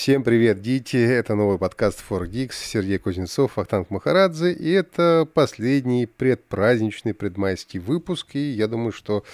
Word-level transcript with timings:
Всем 0.00 0.24
привет, 0.24 0.62
дети! 0.62 0.96
Это 0.96 1.34
новый 1.34 1.58
подкаст 1.58 2.02
4Geeks, 2.08 2.54
Сергей 2.54 2.96
Кузнецов, 2.96 3.58
Ахтанг 3.58 3.90
Махарадзе, 3.90 4.50
и 4.50 4.70
это 4.70 5.28
последний 5.34 6.06
предпраздничный 6.06 7.12
предмайский 7.12 7.80
выпуск, 7.80 8.28
и 8.34 8.52
я 8.52 8.66
думаю, 8.66 8.92
что 8.92 9.24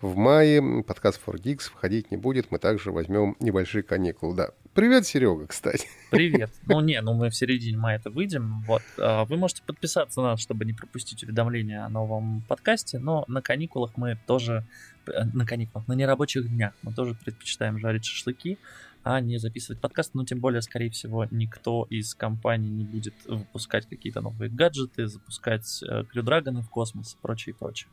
в 0.00 0.16
мае 0.16 0.82
подкаст 0.82 1.20
4Geeks 1.26 1.72
выходить 1.74 2.10
не 2.10 2.16
будет, 2.16 2.50
мы 2.50 2.58
также 2.58 2.90
возьмем 2.90 3.36
небольшие 3.38 3.82
каникулы, 3.82 4.34
да. 4.34 4.50
Привет, 4.72 5.06
Серега, 5.06 5.46
кстати. 5.46 5.86
Привет. 6.10 6.50
Ну 6.66 6.80
не, 6.80 6.98
ну 7.02 7.12
мы 7.12 7.28
в 7.28 7.34
середине 7.34 7.76
мая 7.76 7.98
это 7.98 8.10
выйдем. 8.10 8.64
Вот. 8.66 8.80
А, 8.98 9.26
вы 9.26 9.36
можете 9.36 9.62
подписаться 9.62 10.22
на 10.22 10.30
нас, 10.30 10.40
чтобы 10.40 10.64
не 10.64 10.72
пропустить 10.72 11.22
уведомления 11.22 11.84
о 11.84 11.90
новом 11.90 12.42
подкасте, 12.48 12.98
но 12.98 13.26
на 13.28 13.42
каникулах 13.42 13.92
мы 13.96 14.18
тоже, 14.26 14.64
э, 15.06 15.24
на 15.34 15.44
каникулах, 15.44 15.86
на 15.86 15.92
нерабочих 15.92 16.48
днях 16.48 16.72
мы 16.82 16.94
тоже 16.94 17.14
предпочитаем 17.14 17.78
жарить 17.78 18.06
шашлыки, 18.06 18.58
а 19.04 19.20
не 19.20 19.38
записывать 19.38 19.80
подкаст. 19.80 20.14
Но 20.14 20.24
тем 20.24 20.40
более, 20.40 20.62
скорее 20.62 20.90
всего, 20.90 21.26
никто 21.30 21.86
из 21.90 22.14
компаний 22.14 22.70
не 22.70 22.84
будет 22.84 23.14
выпускать 23.26 23.86
какие-то 23.86 24.20
новые 24.20 24.50
гаджеты, 24.50 25.06
запускать 25.06 25.82
крюдрагоны 26.10 26.62
в 26.62 26.70
космос 26.70 27.14
и 27.14 27.22
прочее, 27.22 27.54
и 27.54 27.58
прочее. 27.58 27.88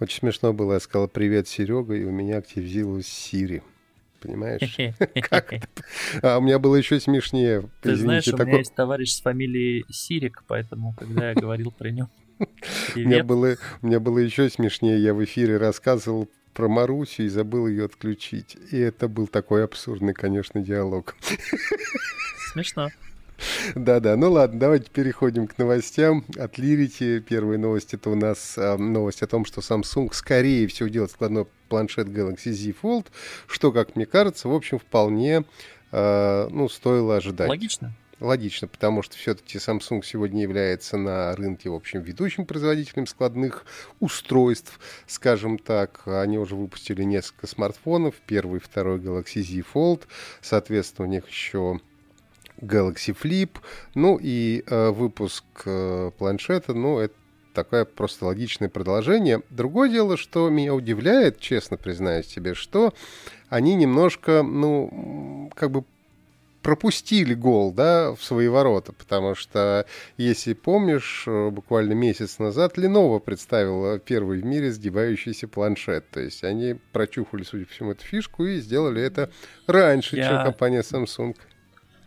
Очень 0.00 0.20
смешно 0.20 0.52
было, 0.52 0.74
я 0.74 0.80
сказал 0.80 1.08
«Привет, 1.08 1.46
Серега», 1.46 1.94
и 1.94 2.04
у 2.04 2.10
меня 2.10 2.38
активизировалась 2.38 3.06
Сири 3.06 3.62
понимаешь? 4.26 4.60
Как 5.28 5.52
А 6.22 6.38
у 6.38 6.40
меня 6.40 6.58
было 6.58 6.76
еще 6.76 6.98
смешнее. 7.00 7.68
Ты 7.82 7.96
знаешь, 7.96 8.26
у 8.28 8.36
меня 8.36 8.58
есть 8.58 8.74
товарищ 8.74 9.12
с 9.12 9.20
фамилией 9.20 9.84
Сирик, 9.88 10.42
поэтому, 10.46 10.94
когда 10.98 11.30
я 11.30 11.34
говорил 11.34 11.70
про 11.70 11.90
него, 11.90 12.08
у 12.96 12.98
меня, 12.98 13.24
было, 13.24 13.56
у 13.82 13.86
меня 13.86 14.00
было 14.00 14.18
еще 14.18 14.50
смешнее. 14.50 15.02
Я 15.02 15.14
в 15.14 15.24
эфире 15.24 15.56
рассказывал 15.56 16.28
про 16.56 16.68
Марусю 16.68 17.24
и 17.24 17.28
забыл 17.28 17.68
ее 17.68 17.84
отключить. 17.84 18.56
И 18.70 18.78
это 18.78 19.08
был 19.08 19.26
такой 19.26 19.62
абсурдный, 19.62 20.14
конечно, 20.14 20.60
диалог. 20.62 21.14
Смешно. 22.52 22.88
Да-да, 23.74 24.16
ну 24.16 24.32
ладно, 24.32 24.58
давайте 24.58 24.90
переходим 24.90 25.46
к 25.46 25.58
новостям. 25.58 26.24
От 26.38 26.56
Лирити 26.56 27.20
первая 27.20 27.58
новость 27.58 27.92
это 27.92 28.08
у 28.08 28.14
нас 28.14 28.56
э, 28.56 28.76
новость 28.78 29.22
о 29.22 29.26
том, 29.26 29.44
что 29.44 29.60
Samsung 29.60 30.08
скорее 30.14 30.66
всего 30.68 30.88
делает 30.88 31.10
складной 31.10 31.46
планшет 31.68 32.08
Galaxy 32.08 32.52
Z 32.52 32.72
Fold, 32.82 33.08
что, 33.46 33.72
как 33.72 33.94
мне 33.94 34.06
кажется, 34.06 34.48
в 34.48 34.54
общем, 34.54 34.78
вполне 34.78 35.44
э, 35.92 36.48
ну, 36.50 36.70
стоило 36.70 37.16
ожидать. 37.16 37.50
Логично. 37.50 37.94
Логично, 38.18 38.66
потому 38.66 39.02
что 39.02 39.14
все-таки 39.16 39.58
Samsung 39.58 40.02
сегодня 40.02 40.42
является 40.42 40.96
на 40.96 41.36
рынке, 41.36 41.68
в 41.68 41.74
общем, 41.74 42.00
ведущим 42.00 42.46
производителем 42.46 43.06
складных 43.06 43.66
устройств, 44.00 44.80
скажем 45.06 45.58
так. 45.58 46.00
Они 46.06 46.38
уже 46.38 46.56
выпустили 46.56 47.02
несколько 47.02 47.46
смартфонов, 47.46 48.14
первый, 48.26 48.58
второй 48.58 49.00
Galaxy 49.00 49.42
Z 49.42 49.64
Fold, 49.74 50.04
соответственно, 50.40 51.08
у 51.08 51.10
них 51.10 51.28
еще 51.28 51.80
Galaxy 52.58 53.14
Flip, 53.14 53.50
ну 53.94 54.18
и 54.20 54.64
э, 54.66 54.90
выпуск 54.90 55.44
э, 55.66 56.10
планшета, 56.16 56.72
ну, 56.72 56.98
это 56.98 57.14
такое 57.52 57.84
просто 57.84 58.24
логичное 58.24 58.70
продолжение. 58.70 59.42
Другое 59.50 59.90
дело, 59.90 60.16
что 60.16 60.48
меня 60.48 60.74
удивляет, 60.74 61.38
честно 61.38 61.76
признаюсь 61.76 62.26
тебе, 62.26 62.54
что 62.54 62.94
они 63.50 63.74
немножко, 63.74 64.42
ну, 64.42 65.50
как 65.54 65.70
бы 65.70 65.84
пропустили 66.66 67.34
гол, 67.34 67.72
да, 67.72 68.12
в 68.12 68.24
свои 68.24 68.48
ворота, 68.48 68.92
потому 68.92 69.36
что, 69.36 69.86
если 70.16 70.52
помнишь, 70.52 71.22
э, 71.28 71.50
буквально 71.50 71.92
месяц 71.92 72.40
назад 72.40 72.76
Lenovo 72.76 73.20
представила 73.20 74.00
первый 74.00 74.40
в 74.40 74.44
мире 74.44 74.72
сгибающийся 74.72 75.46
планшет. 75.46 76.10
То 76.10 76.18
есть 76.18 76.42
они 76.42 76.74
прочухали, 76.90 77.44
судя 77.44 77.66
по 77.66 77.70
всему, 77.70 77.92
эту 77.92 78.02
фишку 78.02 78.46
и 78.46 78.58
сделали 78.58 79.00
это 79.00 79.30
раньше, 79.68 80.16
Я... 80.16 80.28
чем 80.28 80.42
компания 80.42 80.80
Samsung. 80.80 81.36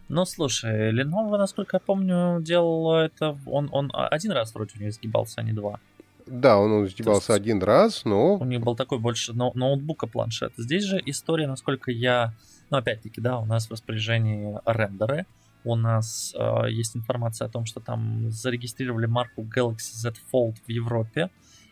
Ну, 0.09 0.25
слушай, 0.25 0.91
Lenovo, 0.91 1.37
насколько 1.37 1.77
я 1.77 1.79
помню, 1.79 2.41
делал 2.41 2.95
это... 2.95 3.37
Он, 3.45 3.69
он 3.71 3.89
один 3.93 4.33
раз 4.33 4.53
вроде 4.53 4.73
у 4.75 4.81
него 4.81 4.91
сгибался, 4.91 5.39
а 5.39 5.43
не 5.43 5.53
два. 5.53 5.79
Да, 6.27 6.59
он 6.59 6.85
сгибался 6.89 7.31
есть, 7.31 7.41
один 7.41 7.63
раз, 7.63 8.03
но... 8.03 8.35
У 8.35 8.43
них 8.43 8.59
был 8.59 8.75
такой 8.75 8.99
больше 8.99 9.31
ноутбука 9.31 10.05
планшет. 10.05 10.51
Здесь 10.57 10.83
же 10.83 11.01
история, 11.05 11.47
насколько 11.47 11.91
я... 11.91 12.33
Ну, 12.69 12.77
опять-таки, 12.77 13.21
да, 13.21 13.39
у 13.39 13.45
нас 13.45 13.67
в 13.67 13.71
распоряжении 13.71 14.57
рендеры. 14.65 15.25
У 15.63 15.75
нас 15.75 16.33
э, 16.37 16.69
есть 16.69 16.95
информация 16.95 17.47
о 17.47 17.49
том, 17.49 17.65
что 17.65 17.79
там 17.79 18.31
зарегистрировали 18.31 19.07
марку 19.07 19.43
Galaxy 19.43 19.93
Z 19.93 20.13
Fold 20.31 20.55
в 20.65 20.69
Европе. 20.69 21.29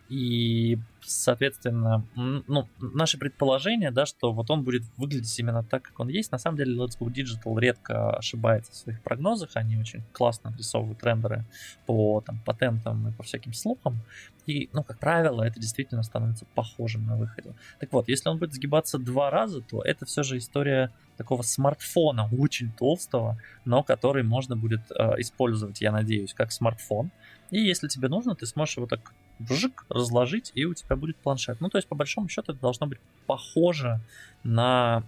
И 0.09 0.77
соответственно, 1.01 2.05
ну, 2.15 2.67
наше 2.79 3.17
предположение, 3.17 3.91
да, 3.91 4.05
что 4.05 4.33
вот 4.33 4.49
он 4.49 4.63
будет 4.63 4.83
выглядеть 4.97 5.39
именно 5.39 5.63
так, 5.63 5.83
как 5.83 5.99
он 5.99 6.09
есть. 6.09 6.31
На 6.31 6.37
самом 6.37 6.57
деле, 6.57 6.75
Let's 6.77 6.97
Go 6.99 7.07
Digital 7.07 7.59
редко 7.59 8.11
ошибается 8.11 8.71
в 8.71 8.75
своих 8.75 9.01
прогнозах. 9.01 9.51
Они 9.55 9.77
очень 9.77 10.03
классно 10.11 10.49
отрисовывают 10.49 11.03
рендеры 11.03 11.45
по 11.85 12.21
там, 12.21 12.39
патентам 12.45 13.09
и 13.09 13.11
по 13.11 13.23
всяким 13.23 13.53
слухам. 13.53 13.99
И, 14.45 14.69
ну, 14.73 14.83
как 14.83 14.99
правило, 14.99 15.43
это 15.43 15.59
действительно 15.59 16.03
становится 16.03 16.45
похожим 16.55 17.05
на 17.05 17.15
выходе. 17.15 17.53
Так 17.79 17.91
вот, 17.91 18.07
если 18.07 18.29
он 18.29 18.37
будет 18.37 18.53
сгибаться 18.53 18.97
два 18.97 19.29
раза, 19.29 19.61
то 19.61 19.81
это 19.81 20.05
все 20.05 20.23
же 20.23 20.37
история 20.37 20.91
такого 21.17 21.41
смартфона, 21.41 22.29
очень 22.37 22.71
толстого, 22.71 23.37
но 23.65 23.83
который 23.83 24.23
можно 24.23 24.55
будет 24.55 24.81
э, 24.91 25.15
использовать, 25.17 25.81
я 25.81 25.91
надеюсь, 25.91 26.33
как 26.33 26.51
смартфон. 26.51 27.11
И 27.51 27.59
если 27.59 27.87
тебе 27.87 28.07
нужно, 28.07 28.35
ты 28.35 28.45
сможешь 28.45 28.77
его 28.77 28.87
так 28.87 29.13
вжик, 29.39 29.85
разложить, 29.89 30.51
и 30.55 30.65
у 30.65 30.73
тебя 30.73 30.95
будет 30.95 31.17
планшет. 31.17 31.61
Ну, 31.61 31.69
то 31.69 31.77
есть, 31.77 31.87
по 31.87 31.95
большому 31.95 32.27
счету, 32.27 32.51
это 32.51 32.61
должно 32.61 32.87
быть 32.87 32.99
похоже 33.25 33.99
на... 34.43 35.03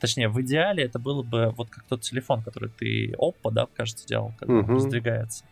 Точнее, 0.00 0.28
в 0.28 0.40
идеале 0.42 0.84
это 0.84 0.98
было 0.98 1.22
бы 1.22 1.52
вот 1.56 1.70
как 1.70 1.84
тот 1.84 2.00
телефон, 2.00 2.42
который 2.42 2.70
ты 2.70 3.12
Oppo, 3.18 3.52
да, 3.52 3.66
кажется, 3.74 4.06
делал, 4.06 4.32
когда 4.38 4.54
uh-huh. 4.54 4.64
он 4.64 4.74
раздвигается. 4.74 5.44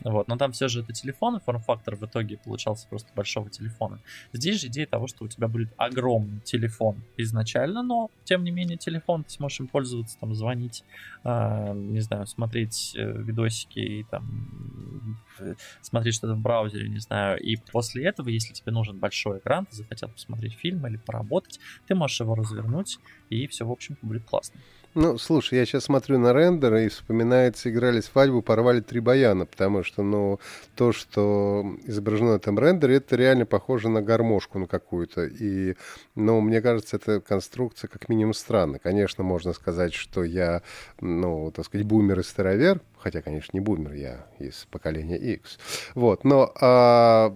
Вот. 0.00 0.28
Но 0.28 0.36
там 0.36 0.52
все 0.52 0.68
же 0.68 0.80
это 0.80 0.92
телефон, 0.92 1.36
и 1.36 1.40
форм-фактор 1.40 1.96
в 1.96 2.04
итоге 2.04 2.38
получался 2.38 2.86
просто 2.88 3.08
большого 3.14 3.50
телефона. 3.50 4.00
Здесь 4.32 4.60
же 4.60 4.68
идея 4.68 4.86
того, 4.86 5.06
что 5.06 5.24
у 5.24 5.28
тебя 5.28 5.48
будет 5.48 5.70
огромный 5.76 6.40
телефон 6.40 7.02
изначально, 7.16 7.82
но 7.82 8.10
тем 8.24 8.44
не 8.44 8.50
менее 8.50 8.76
телефон, 8.76 9.24
ты 9.24 9.30
сможешь 9.30 9.60
им 9.60 9.68
пользоваться, 9.68 10.16
там, 10.18 10.34
звонить, 10.34 10.84
э, 11.24 11.72
не 11.74 12.00
знаю, 12.00 12.26
смотреть 12.26 12.94
э, 12.96 13.12
видосики 13.22 13.78
и 13.78 14.04
там 14.04 15.18
э, 15.40 15.54
смотреть 15.80 16.14
что-то 16.14 16.34
в 16.34 16.40
браузере, 16.40 16.88
не 16.88 17.00
знаю. 17.00 17.40
И 17.40 17.56
после 17.56 18.06
этого, 18.06 18.28
если 18.28 18.52
тебе 18.52 18.72
нужен 18.72 18.98
большой 18.98 19.38
экран, 19.38 19.66
ты 19.66 19.76
захотел 19.76 20.08
посмотреть 20.08 20.54
фильм 20.54 20.86
или 20.86 20.96
поработать, 20.96 21.58
ты 21.86 21.94
можешь 21.94 22.20
его 22.20 22.34
развернуть, 22.34 22.98
и 23.30 23.46
все, 23.46 23.66
в 23.66 23.72
общем-то, 23.72 24.06
будет 24.06 24.24
классно. 24.24 24.60
Ну, 25.00 25.16
слушай, 25.16 25.56
я 25.56 25.64
сейчас 25.64 25.84
смотрю 25.84 26.18
на 26.18 26.32
рендер 26.32 26.74
и 26.74 26.88
вспоминается, 26.88 27.70
играли 27.70 28.00
свадьбу, 28.00 28.42
порвали 28.42 28.80
три 28.80 28.98
баяна, 28.98 29.46
потому 29.46 29.84
что, 29.84 30.02
ну, 30.02 30.40
то, 30.74 30.90
что 30.90 31.76
изображено 31.84 32.32
на 32.32 32.36
этом 32.38 32.58
рендере, 32.58 32.96
это 32.96 33.14
реально 33.14 33.46
похоже 33.46 33.90
на 33.90 34.02
гармошку 34.02 34.58
на 34.58 34.66
какую-то. 34.66 35.26
И, 35.26 35.76
ну, 36.16 36.40
мне 36.40 36.60
кажется, 36.60 36.96
эта 36.96 37.20
конструкция 37.20 37.86
как 37.86 38.08
минимум 38.08 38.34
странная. 38.34 38.80
Конечно, 38.80 39.22
можно 39.22 39.52
сказать, 39.52 39.94
что 39.94 40.24
я, 40.24 40.62
ну, 41.00 41.52
так 41.52 41.66
сказать, 41.66 41.86
бумер 41.86 42.18
и 42.18 42.24
старовер, 42.24 42.80
хотя, 42.98 43.22
конечно, 43.22 43.50
не 43.52 43.60
бумер, 43.60 43.92
я 43.92 44.26
из 44.40 44.66
поколения 44.68 45.16
X. 45.16 45.60
Вот, 45.94 46.24
но... 46.24 46.52
А... 46.60 47.32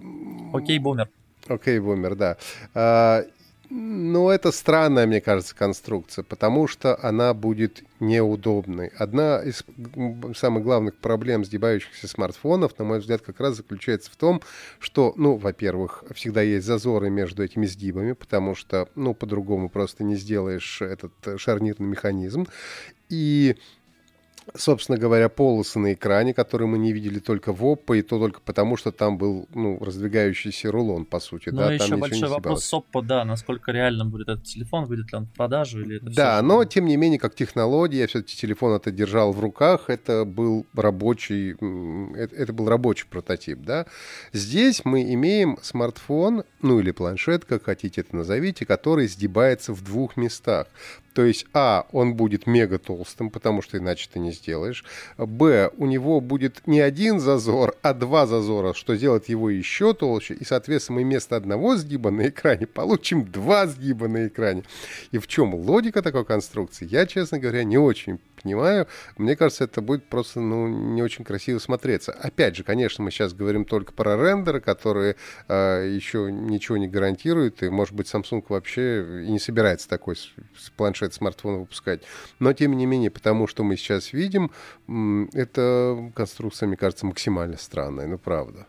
Окей, 0.51 0.79
бумер. 0.79 1.07
Окей, 1.47 1.79
бумер, 1.79 2.15
да. 2.15 2.35
А, 2.73 3.23
ну, 3.75 4.29
это 4.29 4.51
странная, 4.51 5.07
мне 5.07 5.19
кажется, 5.19 5.55
конструкция, 5.55 6.23
потому 6.23 6.67
что 6.67 6.95
она 7.01 7.33
будет 7.33 7.83
неудобной. 7.99 8.91
Одна 8.99 9.41
из 9.41 9.63
самых 10.37 10.61
главных 10.61 10.95
проблем 10.97 11.43
сгибающихся 11.43 12.07
смартфонов, 12.07 12.77
на 12.77 12.85
мой 12.85 12.99
взгляд, 12.99 13.23
как 13.23 13.39
раз 13.39 13.55
заключается 13.55 14.11
в 14.11 14.15
том, 14.15 14.43
что, 14.77 15.13
ну, 15.17 15.37
во-первых, 15.37 16.03
всегда 16.13 16.43
есть 16.43 16.67
зазоры 16.67 17.09
между 17.09 17.43
этими 17.43 17.65
сгибами, 17.65 18.11
потому 18.11 18.53
что, 18.53 18.89
ну, 18.93 19.15
по-другому 19.15 19.69
просто 19.69 20.03
не 20.03 20.17
сделаешь 20.17 20.79
этот 20.83 21.13
шарнирный 21.37 21.87
механизм. 21.87 22.45
И 23.09 23.55
собственно 24.55 24.97
говоря, 24.97 25.29
полосы 25.29 25.79
на 25.79 25.93
экране, 25.93 26.33
которые 26.33 26.67
мы 26.67 26.77
не 26.77 26.93
видели 26.93 27.19
только 27.19 27.53
в 27.53 27.63
Oppo, 27.63 27.97
и 27.97 28.01
то 28.01 28.19
только 28.19 28.41
потому, 28.41 28.77
что 28.77 28.91
там 28.91 29.17
был 29.17 29.47
ну, 29.53 29.77
раздвигающийся 29.79 30.71
рулон, 30.71 31.05
по 31.05 31.19
сути. 31.19 31.49
Ну, 31.49 31.57
да, 31.57 31.73
еще 31.73 31.89
там 31.89 31.99
большой 31.99 32.29
вопрос 32.29 32.65
с 32.65 32.73
Oppo, 32.73 33.01
да, 33.01 33.25
насколько 33.25 33.71
реально 33.71 34.05
будет 34.05 34.29
этот 34.29 34.45
телефон, 34.45 34.85
выйдет 34.85 35.11
ли 35.11 35.17
он 35.17 35.25
в 35.25 35.31
продажу 35.31 35.81
или 35.81 35.97
это 35.97 36.05
Да, 36.05 36.37
все, 36.37 36.41
но 36.45 36.65
тем 36.65 36.85
не 36.85 36.97
менее, 36.97 37.19
как 37.19 37.35
технология, 37.35 37.99
я 37.99 38.07
все-таки 38.07 38.35
телефон 38.35 38.73
это 38.73 38.91
держал 38.91 39.31
в 39.31 39.39
руках, 39.39 39.89
это 39.89 40.25
был 40.25 40.65
рабочий, 40.75 41.51
это, 42.17 42.35
это 42.35 42.53
был 42.53 42.67
рабочий 42.67 43.05
прототип, 43.09 43.59
да. 43.61 43.85
Здесь 44.31 44.85
мы 44.85 45.13
имеем 45.13 45.57
смартфон, 45.61 46.43
ну 46.61 46.79
или 46.79 46.91
планшет, 46.91 47.45
как 47.45 47.63
хотите 47.63 48.01
это 48.01 48.15
назовите, 48.15 48.65
который 48.65 49.07
сгибается 49.07 49.73
в 49.73 49.83
двух 49.83 50.17
местах. 50.17 50.67
То 51.13 51.23
есть, 51.23 51.45
а, 51.53 51.85
он 51.91 52.15
будет 52.15 52.47
мега 52.47 52.79
толстым, 52.79 53.29
потому 53.29 53.61
что 53.61 53.77
иначе 53.77 54.09
ты 54.11 54.19
не 54.19 54.31
сделаешь. 54.33 54.83
Б, 55.17 55.71
у 55.77 55.85
него 55.85 56.19
будет 56.21 56.65
не 56.67 56.79
один 56.79 57.19
зазор, 57.19 57.75
а 57.81 57.93
два 57.93 58.25
зазора, 58.25 58.73
что 58.73 58.95
сделает 58.95 59.29
его 59.29 59.49
еще 59.49 59.93
толще. 59.93 60.33
И, 60.33 60.43
соответственно, 60.43 60.99
мы 60.99 61.03
вместо 61.05 61.35
одного 61.35 61.75
сгиба 61.75 62.11
на 62.11 62.27
экране 62.27 62.67
получим 62.67 63.25
два 63.25 63.67
сгиба 63.67 64.07
на 64.07 64.27
экране. 64.27 64.63
И 65.11 65.17
в 65.17 65.27
чем 65.27 65.53
логика 65.53 66.01
такой 66.01 66.25
конструкции, 66.25 66.87
я, 66.89 67.05
честно 67.05 67.39
говоря, 67.39 67.63
не 67.63 67.77
очень 67.77 68.19
понимаю, 68.43 68.87
мне 69.17 69.35
кажется, 69.35 69.63
это 69.63 69.81
будет 69.81 70.05
просто 70.05 70.39
ну, 70.39 70.67
не 70.67 71.01
очень 71.01 71.23
красиво 71.23 71.59
смотреться. 71.59 72.11
Опять 72.11 72.55
же, 72.55 72.63
конечно, 72.63 73.03
мы 73.03 73.11
сейчас 73.11 73.33
говорим 73.33 73.65
только 73.65 73.93
про 73.93 74.17
рендеры, 74.17 74.59
которые 74.59 75.15
э, 75.47 75.89
еще 75.89 76.31
ничего 76.31 76.77
не 76.77 76.87
гарантируют, 76.87 77.63
и, 77.63 77.69
может 77.69 77.95
быть, 77.95 78.13
Samsung 78.13 78.43
вообще 78.49 79.23
и 79.25 79.31
не 79.31 79.39
собирается 79.39 79.87
такой 79.89 80.15
планшет 80.75 81.13
смартфона 81.13 81.59
выпускать. 81.59 82.01
Но, 82.39 82.53
тем 82.53 82.73
не 82.77 82.85
менее, 82.85 83.09
потому 83.09 83.47
что 83.47 83.63
мы 83.63 83.77
сейчас 83.77 84.13
видим, 84.13 84.51
эта 85.33 86.11
конструкция, 86.13 86.67
мне 86.67 86.77
кажется, 86.77 87.05
максимально 87.05 87.57
странная, 87.57 88.07
ну, 88.07 88.17
правда. 88.17 88.67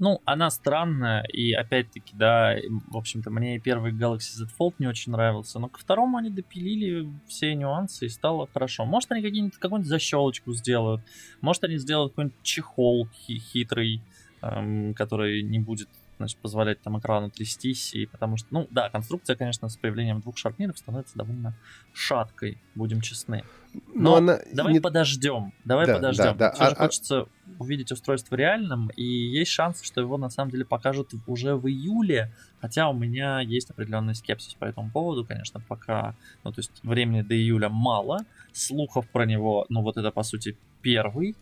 Ну, 0.00 0.20
она 0.24 0.48
странная, 0.50 1.24
и 1.24 1.52
опять-таки, 1.52 2.14
да, 2.14 2.54
в 2.86 2.96
общем-то, 2.96 3.30
мне 3.30 3.58
первый 3.58 3.92
Galaxy 3.92 4.30
Z 4.34 4.46
Fold 4.58 4.74
не 4.78 4.86
очень 4.86 5.10
нравился, 5.10 5.58
но 5.58 5.68
ко 5.68 5.80
второму 5.80 6.18
они 6.18 6.30
допилили 6.30 7.10
все 7.26 7.54
нюансы, 7.54 8.06
и 8.06 8.08
стало 8.08 8.46
хорошо. 8.52 8.84
Может, 8.84 9.10
они 9.10 9.22
какие-нибудь, 9.22 9.58
какую-нибудь 9.58 9.88
защелочку 9.88 10.52
сделают, 10.52 11.02
может, 11.40 11.64
они 11.64 11.78
сделают 11.78 12.12
какой-нибудь 12.12 12.42
чехол 12.42 13.08
хитрый, 13.26 14.00
эм, 14.40 14.94
который 14.94 15.42
не 15.42 15.58
будет 15.58 15.88
значит, 16.18 16.38
позволять 16.38 16.80
там 16.82 16.98
экрану 16.98 17.30
трястись, 17.30 17.94
и 17.94 18.06
потому 18.06 18.36
что, 18.36 18.48
ну 18.50 18.66
да, 18.70 18.90
конструкция, 18.90 19.36
конечно, 19.36 19.68
с 19.68 19.76
появлением 19.76 20.20
двух 20.20 20.36
шарниров 20.36 20.78
становится 20.78 21.16
довольно 21.16 21.56
шаткой, 21.94 22.58
будем 22.74 23.00
честны. 23.00 23.44
Но, 23.72 24.10
Но 24.10 24.16
она 24.16 24.38
давай 24.52 24.74
не... 24.74 24.80
подождем, 24.80 25.52
давай 25.64 25.86
да, 25.86 25.94
подождем. 25.94 26.36
Да, 26.36 26.50
да. 26.50 26.52
Все 26.52 26.62
а, 26.62 26.68
же 26.70 26.74
а... 26.74 26.78
хочется 26.78 27.26
увидеть 27.58 27.92
устройство 27.92 28.34
реальным, 28.34 28.88
и 28.96 29.02
есть 29.02 29.50
шанс, 29.50 29.82
что 29.82 30.00
его 30.00 30.18
на 30.18 30.28
самом 30.28 30.50
деле 30.50 30.64
покажут 30.64 31.12
уже 31.26 31.54
в 31.54 31.66
июле, 31.68 32.32
хотя 32.60 32.88
у 32.88 32.92
меня 32.92 33.40
есть 33.40 33.70
определенный 33.70 34.14
скепсис 34.14 34.54
по 34.54 34.64
этому 34.64 34.90
поводу, 34.90 35.24
конечно, 35.24 35.60
пока, 35.60 36.14
ну 36.44 36.52
то 36.52 36.60
есть 36.60 36.72
времени 36.82 37.22
до 37.22 37.34
июля 37.34 37.68
мало, 37.68 38.20
слухов 38.52 39.08
про 39.08 39.24
него, 39.24 39.66
ну 39.68 39.82
вот 39.82 39.96
это 39.96 40.10
по 40.10 40.22
сути 40.22 40.56
первый, 40.82 41.36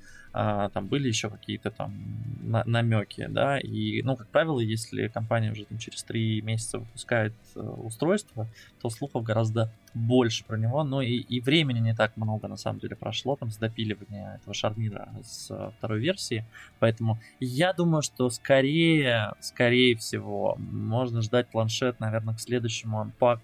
там 0.72 0.86
были 0.86 1.08
еще 1.08 1.30
какие-то 1.30 1.70
там 1.70 1.94
на 2.42 2.62
намеки, 2.64 3.26
да, 3.28 3.58
и, 3.58 4.02
ну, 4.02 4.16
как 4.16 4.28
правило, 4.28 4.60
если 4.60 5.08
компания 5.08 5.50
уже 5.50 5.64
там 5.64 5.78
через 5.78 6.02
три 6.04 6.40
месяца 6.42 6.78
выпускает 6.78 7.32
э, 7.54 7.60
устройство, 7.60 8.46
то 8.80 8.90
слухов 8.90 9.22
гораздо 9.22 9.72
больше 9.94 10.44
про 10.44 10.56
него, 10.56 10.84
но 10.84 11.02
и, 11.02 11.14
и 11.16 11.40
времени 11.40 11.80
не 11.80 11.94
так 11.94 12.16
много 12.16 12.48
на 12.48 12.56
самом 12.56 12.80
деле 12.80 12.96
прошло 12.96 13.36
там 13.36 13.50
с 13.50 13.56
допиливания 13.56 14.36
этого 14.36 14.54
шарнира 14.54 15.08
с 15.24 15.50
э, 15.50 15.70
второй 15.78 16.00
версии, 16.00 16.44
поэтому 16.78 17.18
я 17.40 17.72
думаю, 17.72 18.02
что 18.02 18.30
скорее, 18.30 19.32
скорее 19.40 19.96
всего, 19.96 20.56
можно 20.58 21.22
ждать 21.22 21.48
планшет, 21.48 21.98
наверное, 21.98 22.34
к 22.34 22.40
следующему 22.40 23.02
Unpacked 23.02 23.40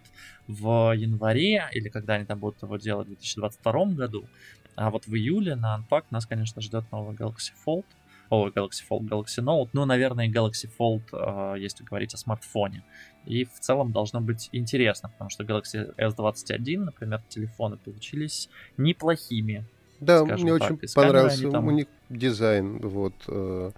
в 0.54 0.94
январе, 0.96 1.68
или 1.72 1.88
когда 1.88 2.14
они 2.14 2.24
там 2.24 2.38
будут 2.38 2.62
его 2.62 2.76
делать 2.76 3.06
в 3.06 3.10
2022 3.10 3.84
году, 3.86 4.26
а 4.74 4.90
вот 4.90 5.06
в 5.06 5.14
июле 5.14 5.54
на 5.54 5.78
Unpack 5.78 6.04
нас, 6.10 6.26
конечно, 6.26 6.62
ждет 6.62 6.84
новый 6.92 7.14
Galaxy 7.14 7.52
Fold. 7.66 7.84
О, 8.30 8.48
Galaxy 8.48 8.82
Fold, 8.88 9.08
Galaxy 9.08 9.44
Note. 9.44 9.68
Ну, 9.74 9.84
наверное, 9.84 10.28
Galaxy 10.28 10.70
Fold, 10.78 11.02
э, 11.12 11.60
если 11.60 11.84
говорить 11.84 12.14
о 12.14 12.16
смартфоне. 12.16 12.82
И 13.26 13.44
в 13.44 13.60
целом 13.60 13.92
должно 13.92 14.20
быть 14.20 14.48
интересно, 14.52 15.10
потому 15.10 15.28
что 15.28 15.44
Galaxy 15.44 15.94
S21, 15.96 16.78
например, 16.78 17.22
телефоны 17.28 17.76
получились 17.76 18.48
неплохими. 18.78 19.66
Да, 20.00 20.24
мне 20.24 20.58
так. 20.58 20.72
очень 20.72 20.94
понравился 20.94 21.50
там... 21.50 21.68
у 21.68 21.70
них 21.70 21.86
дизайн. 22.08 22.78
Вот, 22.78 23.14
э, 23.28 23.70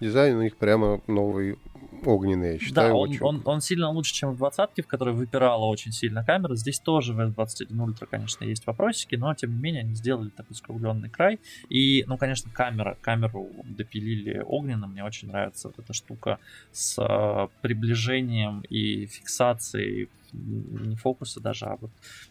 дизайн 0.00 0.36
у 0.36 0.42
них 0.42 0.56
прямо 0.56 1.00
новый 1.06 1.58
огненный, 2.06 2.54
я 2.54 2.58
считаю. 2.58 2.88
Да, 2.90 2.94
он, 2.94 3.10
очень... 3.10 3.22
он, 3.22 3.42
он 3.44 3.60
сильно 3.60 3.90
лучше, 3.90 4.14
чем 4.14 4.32
в 4.32 4.36
20 4.36 4.84
в 4.84 4.86
которой 4.86 5.14
выпирала 5.14 5.64
очень 5.64 5.92
сильно 5.92 6.24
камера. 6.24 6.54
Здесь 6.54 6.78
тоже 6.80 7.12
в 7.12 7.20
S21 7.20 7.68
Ultra, 7.70 8.06
конечно, 8.10 8.44
есть 8.44 8.66
вопросики, 8.66 9.14
но 9.16 9.34
тем 9.34 9.54
не 9.54 9.60
менее 9.60 9.80
они 9.82 9.94
сделали 9.94 10.30
такой 10.30 10.56
скругленный 10.56 11.08
край. 11.08 11.40
И, 11.68 12.04
ну, 12.06 12.16
конечно, 12.16 12.50
камера, 12.52 12.96
камеру 13.00 13.50
допилили 13.64 14.42
огненно. 14.44 14.86
Мне 14.86 15.04
очень 15.04 15.28
нравится 15.28 15.68
вот 15.68 15.78
эта 15.78 15.92
штука 15.92 16.38
с 16.72 16.98
э, 16.98 17.48
приближением 17.60 18.60
и 18.68 19.06
фиксацией 19.06 20.08
не 20.32 20.96
фокуса 20.96 21.40
даже, 21.40 21.66
а 21.66 21.76
вот 21.76 21.90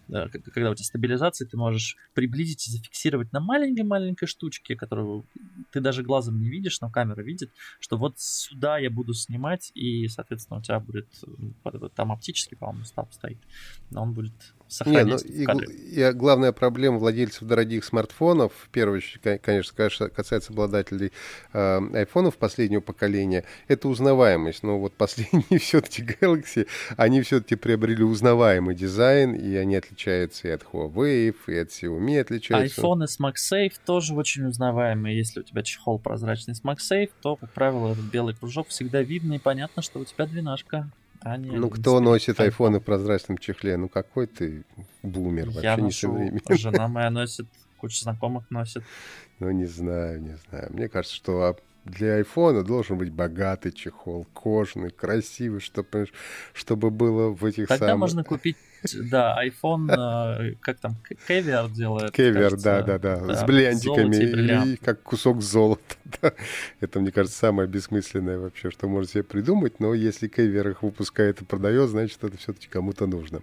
э, 0.10 0.28
когда 0.30 0.72
у 0.72 0.76
тебя 0.76 0.86
стабилизация, 0.86 1.48
ты 1.48 1.58
можешь 1.58 1.98
приблизить 2.14 2.68
и 2.68 2.72
зафиксировать 2.72 3.32
на 3.32 3.40
маленькой-маленькой 3.40 4.28
штучке, 4.28 4.76
которую 4.76 5.26
ты 5.72 5.80
даже 5.80 6.04
глазом 6.04 6.40
не 6.40 6.50
видишь, 6.50 6.82
но 6.82 6.90
камера 6.90 7.22
видит, 7.22 7.52
что 7.80 7.98
вот 7.98 8.20
сюда 8.20 8.78
я 8.78 8.90
буду 8.90 9.14
снимать, 9.14 9.72
и, 9.76 10.08
соответственно, 10.08 10.60
у 10.60 10.64
тебя 10.64 10.80
будет 10.80 11.08
там 11.96 12.12
оптический, 12.12 12.58
по-моему, 12.58 12.86
стаб 12.86 13.14
стоит, 13.14 13.40
но 13.90 14.04
он 14.04 14.14
будет 14.14 14.34
сохранить 14.72 15.26
Не, 15.30 15.46
ну, 15.46 15.60
и, 15.60 16.02
и 16.02 16.12
главная 16.14 16.54
проблема 16.54 16.98
владельцев 16.98 17.44
дорогих 17.44 17.84
смартфонов, 17.84 18.54
в 18.54 18.70
первую 18.70 18.98
очередь, 18.98 19.42
конечно, 19.42 20.10
касается 20.10 20.54
обладателей 20.54 21.12
э, 21.52 21.82
айфонов 21.94 22.38
последнего 22.38 22.80
поколения, 22.80 23.44
это 23.68 23.90
узнаваемость. 23.90 24.64
Но 24.64 24.80
вот 24.80 24.94
последние 24.94 25.60
все-таки 25.60 26.04
Galaxy, 26.04 26.68
они 26.96 27.22
все-таки 27.22 27.56
приобрели 27.56 28.04
узнаваемый 28.04 28.74
дизайн, 28.74 29.34
и 29.34 29.56
они 29.56 29.76
отличаются 29.76 30.48
и 30.48 30.52
от 30.52 30.64
Huawei, 30.64 31.36
и 31.48 31.56
от 31.56 31.70
Xiaomi 31.70 32.20
отличаются. 32.20 32.82
Айфоны 32.82 33.08
с 33.08 33.20
MagSafe 33.20 33.74
тоже 33.86 34.14
очень 34.14 34.46
узнаваемые. 34.46 35.18
Если 35.18 35.42
у 35.42 35.44
тебя 35.44 35.64
чехол 35.64 36.00
прозрачный 36.00 36.56
с 36.56 36.64
MagSafe, 36.64 37.12
то, 37.22 37.36
как 37.36 37.52
правило, 37.52 37.92
этот 37.92 38.06
белый 38.06 38.36
кружок 38.36 38.70
всегда 38.70 39.02
видно, 39.02 39.34
и 39.34 39.40
понятно, 39.40 39.82
что 39.82 40.00
у 40.00 40.06
тебя 40.06 40.26
двенашка. 40.26 40.90
Они 41.22 41.52
ну, 41.52 41.70
кто 41.70 42.00
носит 42.00 42.40
айфоны 42.40 42.80
в 42.80 42.84
прозрачном 42.84 43.38
чехле? 43.38 43.78
Ну, 43.78 43.90
какой 43.90 44.26
ты 44.28 44.64
бумер, 45.04 45.48
вообще 45.48 45.62
Я 45.62 45.76
не 45.76 45.92
современный. 45.92 46.42
Жена 46.58 46.88
моя 46.88 47.10
носит, 47.12 47.48
куча 47.78 48.04
знакомых 48.04 48.50
носит. 48.50 48.84
Ну, 49.40 49.52
не 49.52 49.66
знаю, 49.66 50.22
не 50.22 50.38
знаю. 50.48 50.72
Мне 50.74 50.90
кажется, 50.90 51.16
что 51.16 51.58
для 51.86 52.16
айфона 52.16 52.64
должен 52.64 52.98
быть 52.98 53.12
богатый 53.12 53.72
чехол, 53.72 54.26
кожаный, 54.34 54.90
красивый, 54.90 55.60
чтобы, 55.60 56.08
чтобы 56.54 56.90
было 56.90 57.30
в 57.30 57.46
этих 57.46 57.68
Тогда 57.68 57.88
самых... 57.88 58.00
можно 58.00 58.24
купить 58.24 58.58
да, 58.94 59.38
iPhone, 59.46 59.90
э, 59.90 60.56
как 60.62 60.80
там, 60.80 60.96
кевер 61.28 61.70
делает. 61.70 62.12
Кевер, 62.12 62.58
да, 62.58 62.82
да, 62.82 62.98
да, 62.98 63.36
с 63.36 63.44
бриллиантиками 63.44 64.74
и, 64.74 64.76
как 64.78 65.02
кусок 65.04 65.42
золота. 65.42 65.82
Это, 66.80 67.00
мне 67.00 67.12
кажется, 67.12 67.38
самое 67.38 67.68
бессмысленное 67.68 68.38
вообще, 68.38 68.72
что 68.72 68.88
можно 68.88 69.10
себе 69.10 69.24
придумать, 69.24 69.80
но 69.80 69.94
если 69.94 70.28
кевер 70.28 70.70
их 70.70 70.84
выпускает 70.84 71.42
и 71.42 71.46
продает, 71.46 71.90
значит, 71.90 72.24
это 72.24 72.38
все-таки 72.38 72.68
кому-то 72.68 73.08
нужно. 73.08 73.42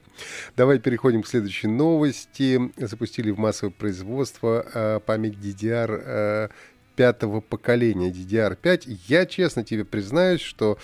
Давай 0.57 0.79
переходим 0.79 1.23
к 1.23 1.27
следующей 1.27 1.69
новости. 1.69 2.73
Запустили 2.77 3.31
в 3.31 3.39
массовое 3.39 3.73
производство 3.73 4.67
э, 4.73 5.01
память 5.05 5.35
DDR 5.35 6.51
пятого 6.99 7.41
поколения 7.41 8.11
DDR5. 8.11 8.99
Я 9.07 9.25
честно 9.25 9.63
тебе 9.63 9.85
признаюсь, 9.85 10.41
что 10.41 10.79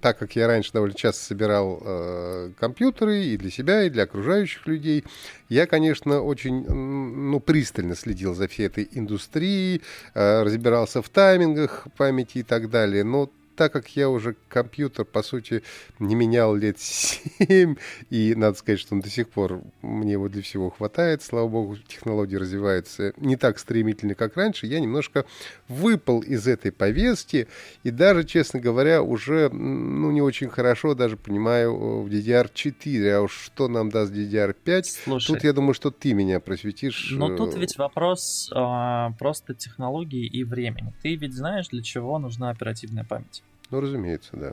так 0.00 0.18
как 0.18 0.34
я 0.36 0.46
раньше 0.46 0.72
довольно 0.72 0.94
часто 0.94 1.22
собирал 1.22 1.82
э, 1.84 2.52
компьютеры 2.58 3.22
и 3.24 3.36
для 3.36 3.50
себя, 3.50 3.84
и 3.84 3.90
для 3.90 4.04
окружающих 4.04 4.66
людей, 4.66 5.04
я, 5.50 5.66
конечно, 5.66 6.22
очень 6.22 6.64
ну, 6.66 7.40
пристально 7.40 7.94
следил 7.94 8.34
за 8.34 8.48
всей 8.48 8.68
этой 8.68 8.88
индустрией, 8.90 9.82
э, 10.14 10.42
разбирался 10.42 11.02
в 11.02 11.10
таймингах 11.10 11.88
памяти 11.98 12.38
и 12.38 12.42
так 12.42 12.70
далее. 12.70 13.04
Но 13.04 13.30
так 13.56 13.72
как 13.72 13.88
я 13.96 14.08
уже 14.08 14.36
компьютер, 14.48 15.04
по 15.04 15.22
сути, 15.22 15.62
не 15.98 16.14
менял 16.14 16.54
лет 16.54 16.78
7, 16.78 17.76
и 18.10 18.34
надо 18.34 18.56
сказать, 18.56 18.80
что 18.80 18.94
он 18.94 19.00
до 19.00 19.10
сих 19.10 19.28
пор 19.28 19.62
мне 19.82 20.12
его 20.12 20.28
для 20.28 20.42
всего 20.42 20.70
хватает, 20.70 21.22
слава 21.22 21.48
богу, 21.48 21.76
технологии 21.88 22.36
развиваются 22.36 23.12
не 23.16 23.36
так 23.36 23.58
стремительно, 23.58 24.14
как 24.14 24.36
раньше, 24.36 24.66
я 24.66 24.80
немножко 24.80 25.24
выпал 25.68 26.20
из 26.20 26.46
этой 26.46 26.72
повестки, 26.72 27.48
и 27.82 27.90
даже, 27.90 28.24
честно 28.24 28.60
говоря, 28.60 29.02
уже 29.02 29.48
ну, 29.50 30.10
не 30.10 30.22
очень 30.22 30.48
хорошо 30.48 30.94
даже 30.94 31.16
понимаю 31.16 32.02
в 32.02 32.08
DDR4, 32.08 33.10
а 33.10 33.22
уж 33.22 33.32
что 33.32 33.68
нам 33.68 33.90
даст 33.90 34.12
DDR5, 34.12 34.82
Слушай, 35.04 35.26
тут 35.26 35.44
я 35.44 35.52
думаю, 35.52 35.74
что 35.74 35.90
ты 35.90 36.12
меня 36.12 36.40
просветишь. 36.40 37.10
Но 37.12 37.36
тут 37.36 37.54
э, 37.54 37.58
ведь 37.58 37.78
вопрос 37.78 38.50
э, 38.54 39.08
просто 39.18 39.54
технологии 39.54 40.26
и 40.26 40.44
времени. 40.44 40.92
Ты 41.02 41.16
ведь 41.16 41.34
знаешь, 41.34 41.68
для 41.68 41.82
чего 41.82 42.18
нужна 42.18 42.50
оперативная 42.50 43.04
память? 43.04 43.42
Ну, 43.70 43.80
разумеется, 43.80 44.30
да. 44.34 44.52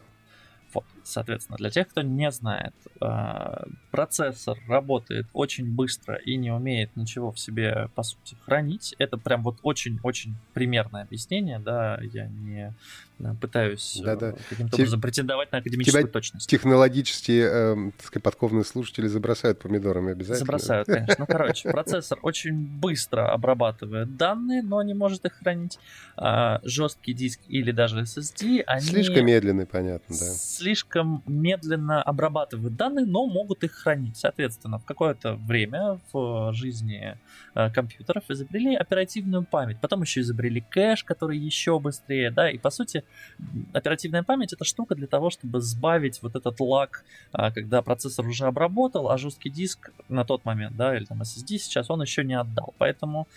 Вот, 0.74 0.86
соответственно, 1.04 1.58
для 1.58 1.70
тех, 1.70 1.88
кто 1.88 2.02
не 2.02 2.32
знает, 2.32 2.74
а, 3.00 3.66
процессор 3.92 4.58
работает 4.68 5.28
очень 5.34 5.70
быстро 5.74 6.16
и 6.16 6.36
не 6.36 6.52
умеет 6.52 6.96
ничего 6.96 7.32
в 7.32 7.40
себе, 7.40 7.90
по 7.96 8.04
сути, 8.04 8.36
хранить. 8.46 8.96
Это 9.00 9.18
прям 9.18 9.44
вот 9.44 9.58
очень-очень 9.64 10.36
примерное 10.54 11.04
объяснение, 11.04 11.60
да, 11.60 12.00
я 12.02 12.28
не 12.28 12.74
пытаюсь 13.40 14.02
да, 14.04 14.16
да. 14.16 14.34
каким-то 14.50 14.76
образом 14.76 15.00
претендовать 15.00 15.52
на 15.52 15.60
академическую 15.60 16.04
Тебя 16.04 16.12
точность. 16.12 16.50
Технологические, 16.50 17.48
э, 17.50 17.92
так 17.98 18.08
сказать, 18.08 18.24
подкованные 18.24 18.66
слушатели 18.66 19.08
забросают 19.08 19.60
помидорами 19.60 20.12
обязательно. 20.12 20.40
Забросают, 20.40 20.88
конечно. 20.88 21.16
Ну, 21.20 21.26
короче, 21.26 21.70
процессор 21.70 22.20
очень 22.22 22.54
быстро 22.54 23.32
обрабатывает 23.32 24.18
данные, 24.18 24.62
но 24.62 24.82
не 24.82 24.94
может 24.94 25.26
их 25.26 25.34
хранить. 25.34 25.80
А, 26.18 26.60
жесткий 26.64 27.14
диск 27.14 27.40
или 27.48 27.72
даже 27.72 28.02
SSD, 28.02 28.64
они... 28.66 28.82
Слишком 28.82 29.26
медленный, 29.26 29.66
понятно, 29.66 30.16
да. 30.20 30.26
Слишком 30.26 30.93
слишком 30.94 31.24
медленно 31.26 32.02
обрабатывают 32.02 32.76
данные, 32.76 33.06
но 33.06 33.26
могут 33.26 33.64
их 33.64 33.72
хранить. 33.74 34.18
Соответственно, 34.18 34.80
в 34.80 34.86
какое-то 34.86 35.36
время 35.36 36.00
в 36.12 36.54
жизни 36.54 37.18
э, 37.56 37.70
компьютеров 37.72 38.24
изобрели 38.30 38.76
оперативную 38.76 39.44
память. 39.44 39.80
Потом 39.82 40.02
еще 40.02 40.22
изобрели 40.22 40.62
кэш, 40.62 41.04
который 41.04 41.38
еще 41.38 41.80
быстрее, 41.80 42.32
да, 42.32 42.50
и 42.50 42.58
по 42.58 42.70
сути 42.70 43.04
оперативная 43.74 44.24
память 44.24 44.54
это 44.54 44.66
штука 44.66 44.96
для 44.96 45.08
того, 45.08 45.30
чтобы 45.30 45.62
сбавить 45.62 46.22
вот 46.22 46.36
этот 46.36 46.60
лаг, 46.60 47.04
э, 47.34 47.52
когда 47.52 47.82
процессор 47.82 48.28
уже 48.28 48.46
обработал, 48.46 49.10
а 49.10 49.18
жесткий 49.18 49.50
диск 49.50 49.92
на 50.10 50.26
тот 50.26 50.46
момент, 50.46 50.76
да, 50.76 50.96
или 50.96 51.06
там 51.06 51.22
SSD 51.22 51.58
сейчас 51.58 51.90
он 51.90 52.02
еще 52.02 52.24
не 52.24 52.40
отдал. 52.40 52.74
Поэтому 52.78 53.28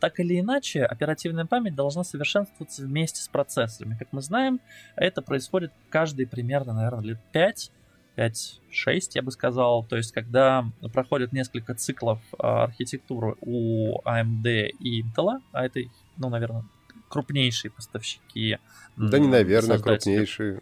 так 0.00 0.20
или 0.20 0.40
иначе 0.40 0.84
оперативная 0.84 1.44
память 1.44 1.74
должна 1.74 2.04
совершенствоваться 2.04 2.82
вместе 2.82 3.22
с 3.22 3.28
процессорами. 3.28 3.96
Как 3.98 4.08
мы 4.12 4.22
знаем, 4.22 4.60
это 4.96 5.22
происходит 5.22 5.72
каждый 5.90 6.26
примерно, 6.26 6.77
наверное, 6.78 7.04
лет 7.04 7.18
5, 7.32 7.72
5-6, 8.16 9.10
я 9.14 9.22
бы 9.22 9.30
сказал. 9.30 9.84
То 9.84 9.96
есть, 9.96 10.12
когда 10.12 10.66
проходит 10.92 11.32
несколько 11.32 11.74
циклов 11.74 12.20
а, 12.38 12.64
архитектуры 12.64 13.36
у 13.40 14.00
AMD 14.02 14.68
и 14.80 15.02
Intel, 15.02 15.40
а 15.52 15.64
это, 15.64 15.80
ну, 16.16 16.28
наверное, 16.28 16.64
крупнейшие 17.08 17.70
поставщики. 17.70 18.58
Да 18.96 19.18
не, 19.18 19.28
наверное, 19.28 19.78
крупнейшие. 19.78 20.60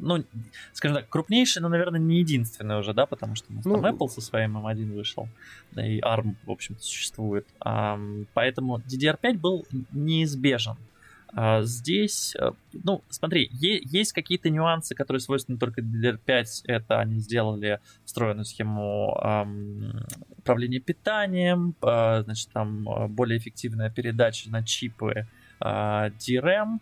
Ну, 0.00 0.24
скажем 0.72 0.98
так, 0.98 1.08
крупнейший, 1.08 1.62
но, 1.62 1.68
наверное, 1.68 2.00
не 2.00 2.18
единственный 2.18 2.78
уже, 2.78 2.92
да, 2.92 3.06
потому 3.06 3.34
что 3.34 3.46
ну, 3.52 3.62
там 3.62 3.86
Apple 3.86 4.08
со 4.08 4.20
своим 4.20 4.58
M1 4.58 4.92
вышел, 4.92 5.28
да 5.72 5.86
и 5.86 6.00
ARM, 6.00 6.34
в 6.44 6.50
общем-то, 6.50 6.82
существует. 6.82 7.46
А, 7.60 7.98
поэтому 8.34 8.78
DDR5 8.78 9.38
был 9.38 9.66
неизбежен. 9.92 10.76
А 11.34 11.62
здесь, 11.62 12.34
э, 12.36 12.52
ну, 12.72 13.02
смотри, 13.10 13.48
есть 13.52 14.12
какие-то 14.12 14.50
нюансы, 14.50 14.94
которые 14.94 15.20
свойственны 15.20 15.58
только 15.58 15.82
DDR5. 15.82 16.44
Это 16.64 17.00
они 17.00 17.20
сделали 17.20 17.80
встроенную 18.04 18.44
схему 18.44 19.16
эм, 19.22 20.06
управления 20.48 20.80
питанием, 20.80 21.74
э, 21.82 22.22
значит, 22.24 22.48
там 22.52 22.88
э, 22.88 23.08
более 23.08 23.38
эффективная 23.38 23.90
передача 23.90 24.50
на 24.50 24.62
чипы 24.64 25.26
э, 25.60 25.64
DRAM, 25.64 26.78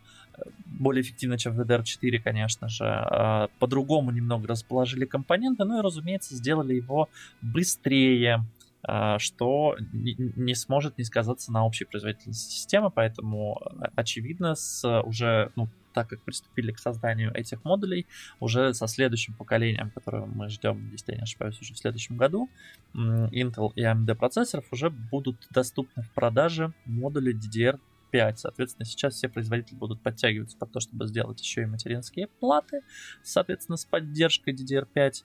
более 0.66 1.02
эффективно, 1.02 1.38
чем 1.38 1.54
в 1.54 1.60
DDR4, 1.60 2.20
конечно 2.20 2.68
же. 2.68 3.48
По-другому 3.58 4.10
немного 4.10 4.48
расположили 4.48 5.06
компоненты, 5.06 5.64
ну 5.64 5.78
и, 5.78 5.82
разумеется, 5.82 6.34
сделали 6.36 6.74
его 6.74 7.08
быстрее, 7.40 8.34
а, 8.34 8.44
что 9.18 9.76
не 9.80 10.54
сможет 10.54 10.98
не 10.98 11.04
сказаться 11.04 11.52
на 11.52 11.66
общей 11.66 11.84
производительности 11.84 12.52
системы, 12.52 12.90
поэтому 12.90 13.58
а, 13.60 13.90
очевидно 13.96 14.54
с 14.54 15.02
уже, 15.02 15.50
ну, 15.56 15.68
так 15.92 16.08
как 16.10 16.20
приступили 16.20 16.72
к 16.72 16.78
созданию 16.78 17.34
этих 17.34 17.64
модулей, 17.64 18.06
уже 18.38 18.74
со 18.74 18.86
следующим 18.86 19.34
поколением, 19.34 19.90
которое 19.90 20.26
мы 20.26 20.50
ждем, 20.50 20.90
если 20.92 21.12
я 21.12 21.18
не 21.18 21.22
ошибаюсь, 21.22 21.58
уже 21.60 21.72
в 21.72 21.78
следующем 21.78 22.16
году, 22.16 22.50
Intel 22.94 23.72
и 23.74 23.82
AMD 23.82 24.14
процессоров 24.14 24.66
уже 24.70 24.90
будут 24.90 25.48
доступны 25.50 26.02
в 26.02 26.10
продаже 26.10 26.74
модули 26.84 27.34
DDR5. 27.34 28.36
Соответственно, 28.36 28.84
сейчас 28.84 29.14
все 29.14 29.28
производители 29.28 29.76
будут 29.76 30.02
подтягиваться 30.02 30.58
под 30.58 30.70
то, 30.70 30.80
чтобы 30.80 31.06
сделать 31.06 31.40
еще 31.40 31.62
и 31.62 31.66
материнские 31.66 32.28
платы, 32.28 32.82
соответственно, 33.22 33.78
с 33.78 33.86
поддержкой 33.86 34.54
DDR5. 34.54 35.24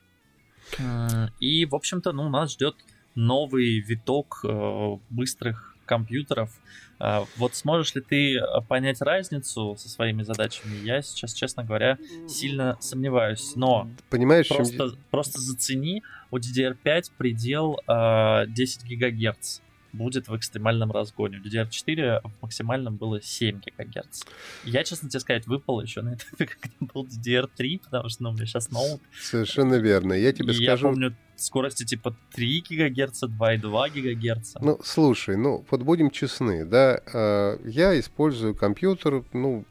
И, 1.39 1.65
в 1.65 1.75
общем-то, 1.75 2.13
ну, 2.13 2.29
нас 2.29 2.53
ждет 2.53 2.75
новый 3.15 3.79
виток 3.79 4.41
э, 4.43 4.97
быстрых 5.09 5.75
компьютеров. 5.85 6.51
Э, 6.99 7.25
вот 7.37 7.55
сможешь 7.55 7.95
ли 7.95 8.01
ты 8.01 8.37
э, 8.37 8.43
понять 8.67 9.01
разницу 9.01 9.75
со 9.77 9.89
своими 9.89 10.23
задачами? 10.23 10.77
Я 10.83 11.01
сейчас, 11.01 11.33
честно 11.33 11.63
говоря, 11.63 11.97
сильно 12.27 12.77
сомневаюсь. 12.79 13.53
Но 13.55 13.89
Понимаешь, 14.09 14.47
просто, 14.47 14.89
чем... 14.89 14.97
просто 15.09 15.41
зацени, 15.41 16.03
у 16.29 16.37
DDR5 16.37 17.11
предел 17.17 17.79
э, 17.87 18.45
10 18.47 18.85
гигагерц 18.85 19.61
будет 19.93 20.27
в 20.27 20.35
экстремальном 20.35 20.91
разгоне. 20.91 21.39
В 21.39 21.45
DDR4 21.45 22.21
в 22.23 22.41
максимальном 22.41 22.97
было 22.97 23.21
7 23.21 23.61
ГГц. 23.77 24.23
Я, 24.63 24.83
честно 24.83 25.09
тебе 25.09 25.19
сказать, 25.19 25.47
выпал 25.47 25.81
еще 25.81 26.01
на 26.01 26.15
этапе, 26.15 26.45
когда 26.61 26.93
был 26.93 27.05
DDR3, 27.05 27.81
потому 27.83 28.09
что 28.09 28.23
ну, 28.23 28.29
у 28.29 28.33
меня 28.33 28.45
сейчас 28.45 28.71
ноут. 28.71 29.01
Совершенно 29.19 29.75
верно. 29.75 30.13
Я 30.13 30.33
тебе 30.33 30.53
и 30.53 30.63
скажу... 30.65 30.87
Я 30.87 30.93
помню 30.93 31.15
скорости 31.35 31.83
типа 31.83 32.15
3 32.33 32.63
ГГц, 32.69 33.23
2,2 33.23 34.35
ГГц. 34.35 34.55
Ну, 34.61 34.79
слушай, 34.83 35.35
ну, 35.35 35.65
вот 35.69 35.81
будем 35.81 36.11
честны, 36.11 36.65
да, 36.65 37.01
э, 37.13 37.57
я 37.65 37.99
использую 37.99 38.55
компьютер, 38.55 39.23
ну, 39.33 39.65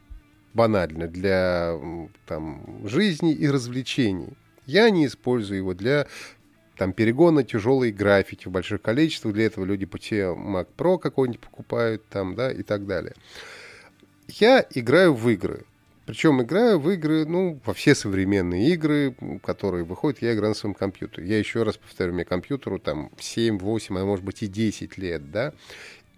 банально, 0.53 1.07
для 1.07 1.79
там, 2.27 2.87
жизни 2.87 3.33
и 3.33 3.49
развлечений. 3.49 4.35
Я 4.67 4.91
не 4.91 5.07
использую 5.07 5.59
его 5.59 5.75
для 5.75 6.07
там 6.81 6.95
перегона 6.95 7.45
тяжелой 7.45 7.93
графики 7.93 8.49
в 8.49 8.53
больших 8.53 8.81
количествах. 8.81 9.35
Для 9.35 9.45
этого 9.45 9.67
люди 9.67 9.85
тебе 9.85 10.29
Mac 10.35 10.69
Pro 10.79 10.99
какой-нибудь 10.99 11.39
покупают 11.39 12.03
там, 12.09 12.35
да, 12.35 12.51
и 12.51 12.63
так 12.63 12.87
далее. 12.87 13.13
Я 14.29 14.67
играю 14.71 15.13
в 15.13 15.29
игры. 15.29 15.67
Причем 16.07 16.41
играю 16.41 16.81
в 16.81 16.91
игры, 16.91 17.27
ну, 17.27 17.61
во 17.67 17.75
все 17.75 17.95
современные 17.95 18.71
игры, 18.71 19.15
которые 19.45 19.85
выходят, 19.85 20.23
я 20.23 20.33
играю 20.33 20.53
на 20.53 20.55
своем 20.55 20.75
компьютере. 20.75 21.29
Я 21.29 21.39
еще 21.39 21.65
раз 21.65 21.77
повторю, 21.77 22.15
мне 22.15 22.25
компьютеру 22.25 22.79
там 22.79 23.11
7, 23.19 23.59
8, 23.59 23.99
а 23.99 24.05
может 24.07 24.25
быть 24.25 24.43
и 24.43 24.47
10 24.47 24.97
лет, 24.97 25.31
да. 25.31 25.53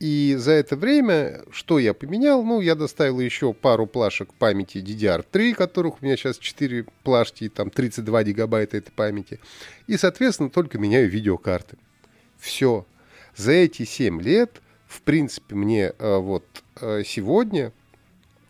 И 0.03 0.35
за 0.37 0.51
это 0.51 0.75
время, 0.75 1.43
что 1.53 1.79
я 1.79 1.95
поменял? 1.95 2.43
Ну, 2.43 2.61
я 2.61 2.75
доставил 2.75 3.21
еще 3.21 3.53
пару 3.53 3.87
плашек 3.87 4.35
памяти 4.35 4.79
DDR3, 4.79 5.55
которых 5.55 6.03
у 6.03 6.05
меня 6.05 6.17
сейчас 6.17 6.39
4 6.39 6.87
плашки, 7.05 7.49
там 7.49 7.71
32 7.71 8.25
гигабайта 8.25 8.79
этой 8.79 8.91
памяти. 8.91 9.39
И, 9.87 9.97
соответственно, 9.97 10.51
только 10.51 10.77
меняю 10.77 11.09
видеокарты. 11.09 11.77
Все. 12.37 12.85
За 13.37 13.53
эти 13.53 13.85
7 13.85 14.21
лет, 14.21 14.61
в 14.89 15.03
принципе, 15.03 15.55
мне 15.55 15.93
э, 15.97 16.17
вот 16.17 16.47
э, 16.81 17.05
сегодня 17.07 17.73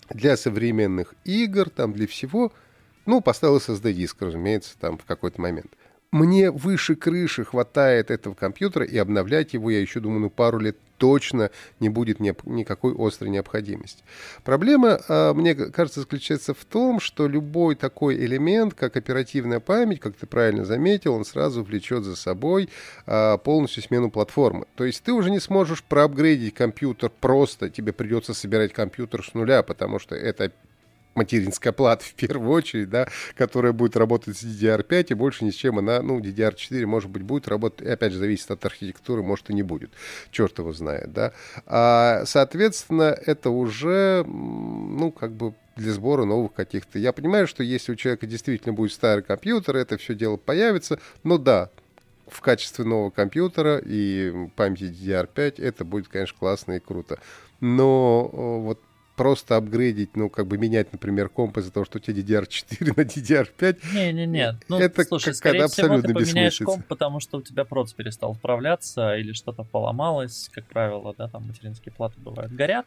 для 0.08 0.38
современных 0.38 1.14
игр, 1.26 1.68
там 1.68 1.92
для 1.92 2.06
всего, 2.06 2.50
ну, 3.04 3.20
поставил 3.20 3.58
SSD-диск, 3.58 4.16
разумеется, 4.22 4.78
там 4.80 4.96
в 4.96 5.04
какой-то 5.04 5.38
момент 5.38 5.70
мне 6.12 6.50
выше 6.50 6.94
крыши 6.94 7.44
хватает 7.44 8.10
этого 8.10 8.34
компьютера, 8.34 8.84
и 8.84 8.96
обновлять 8.98 9.54
его, 9.54 9.70
я 9.70 9.80
еще 9.80 9.98
думаю, 9.98 10.20
ну, 10.20 10.30
пару 10.30 10.58
лет 10.58 10.76
точно 10.98 11.50
не 11.80 11.88
будет 11.88 12.20
никакой 12.20 12.94
острой 12.96 13.30
необходимости. 13.30 14.04
Проблема, 14.44 15.00
а, 15.08 15.34
мне 15.34 15.56
кажется, 15.56 15.98
заключается 16.00 16.54
в 16.54 16.64
том, 16.64 17.00
что 17.00 17.26
любой 17.26 17.74
такой 17.74 18.14
элемент, 18.14 18.74
как 18.74 18.96
оперативная 18.96 19.58
память, 19.58 19.98
как 19.98 20.14
ты 20.14 20.26
правильно 20.26 20.64
заметил, 20.64 21.14
он 21.14 21.24
сразу 21.24 21.64
влечет 21.64 22.04
за 22.04 22.14
собой 22.14 22.68
а, 23.04 23.38
полностью 23.38 23.82
смену 23.82 24.12
платформы. 24.12 24.66
То 24.76 24.84
есть 24.84 25.02
ты 25.02 25.12
уже 25.12 25.32
не 25.32 25.40
сможешь 25.40 25.82
проапгрейдить 25.82 26.54
компьютер 26.54 27.10
просто, 27.20 27.68
тебе 27.68 27.92
придется 27.92 28.32
собирать 28.32 28.72
компьютер 28.72 29.24
с 29.24 29.34
нуля, 29.34 29.64
потому 29.64 29.98
что 29.98 30.14
это 30.14 30.52
материнская 31.14 31.72
плата 31.72 32.04
в 32.08 32.14
первую 32.14 32.50
очередь, 32.50 32.90
да, 32.90 33.08
которая 33.36 33.72
будет 33.72 33.96
работать 33.96 34.36
с 34.36 34.44
DDR5, 34.44 35.06
и 35.10 35.14
больше 35.14 35.44
ни 35.44 35.50
с 35.50 35.54
чем 35.54 35.78
она, 35.78 36.02
ну, 36.02 36.20
DDR4, 36.20 36.86
может 36.86 37.10
быть, 37.10 37.22
будет 37.22 37.48
работать, 37.48 37.86
и 37.86 37.90
опять 37.90 38.12
же, 38.12 38.18
зависит 38.18 38.50
от 38.50 38.64
архитектуры, 38.64 39.22
может, 39.22 39.50
и 39.50 39.54
не 39.54 39.62
будет. 39.62 39.90
Черт 40.30 40.58
его 40.58 40.72
знает, 40.72 41.12
да. 41.12 41.32
А, 41.66 42.22
соответственно, 42.24 43.16
это 43.26 43.50
уже, 43.50 44.24
ну, 44.26 45.12
как 45.12 45.32
бы 45.32 45.54
для 45.76 45.92
сбора 45.92 46.24
новых 46.24 46.52
каких-то. 46.52 46.98
Я 46.98 47.12
понимаю, 47.12 47.46
что 47.46 47.62
если 47.62 47.92
у 47.92 47.96
человека 47.96 48.26
действительно 48.26 48.74
будет 48.74 48.92
старый 48.92 49.22
компьютер, 49.22 49.76
это 49.76 49.96
все 49.96 50.14
дело 50.14 50.36
появится, 50.36 50.98
но 51.22 51.38
да, 51.38 51.70
в 52.28 52.40
качестве 52.40 52.84
нового 52.84 53.10
компьютера 53.10 53.80
и 53.84 54.48
памяти 54.56 54.84
DDR5 54.84 55.62
это 55.62 55.84
будет, 55.84 56.08
конечно, 56.08 56.36
классно 56.38 56.72
и 56.72 56.80
круто. 56.80 57.18
Но 57.60 58.28
вот 58.32 58.80
просто 59.16 59.56
апгрейдить, 59.56 60.16
ну, 60.16 60.30
как 60.30 60.46
бы 60.46 60.58
менять, 60.58 60.92
например, 60.92 61.28
комп 61.28 61.58
из-за 61.58 61.72
того, 61.72 61.84
что 61.84 61.98
у 61.98 62.00
тебя 62.00 62.20
DDR4 62.20 62.94
на 62.96 63.02
DDR5. 63.02 63.78
Не-не-не. 63.94 64.58
Ну, 64.68 64.78
это 64.78 65.04
слушай, 65.04 65.34
скорее 65.34 65.66
всего, 65.68 66.00
ты 66.00 66.12
поменяешь 66.12 66.58
комп, 66.58 66.86
потому 66.86 67.20
что 67.20 67.38
у 67.38 67.42
тебя 67.42 67.64
проц 67.64 67.92
перестал 67.92 68.34
вправляться 68.34 69.16
или 69.16 69.32
что-то 69.32 69.64
поломалось, 69.64 70.50
как 70.52 70.66
правило, 70.66 71.14
да, 71.16 71.28
там 71.28 71.46
материнские 71.46 71.92
платы 71.92 72.20
бывают 72.20 72.52
горят, 72.52 72.86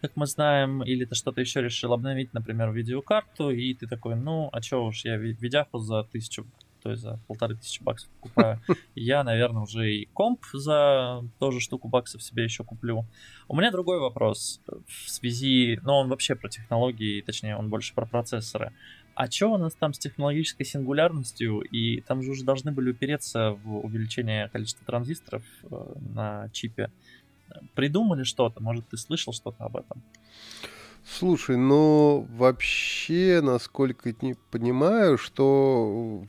как 0.00 0.12
мы 0.16 0.26
знаем, 0.26 0.82
или 0.82 1.04
ты 1.04 1.14
что-то 1.14 1.40
еще 1.40 1.62
решил 1.62 1.92
обновить, 1.92 2.32
например, 2.34 2.70
видеокарту, 2.72 3.50
и 3.50 3.74
ты 3.74 3.86
такой, 3.86 4.16
ну, 4.16 4.48
а 4.52 4.62
что 4.62 4.84
уж, 4.84 5.04
я 5.04 5.16
видяху 5.16 5.78
за 5.78 6.04
тысячу 6.04 6.46
то 6.84 6.90
есть 6.90 7.02
за 7.02 7.18
полторы 7.26 7.56
тысячи 7.56 7.82
баксов 7.82 8.10
покупаю. 8.20 8.60
Я, 8.94 9.24
наверное, 9.24 9.62
уже 9.62 9.90
и 9.90 10.04
комп 10.12 10.44
за 10.52 11.24
тоже 11.38 11.58
штуку 11.60 11.88
баксов 11.88 12.22
себе 12.22 12.44
еще 12.44 12.62
куплю. 12.62 13.06
У 13.48 13.56
меня 13.56 13.70
другой 13.70 13.98
вопрос 13.98 14.60
в 14.86 15.08
связи, 15.10 15.80
ну, 15.82 15.94
он 15.94 16.08
вообще 16.10 16.34
про 16.34 16.50
технологии, 16.50 17.22
точнее, 17.22 17.56
он 17.56 17.70
больше 17.70 17.94
про 17.94 18.04
процессоры. 18.04 18.74
А 19.14 19.30
что 19.30 19.54
у 19.54 19.56
нас 19.56 19.72
там 19.74 19.94
с 19.94 19.98
технологической 19.98 20.66
сингулярностью? 20.66 21.60
И 21.60 22.02
там 22.02 22.22
же 22.22 22.32
уже 22.32 22.44
должны 22.44 22.70
были 22.70 22.90
упереться 22.90 23.52
в 23.64 23.78
увеличение 23.78 24.50
количества 24.50 24.84
транзисторов 24.84 25.42
э, 25.62 25.94
на 26.14 26.50
чипе. 26.52 26.90
Придумали 27.74 28.24
что-то? 28.24 28.62
Может, 28.62 28.88
ты 28.88 28.98
слышал 28.98 29.32
что-то 29.32 29.64
об 29.64 29.78
этом? 29.78 30.02
Слушай, 31.06 31.56
ну 31.56 32.26
вообще, 32.30 33.40
насколько 33.42 34.14
не 34.22 34.34
понимаю, 34.50 35.18
что 35.18 36.24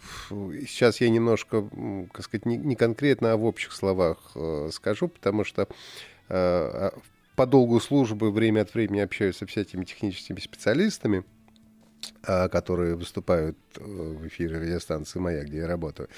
сейчас 0.67 0.99
я 0.99 1.09
немножко, 1.09 1.67
как 2.11 2.25
сказать, 2.25 2.45
не, 2.45 2.57
не 2.57 2.75
конкретно, 2.75 3.31
а 3.31 3.37
в 3.37 3.45
общих 3.45 3.71
словах 3.71 4.17
э, 4.35 4.69
скажу, 4.73 5.07
потому 5.07 5.45
что 5.45 5.61
э, 5.63 5.67
а, 6.27 6.93
по 7.37 7.45
долгу 7.45 7.79
службы 7.79 8.31
время 8.31 8.61
от 8.61 8.73
времени 8.73 8.99
общаюсь 8.99 9.37
со 9.37 9.45
всякими 9.45 9.85
техническими 9.85 10.41
специалистами, 10.41 11.23
э, 12.27 12.49
которые 12.49 12.95
выступают 12.95 13.57
э, 13.77 13.81
в 13.81 14.27
эфире 14.27 14.59
радиостанции 14.59 15.19
«Моя», 15.19 15.43
где 15.45 15.59
я 15.59 15.67
работаю. 15.67 16.09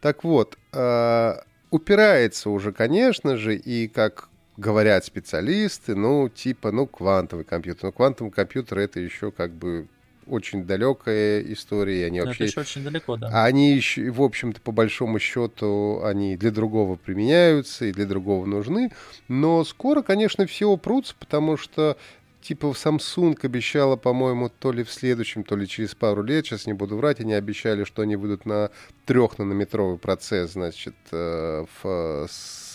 Так 0.00 0.24
вот, 0.24 0.56
э, 0.72 1.34
упирается 1.70 2.48
уже, 2.48 2.72
конечно 2.72 3.36
же, 3.36 3.56
и 3.56 3.88
как 3.88 4.30
говорят 4.56 5.04
специалисты, 5.04 5.94
ну, 5.94 6.28
типа, 6.28 6.72
ну, 6.72 6.86
квантовый 6.86 7.44
компьютер. 7.44 7.84
Но 7.84 7.92
квантовый 7.92 8.32
компьютер 8.32 8.78
это 8.78 9.00
еще 9.00 9.30
как 9.30 9.52
бы 9.52 9.86
очень 10.26 10.64
далекая 10.64 11.40
история. 11.52 12.06
Они 12.06 12.20
вообще, 12.20 12.44
это 12.44 12.50
еще 12.50 12.60
очень 12.60 12.84
далеко, 12.84 13.16
да. 13.16 13.44
Они 13.44 13.72
еще, 13.72 14.10
в 14.10 14.22
общем-то, 14.22 14.60
по 14.60 14.72
большому 14.72 15.18
счету, 15.18 16.02
они 16.02 16.36
для 16.36 16.50
другого 16.50 16.96
применяются 16.96 17.86
и 17.86 17.92
для 17.92 18.06
другого 18.06 18.44
нужны. 18.46 18.90
Но 19.28 19.64
скоро, 19.64 20.02
конечно, 20.02 20.46
все 20.46 20.68
упрутся, 20.68 21.14
потому 21.18 21.56
что 21.56 21.96
типа 22.46 22.66
Samsung 22.66 23.36
обещала, 23.42 23.96
по-моему, 23.96 24.48
то 24.48 24.70
ли 24.70 24.84
в 24.84 24.92
следующем, 24.92 25.42
то 25.42 25.56
ли 25.56 25.66
через 25.66 25.94
пару 25.94 26.22
лет, 26.22 26.46
сейчас 26.46 26.66
не 26.66 26.74
буду 26.74 26.96
врать, 26.96 27.20
они 27.20 27.34
обещали, 27.34 27.84
что 27.84 28.02
они 28.02 28.16
выйдут 28.16 28.46
на 28.46 28.70
трехнанометровый 29.04 29.98
процесс, 29.98 30.52
значит, 30.52 30.94
э, 31.10 31.64
в 31.82 32.28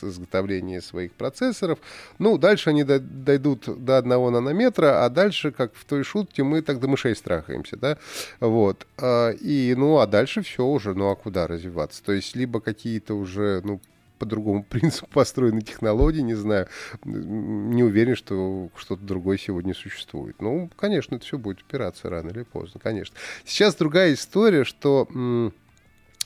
изготовлении 0.03 0.79
своих 0.79 1.13
процессоров. 1.13 1.79
Ну, 2.19 2.37
дальше 2.37 2.71
они 2.71 2.83
дойдут 2.83 3.83
до 3.85 3.97
одного 3.97 4.29
нанометра, 4.29 5.05
а 5.05 5.09
дальше, 5.09 5.51
как 5.51 5.73
в 5.75 5.85
той 5.85 6.03
шутке, 6.03 6.43
мы 6.43 6.61
так 6.61 6.79
до 6.79 6.87
мышей 6.87 7.15
страхаемся, 7.15 7.77
да, 7.77 7.97
вот. 8.39 8.87
А, 8.97 9.29
и, 9.29 9.73
ну, 9.77 9.99
а 9.99 10.07
дальше 10.07 10.41
все 10.41 10.65
уже, 10.65 10.93
ну, 10.93 11.09
а 11.11 11.15
куда 11.15 11.47
развиваться? 11.47 12.03
То 12.03 12.11
есть, 12.11 12.35
либо 12.35 12.59
какие-то 12.59 13.13
уже, 13.13 13.61
ну, 13.63 13.79
по 14.21 14.25
другому 14.27 14.63
принципу 14.69 15.07
построены 15.11 15.61
технологии, 15.61 16.21
не 16.21 16.35
знаю. 16.35 16.67
Не 17.03 17.83
уверен, 17.83 18.15
что 18.15 18.69
что-то 18.77 19.03
другое 19.03 19.39
сегодня 19.39 19.73
существует. 19.73 20.39
Ну, 20.39 20.69
конечно, 20.77 21.15
это 21.15 21.25
все 21.25 21.39
будет 21.39 21.61
упираться 21.63 22.07
рано 22.09 22.29
или 22.29 22.43
поздно, 22.43 22.79
конечно. 22.79 23.15
Сейчас 23.45 23.73
другая 23.73 24.13
история, 24.13 24.63
что 24.63 25.07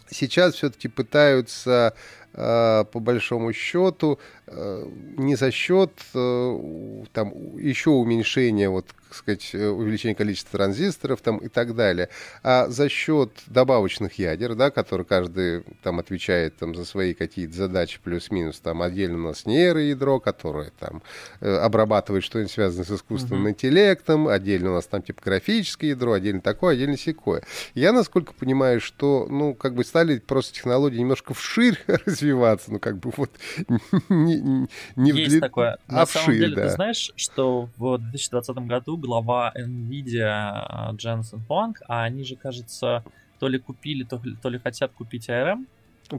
сейчас 0.10 0.56
все-таки 0.56 0.90
пытаются 0.90 1.96
по 2.36 3.00
большому 3.00 3.54
счету 3.54 4.20
э, 4.48 4.86
не 5.18 5.36
за 5.36 5.52
счет 5.52 5.92
э, 6.14 7.04
там 7.14 7.58
еще 7.58 7.92
уменьшения 7.92 8.70
вот 8.70 8.86
сказать, 9.16 9.50
э, 9.54 9.68
увеличение 9.68 10.16
количества 10.16 10.60
транзисторов 10.60 11.22
там, 11.22 11.38
и 11.38 11.48
так 11.48 11.76
далее, 11.76 12.10
а 12.44 12.68
за 12.68 12.90
счет 12.90 13.32
добавочных 13.48 14.20
ядер, 14.20 14.56
да, 14.56 14.72
которые 14.72 15.06
каждый 15.06 15.64
там 15.84 16.00
отвечает 16.00 16.58
там, 16.58 16.76
за 16.76 16.86
свои 16.86 17.14
какие-то 17.14 17.56
задачи 17.56 18.00
плюс-минус, 18.04 18.60
там 18.60 18.82
отдельно 18.82 19.18
у 19.18 19.30
нас 19.30 19.46
нейроядро, 19.46 20.20
которое 20.20 20.72
там 20.80 21.02
э, 21.40 21.56
обрабатывает 21.56 22.24
что-нибудь 22.24 22.52
связанное 22.52 22.86
с 22.86 22.92
искусственным 22.92 23.48
uh-huh. 23.48 23.52
интеллектом, 23.52 24.28
отдельно 24.28 24.72
у 24.72 24.74
нас 24.76 24.86
там 24.86 25.02
типографическое 25.02 25.92
ядро, 25.92 26.14
отдельно 26.14 26.42
такое, 26.42 26.74
отдельно 26.74 26.98
секое. 26.98 27.44
Я, 27.74 27.92
насколько 27.94 28.34
понимаю, 28.34 28.82
что, 28.82 29.28
ну, 29.30 29.54
как 29.54 29.76
бы 29.76 29.84
стали 29.84 30.20
просто 30.20 30.54
технологии 30.54 31.00
немножко 31.00 31.34
вширь 31.34 31.80
развиваться, 31.88 32.25
ну, 32.34 32.80
как 32.80 32.98
бы 33.00 33.12
вот 33.16 33.32
не, 34.10 34.68
не 34.96 35.12
Есть 35.12 35.28
вдли... 35.28 35.40
такое. 35.40 35.78
На 35.88 36.06
вширь, 36.06 36.22
самом 36.22 36.38
деле, 36.38 36.56
да. 36.56 36.64
ты 36.64 36.70
знаешь, 36.70 37.12
что 37.16 37.70
в 37.78 37.98
2020 37.98 38.56
году 38.58 38.98
глава 38.98 39.54
NVIDIA 39.58 40.96
Дженсен 40.96 41.42
Хуанг, 41.48 41.82
а 41.88 42.04
они 42.04 42.24
же, 42.24 42.36
кажется, 42.36 43.04
то 43.40 43.48
ли 43.48 43.60
купили, 43.60 44.04
то, 44.04 44.22
то 44.42 44.50
ли 44.50 44.60
хотят 44.60 44.92
купить 44.94 45.30
ARM. 45.30 45.66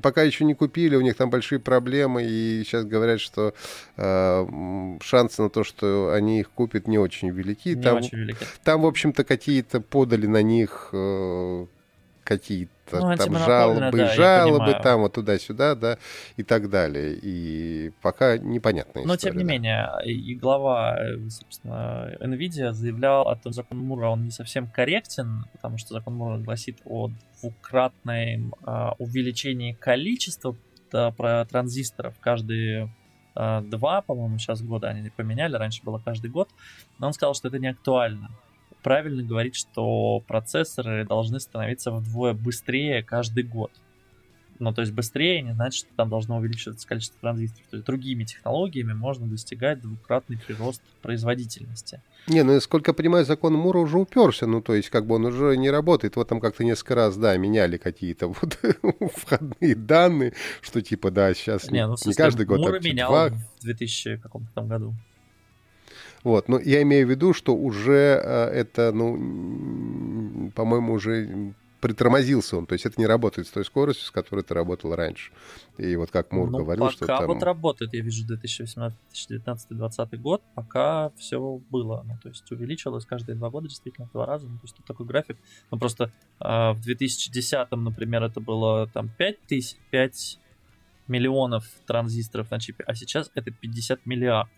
Пока 0.02 0.22
еще 0.22 0.44
не 0.44 0.54
купили, 0.54 0.96
у 0.96 1.00
них 1.00 1.16
там 1.16 1.30
большие 1.30 1.60
проблемы, 1.60 2.24
и 2.24 2.62
сейчас 2.64 2.84
говорят, 2.84 3.20
что 3.20 3.54
э, 3.96 4.96
шансы 5.00 5.42
на 5.42 5.48
то, 5.48 5.62
что 5.62 6.12
они 6.12 6.40
их 6.40 6.50
купят, 6.50 6.88
не 6.88 6.98
очень 6.98 7.30
велики. 7.30 7.76
Не 7.76 7.82
там, 7.82 7.98
очень 7.98 8.18
велики. 8.18 8.44
Там, 8.64 8.82
в 8.82 8.86
общем-то, 8.86 9.22
какие-то 9.22 9.80
подали 9.80 10.26
на 10.26 10.42
них 10.42 10.88
э, 10.92 11.66
какие-то 12.26 12.98
ну, 12.98 13.16
там 13.16 13.38
жалобы, 13.38 13.96
да, 13.96 14.14
жалобы 14.14 14.74
там 14.82 15.02
вот 15.02 15.12
туда-сюда, 15.12 15.76
да, 15.76 15.98
и 16.36 16.42
так 16.42 16.68
далее. 16.68 17.16
И 17.22 17.92
пока 18.02 18.36
непонятно. 18.36 19.02
Но 19.04 19.16
тем 19.16 19.36
не 19.36 19.44
да. 19.44 19.52
менее, 19.52 19.90
и 20.04 20.34
глава, 20.34 20.98
э, 20.98 21.28
собственно, 21.30 22.16
NVIDIA 22.20 22.72
заявлял 22.72 23.28
о 23.28 23.36
том, 23.36 23.52
что 23.52 23.62
закон 23.62 23.78
Мура, 23.78 24.08
он 24.08 24.24
не 24.24 24.30
совсем 24.30 24.66
корректен, 24.66 25.44
потому 25.52 25.78
что 25.78 25.94
закон 25.94 26.14
Мура 26.14 26.38
гласит 26.38 26.78
о 26.84 27.10
двукратном 27.40 28.54
э, 28.66 28.88
увеличении 28.98 29.72
количества 29.72 30.56
да, 30.90 31.12
про 31.12 31.44
транзисторов 31.44 32.18
каждые 32.18 32.92
э, 33.36 33.60
два, 33.62 34.02
по-моему, 34.02 34.38
сейчас 34.38 34.62
года 34.62 34.88
они 34.88 35.10
поменяли, 35.10 35.54
раньше 35.54 35.84
было 35.84 35.98
каждый 36.04 36.30
год, 36.30 36.48
но 36.98 37.06
он 37.06 37.12
сказал, 37.12 37.34
что 37.34 37.48
это 37.48 37.60
не 37.60 37.68
актуально 37.68 38.30
правильно 38.82 39.22
говорить, 39.22 39.56
что 39.56 40.22
процессоры 40.26 41.04
должны 41.04 41.40
становиться 41.40 41.90
вдвое 41.90 42.32
быстрее 42.34 43.02
каждый 43.02 43.44
год. 43.44 43.70
Ну, 44.58 44.72
то 44.72 44.80
есть 44.80 44.92
быстрее 44.92 45.42
не 45.42 45.52
значит, 45.52 45.86
что 45.86 45.88
там 45.96 46.08
должно 46.08 46.38
увеличиваться 46.38 46.86
количество 46.86 47.18
транзисторов. 47.20 47.66
То 47.70 47.76
есть 47.76 47.86
другими 47.86 48.24
технологиями 48.24 48.92
можно 48.92 49.26
достигать 49.26 49.80
двукратный 49.80 50.38
прирост 50.38 50.82
производительности. 51.02 52.00
Не, 52.26 52.42
ну, 52.42 52.58
сколько 52.60 52.90
я 52.90 52.94
понимаю, 52.94 53.24
закон 53.24 53.54
Мура 53.54 53.78
уже 53.78 53.98
уперся, 53.98 54.46
ну, 54.46 54.60
то 54.60 54.74
есть, 54.74 54.90
как 54.90 55.06
бы 55.06 55.14
он 55.16 55.26
уже 55.26 55.56
не 55.56 55.70
работает. 55.70 56.16
Вот 56.16 56.28
там 56.28 56.40
как-то 56.40 56.64
несколько 56.64 56.94
раз, 56.94 57.16
да, 57.16 57.36
меняли 57.36 57.76
какие-то 57.76 58.28
вот 58.40 58.58
входные 59.14 59.74
данные, 59.74 60.32
что 60.60 60.80
типа, 60.82 61.10
да, 61.10 61.32
сейчас 61.34 61.70
не, 61.70 61.86
ну, 61.86 61.96
не 62.04 62.14
каждый 62.14 62.46
год. 62.46 62.58
Мура 62.58 62.80
менял 62.80 63.10
два... 63.10 63.28
в 63.28 63.62
2000 63.62 64.18
каком-то 64.18 64.50
там 64.54 64.68
году. 64.68 64.94
Вот, 66.26 66.48
но 66.48 66.58
я 66.58 66.82
имею 66.82 67.06
в 67.06 67.10
виду, 67.10 67.32
что 67.32 67.54
уже 67.54 68.20
э, 68.20 68.48
это, 68.48 68.90
ну, 68.90 70.50
по-моему, 70.56 70.94
уже 70.94 71.54
притормозился 71.80 72.56
он, 72.56 72.66
то 72.66 72.72
есть 72.72 72.84
это 72.84 73.00
не 73.00 73.06
работает 73.06 73.46
с 73.46 73.52
той 73.52 73.64
скоростью, 73.64 74.06
с 74.06 74.10
которой 74.10 74.40
это 74.40 74.52
работало 74.52 74.96
раньше. 74.96 75.30
И 75.78 75.94
вот 75.94 76.10
как 76.10 76.32
Мур 76.32 76.50
ну, 76.50 76.58
говорил, 76.58 76.86
пока 76.86 76.96
что 76.96 77.06
там... 77.06 77.26
вот 77.28 77.44
работает, 77.44 77.94
я 77.94 78.00
вижу 78.00 78.26
2018, 78.26 78.98
2019, 78.98 79.68
2020 79.68 80.20
год, 80.20 80.42
пока 80.56 81.10
все 81.10 81.60
было, 81.70 82.02
ну, 82.04 82.18
то 82.20 82.28
есть 82.28 82.50
увеличилось 82.50 83.06
каждые 83.06 83.36
два 83.36 83.48
года 83.48 83.68
действительно 83.68 84.08
в 84.08 84.10
два 84.10 84.26
раза, 84.26 84.48
ну, 84.48 84.56
то 84.56 84.64
есть 84.64 84.74
тут 84.74 84.84
такой 84.84 85.06
график, 85.06 85.36
ну, 85.70 85.78
просто 85.78 86.10
э, 86.40 86.72
в 86.72 86.80
2010, 86.80 87.70
например, 87.70 88.24
это 88.24 88.40
было 88.40 88.88
там 88.88 89.10
5 89.16 89.42
тысяч, 89.42 89.76
5 89.92 90.40
миллионов 91.06 91.66
транзисторов 91.86 92.50
на 92.50 92.58
чипе, 92.58 92.82
а 92.84 92.96
сейчас 92.96 93.30
это 93.36 93.52
50 93.52 94.06
миллиардов. 94.06 94.50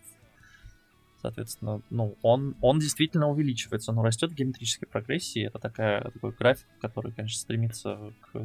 Соответственно, 1.21 1.83
ну, 1.91 2.17
он, 2.23 2.55
он 2.61 2.79
действительно 2.79 3.29
увеличивается, 3.29 3.93
но 3.93 4.05
растет 4.05 4.31
в 4.31 4.35
геометрической 4.35 4.89
прогрессии. 4.89 5.47
Это 5.47 5.59
такая, 5.59 6.03
такой 6.03 6.33
график, 6.33 6.67
который, 6.81 7.13
конечно, 7.13 7.39
стремится 7.39 8.13
к 8.21 8.41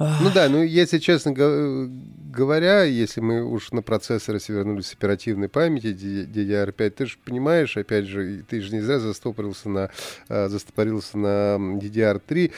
ну 0.00 0.30
да, 0.34 0.48
ну 0.48 0.62
если 0.62 0.96
честно 0.96 1.32
говоря, 1.32 2.84
если 2.84 3.20
мы 3.20 3.44
уж 3.44 3.70
на 3.70 3.82
процессоры 3.82 4.40
вернулись 4.48 4.86
с 4.86 4.94
оперативной 4.94 5.50
памяти 5.50 5.88
DDR5, 5.88 6.90
ты 6.90 7.04
же 7.04 7.18
понимаешь, 7.22 7.76
опять 7.76 8.06
же, 8.06 8.42
ты 8.48 8.62
же 8.62 8.72
не 8.72 8.80
зря 8.80 8.98
застопорился 8.98 9.68
на, 9.68 9.90
э, 10.30 10.48
застопорился 10.48 11.18
на 11.18 11.56
DDR3 11.58 12.50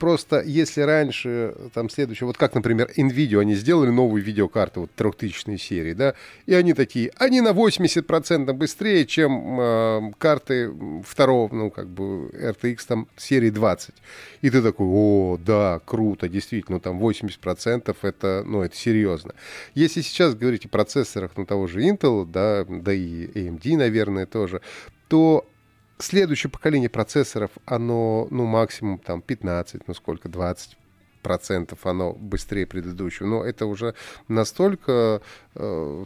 просто 0.00 0.40
если 0.40 0.80
раньше 0.80 1.54
там 1.74 1.90
следующее, 1.90 2.26
вот 2.26 2.38
как, 2.38 2.54
например, 2.54 2.90
NVIDIA, 2.96 3.38
они 3.38 3.54
сделали 3.54 3.90
новую 3.90 4.22
видеокарту 4.22 4.80
вот 4.80 4.90
трехтысячной 4.96 5.58
серии, 5.58 5.92
да, 5.92 6.14
и 6.46 6.54
они 6.54 6.72
такие, 6.72 7.12
они 7.18 7.42
на 7.42 7.50
80% 7.50 8.52
быстрее, 8.54 9.06
чем 9.06 9.60
э, 9.60 10.12
карты 10.18 10.72
второго, 11.06 11.54
ну, 11.54 11.70
как 11.70 11.86
бы, 11.86 12.30
RTX 12.30 12.78
там 12.88 13.08
серии 13.16 13.50
20. 13.50 13.94
И 14.40 14.50
ты 14.50 14.62
такой, 14.62 14.86
о, 14.88 15.38
да, 15.38 15.80
круто, 15.84 16.28
действительно, 16.28 16.80
там 16.80 16.98
80% 16.98 17.94
это, 18.00 18.42
ну, 18.46 18.62
это 18.62 18.74
серьезно. 18.74 19.34
Если 19.74 20.00
сейчас 20.00 20.34
говорить 20.34 20.64
о 20.64 20.68
процессорах, 20.70 21.32
ну, 21.36 21.44
того 21.44 21.66
же 21.66 21.82
Intel, 21.82 22.24
да, 22.24 22.64
да 22.64 22.92
и 22.94 23.26
AMD, 23.26 23.76
наверное, 23.76 24.24
тоже, 24.24 24.62
то 25.08 25.44
следующее 26.02 26.50
поколение 26.50 26.88
процессоров, 26.88 27.50
оно, 27.64 28.26
ну, 28.30 28.46
максимум 28.46 28.98
там 28.98 29.22
15, 29.22 29.88
ну, 29.88 29.94
сколько, 29.94 30.28
20 30.28 30.76
процентов 31.22 31.86
оно 31.86 32.12
быстрее 32.12 32.66
предыдущего. 32.66 33.26
Но 33.26 33.44
это 33.44 33.66
уже 33.66 33.94
настолько 34.28 35.22
э, 35.54 36.04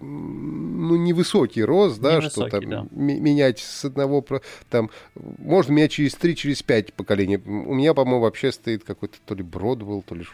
ну, 0.00 0.96
невысокий 0.96 1.62
рост, 1.62 2.00
да, 2.00 2.16
невысокий, 2.16 2.48
что 2.48 2.60
там 2.60 2.68
да. 2.68 2.86
менять 2.90 3.58
с 3.58 3.84
одного, 3.84 4.24
там, 4.70 4.90
можно 5.14 5.72
менять 5.72 5.92
через 5.92 6.14
3, 6.14 6.36
через 6.36 6.62
5 6.62 6.94
поколений. 6.94 7.36
У 7.36 7.74
меня, 7.74 7.94
по-моему, 7.94 8.20
вообще 8.20 8.52
стоит 8.52 8.84
какой-то 8.84 9.18
то 9.24 9.34
ли 9.34 9.42
Бродвелл, 9.42 10.02
то 10.02 10.14
ли 10.14 10.24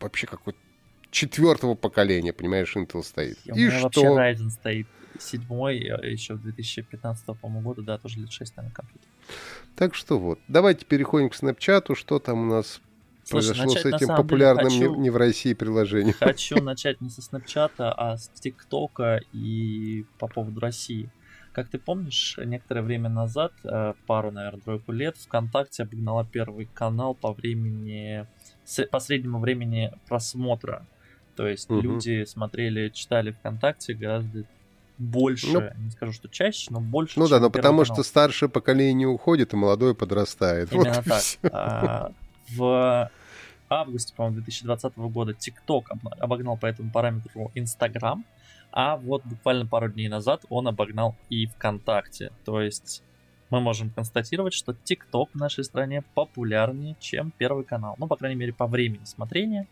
вообще 0.00 0.26
какой-то 0.26 0.58
четвертого 1.10 1.74
поколения, 1.74 2.32
понимаешь, 2.32 2.74
Intel 2.76 3.02
стоит. 3.02 3.38
И, 3.44 3.66
и 3.66 3.70
что? 3.70 3.84
вообще 3.84 4.06
Ryzen 4.06 4.50
стоит 4.50 4.86
седьмой, 5.18 5.78
э, 5.78 6.10
еще 6.10 6.34
в 6.34 6.42
2015 6.42 7.24
по-моему, 7.38 7.60
году, 7.70 7.82
да, 7.82 7.98
тоже 7.98 8.20
лет 8.20 8.32
6, 8.32 8.56
наверное, 8.56 8.74
компьютер. 8.74 9.08
Так 9.74 9.94
что 9.94 10.18
вот, 10.18 10.38
давайте 10.48 10.84
переходим 10.84 11.30
к 11.30 11.34
Snapchat, 11.34 11.94
что 11.94 12.18
там 12.18 12.42
у 12.42 12.46
нас 12.46 12.80
Слушай, 13.24 13.48
произошло 13.48 13.64
начать, 13.64 13.82
с 13.82 13.86
этим 13.86 14.16
популярным 14.16 14.68
деле, 14.68 14.86
хочу, 14.86 14.94
не, 14.96 15.02
не 15.02 15.10
в 15.10 15.16
России 15.16 15.54
приложением. 15.54 16.14
Хочу 16.20 16.62
начать 16.62 17.00
не 17.00 17.10
со 17.10 17.20
Snapchat, 17.20 17.72
а 17.78 18.16
с 18.16 18.28
ТикТока 18.28 19.20
и 19.32 20.04
по 20.18 20.28
поводу 20.28 20.60
России. 20.60 21.10
Как 21.52 21.68
ты 21.68 21.78
помнишь, 21.78 22.38
некоторое 22.44 22.82
время 22.82 23.08
назад, 23.08 23.52
э, 23.64 23.94
пару, 24.06 24.30
наверное, 24.30 24.60
тройку 24.60 24.92
лет, 24.92 25.16
ВКонтакте 25.16 25.84
обогнала 25.84 26.24
первый 26.24 26.66
канал 26.66 27.14
по 27.14 27.32
времени, 27.32 28.26
по 28.90 29.00
среднему 29.00 29.40
времени 29.40 29.90
просмотра. 30.06 30.86
То 31.36 31.46
есть 31.46 31.70
угу. 31.70 31.80
люди 31.80 32.24
смотрели, 32.24 32.88
читали 32.88 33.32
ВКонтакте 33.32 33.94
гораздо 33.94 34.44
больше, 34.98 35.52
ну, 35.52 35.70
не 35.76 35.90
скажу, 35.90 36.12
что 36.12 36.28
чаще, 36.28 36.68
но 36.70 36.80
больше. 36.80 37.18
Ну 37.18 37.28
да, 37.28 37.38
но 37.38 37.50
потому 37.50 37.82
канал. 37.82 37.94
что 37.94 38.02
старшее 38.02 38.48
поколение 38.48 39.06
уходит, 39.06 39.52
и 39.52 39.56
молодое 39.56 39.94
подрастает. 39.94 40.72
Именно 40.72 40.94
вот 40.94 41.04
так. 41.04 41.52
А, 41.52 42.12
в 42.48 43.10
августе, 43.68 44.14
по-моему, 44.14 44.36
2020 44.36 44.96
года 44.96 45.32
TikTok 45.32 45.84
обогнал 46.18 46.56
по 46.56 46.66
этому 46.66 46.90
параметру 46.90 47.50
Instagram, 47.54 48.24
а 48.72 48.96
вот 48.96 49.22
буквально 49.24 49.66
пару 49.66 49.90
дней 49.90 50.08
назад 50.08 50.44
он 50.48 50.68
обогнал 50.68 51.14
и 51.28 51.46
ВКонтакте. 51.46 52.32
То 52.44 52.60
есть 52.62 53.02
мы 53.50 53.60
можем 53.60 53.90
констатировать, 53.90 54.54
что 54.54 54.72
TikTok 54.72 55.28
в 55.34 55.36
нашей 55.36 55.64
стране 55.64 56.02
популярнее, 56.14 56.96
чем 57.00 57.32
Первый 57.36 57.64
канал. 57.64 57.96
Ну, 57.98 58.06
по 58.06 58.16
крайней 58.16 58.36
мере, 58.36 58.52
по 58.52 58.66
времени 58.66 59.04
смотрения. 59.04 59.66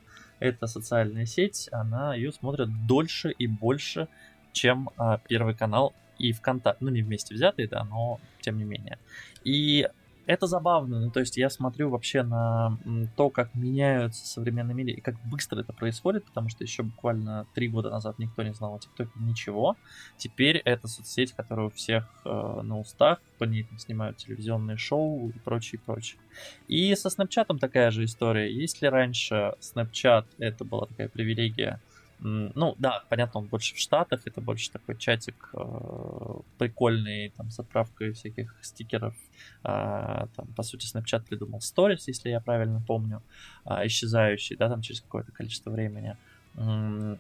Эта 0.45 0.67
социальная 0.67 1.25
сеть, 1.25 1.71
она 1.73 2.15
ее 2.15 2.31
смотрит 2.31 2.69
дольше 2.87 3.31
и 3.31 3.47
больше, 3.47 4.09
чем 4.53 4.91
а, 4.99 5.17
Первый 5.27 5.55
канал 5.55 5.95
и 6.19 6.33
ВКонтакте. 6.33 6.85
Ну, 6.85 6.91
не 6.91 7.01
вместе 7.01 7.35
взятые, 7.35 7.67
да, 7.67 7.83
но 7.85 8.21
тем 8.43 8.59
не 8.59 8.65
менее. 8.65 8.99
И 9.43 9.89
это 10.27 10.47
забавно, 10.47 11.01
ну, 11.01 11.11
то 11.11 11.21
есть 11.21 11.37
я 11.37 11.51
смотрю 11.51 11.91
вообще 11.91 12.23
на 12.23 12.79
то, 13.17 13.31
как 13.31 13.55
меняются 13.55 14.27
современные 14.27 14.75
медиа 14.75 14.95
и 14.95 15.01
как 15.01 15.17
быстро 15.27 15.61
это 15.61 15.73
происходит, 15.73 16.25
потому 16.25 16.49
что 16.49 16.65
еще 16.65 16.83
буквально 16.83 17.47
три 17.55 17.69
года 17.69 17.91
назад 17.91 18.19
никто 18.19 18.43
не 18.43 18.55
знал 18.55 18.75
о 18.75 18.79
ТикТоке 18.79 19.13
ничего. 19.17 19.77
Теперь 20.17 20.59
это 20.59 20.89
соцсеть, 20.89 21.33
которая 21.33 21.67
у 21.67 21.71
всех 21.71 22.09
э, 22.25 22.61
на 22.63 22.79
устах, 22.79 23.21
по 23.39 23.45
ней 23.45 23.65
там 23.65 23.79
снимают 23.79 24.17
телевизионные 24.17 24.77
шоу 24.77 25.31
и 25.31 25.39
прочее, 25.39 25.81
прочее. 25.85 26.21
И 26.69 26.95
со 26.95 27.11
Снапчатом 27.11 27.59
такая 27.59 27.91
же 27.91 28.05
история. 28.05 28.53
Если 28.53 28.87
раньше 28.87 29.55
Snapchat 29.61 30.27
это 30.39 30.65
была 30.65 30.87
такая 30.87 31.09
привилегия 31.09 31.81
ну, 32.25 32.75
да, 32.79 33.05
понятно, 33.11 33.41
он 33.41 33.47
больше 33.49 33.75
в 33.75 33.79
Штатах, 33.79 34.23
это 34.25 34.41
больше 34.41 34.71
такой 34.71 34.97
чатик 34.97 35.51
э, 35.53 36.41
прикольный, 36.57 37.29
там, 37.37 37.51
с 37.51 37.59
отправкой 37.61 38.13
всяких 38.13 38.57
стикеров. 38.63 39.15
Э, 39.63 40.27
там, 40.35 40.47
по 40.57 40.63
сути, 40.63 40.87
Snapchat 40.87 41.27
придумал 41.29 41.59
Stories, 41.59 42.05
если 42.07 42.31
я 42.31 42.41
правильно 42.41 42.83
помню, 42.87 43.23
э, 43.67 43.87
исчезающий, 43.87 44.57
да, 44.57 44.71
там, 44.71 44.81
через 44.81 45.03
какое-то 45.03 45.33
количество 45.33 45.71
времени. 45.71 46.17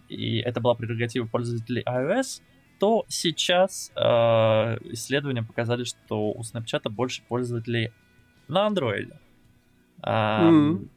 И 0.08 0.38
это 0.38 0.60
была 0.60 0.74
прерогатива 0.74 1.26
пользователей 1.26 1.82
iOS, 1.82 2.40
то 2.78 3.04
сейчас 3.08 3.92
э, 3.94 4.00
исследования 4.92 5.42
показали, 5.42 5.84
что 5.84 6.30
у 6.30 6.40
Snapchat 6.40 6.88
больше 6.88 7.22
пользователей 7.28 7.92
на 8.48 8.68
Android. 8.68 9.14
Э, 10.02 10.48
mm-hmm 10.48 10.88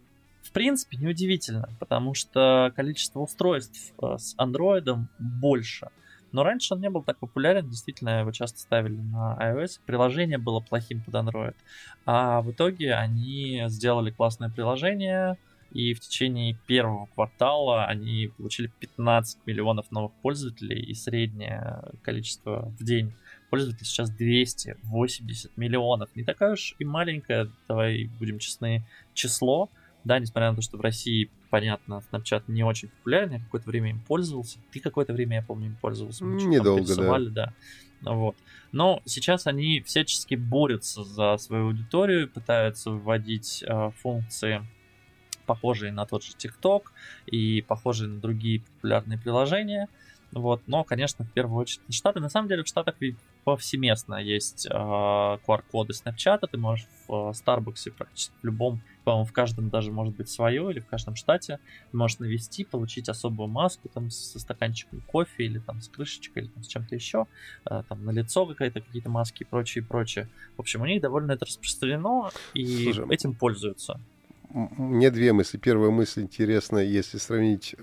принципе, 0.58 0.98
неудивительно, 0.98 1.70
потому 1.80 2.16
что 2.16 2.74
количество 2.76 3.20
устройств 3.20 3.94
э, 4.02 4.18
с 4.18 4.34
андроидом 4.38 5.08
больше. 5.20 5.90
Но 6.32 6.44
раньше 6.44 6.74
он 6.74 6.82
не 6.82 6.90
был 6.90 7.04
так 7.04 7.20
популярен, 7.20 7.70
действительно, 7.70 8.22
его 8.22 8.32
часто 8.32 8.60
ставили 8.60 8.96
на 8.96 9.38
iOS, 9.40 9.80
приложение 9.86 10.40
было 10.40 10.60
плохим 10.60 11.04
под 11.04 11.14
Android. 11.14 11.56
А 12.08 12.42
в 12.42 12.50
итоге 12.50 12.96
они 12.96 13.66
сделали 13.68 14.10
классное 14.10 14.50
приложение, 14.50 15.38
и 15.70 15.94
в 15.94 16.00
течение 16.00 16.58
первого 16.66 17.06
квартала 17.14 17.86
они 17.86 18.32
получили 18.36 18.72
15 18.80 19.46
миллионов 19.46 19.92
новых 19.92 20.12
пользователей, 20.24 20.80
и 20.80 20.96
среднее 20.96 21.84
количество 22.02 22.74
в 22.80 22.84
день 22.84 23.14
пользователей 23.52 23.86
сейчас 23.86 24.10
280 24.10 25.56
миллионов. 25.56 26.10
Не 26.16 26.24
такая 26.24 26.54
уж 26.54 26.74
и 26.80 26.84
маленькое, 26.84 27.52
давай 27.68 28.10
будем 28.18 28.40
честны, 28.40 28.84
число, 29.14 29.70
да, 30.08 30.20
несмотря 30.20 30.50
на 30.50 30.56
то, 30.56 30.62
что 30.62 30.78
в 30.78 30.82
России, 30.82 31.30
понятно, 31.50 32.02
Snapchat 32.12 32.44
не 32.48 32.64
очень 32.64 32.90
популярен, 32.90 33.34
я 33.34 33.40
какое-то 33.40 33.70
время 33.70 33.92
им 33.92 34.00
пользовался. 34.00 34.60
Ты 34.72 34.80
какое-то 34.80 35.14
время, 35.14 35.38
я 35.38 35.42
помню, 35.44 35.68
им 35.68 35.76
пользовался. 35.76 36.26
Мы 36.26 36.42
Недолго, 36.42 36.96
да. 36.96 37.54
да. 38.02 38.14
Вот. 38.14 38.36
Но 38.72 39.02
сейчас 39.06 39.48
они 39.48 39.82
всячески 39.82 40.36
борются 40.36 41.04
за 41.04 41.38
свою 41.38 41.68
аудиторию, 41.68 42.30
пытаются 42.30 42.92
вводить 42.92 43.64
э, 43.68 43.92
функции, 44.02 44.66
похожие 45.46 45.92
на 45.92 46.06
тот 46.06 46.24
же 46.24 46.34
TikTok 46.34 46.84
и 47.26 47.62
похожие 47.62 48.10
на 48.10 48.20
другие 48.20 48.62
популярные 48.62 49.18
приложения. 49.18 49.88
Вот. 50.32 50.62
Но, 50.68 50.84
конечно, 50.84 51.26
в 51.26 51.32
первую 51.32 51.60
очередь 51.60 51.82
Штаты. 51.94 52.20
На 52.20 52.30
самом 52.30 52.50
деле 52.50 52.64
в 52.64 52.68
Штатах 52.68 52.96
ведь 53.00 53.18
повсеместно 53.46 54.16
есть 54.16 54.68
э, 54.68 54.70
QR-коды 54.70 55.94
Snapchat. 55.94 56.48
Ты 56.52 56.58
можешь 56.58 56.88
в 57.08 57.14
э, 57.14 57.32
Starbucks 57.32 57.92
практически 57.92 58.34
в 58.42 58.46
любом 58.46 58.82
по-моему, 59.08 59.26
в 59.26 59.32
каждом 59.32 59.70
даже 59.70 59.90
может 59.90 60.18
быть 60.18 60.28
свое, 60.28 60.70
или 60.70 60.82
в 60.82 60.86
каждом 60.86 61.16
штате. 61.16 61.62
Можешь 61.94 62.20
навести, 62.20 62.66
получить 62.66 63.08
особую 63.08 63.48
маску 63.48 63.88
там 63.88 64.10
со 64.10 64.38
стаканчиком 64.38 65.00
кофе, 65.00 65.46
или 65.46 65.60
там 65.60 65.80
с 65.80 65.88
крышечкой, 65.88 66.44
или 66.44 66.50
там, 66.50 66.62
с 66.62 66.68
чем-то 66.68 66.94
еще, 66.94 67.26
э, 67.70 67.84
там 67.88 68.04
на 68.04 68.12
лицо 68.12 68.46
какая-то, 68.46 68.82
какие-то 68.82 69.10
маски 69.10 69.44
и 69.44 69.46
прочее, 69.46 69.86
прочее. 69.86 70.28
В 70.58 70.60
общем, 70.60 70.82
у 70.82 70.86
них 70.86 71.02
довольно 71.02 71.32
это 71.32 71.46
распространено, 71.46 72.32
и 72.54 72.92
Слушай, 72.92 73.06
этим 73.14 73.34
пользуются 73.34 73.98
мне 74.50 75.12
две 75.12 75.34
мысли. 75.34 75.58
Первая 75.58 75.92
мысль 75.92 76.22
интересная, 76.22 76.84
если 76.84 77.18
сравнить 77.18 77.76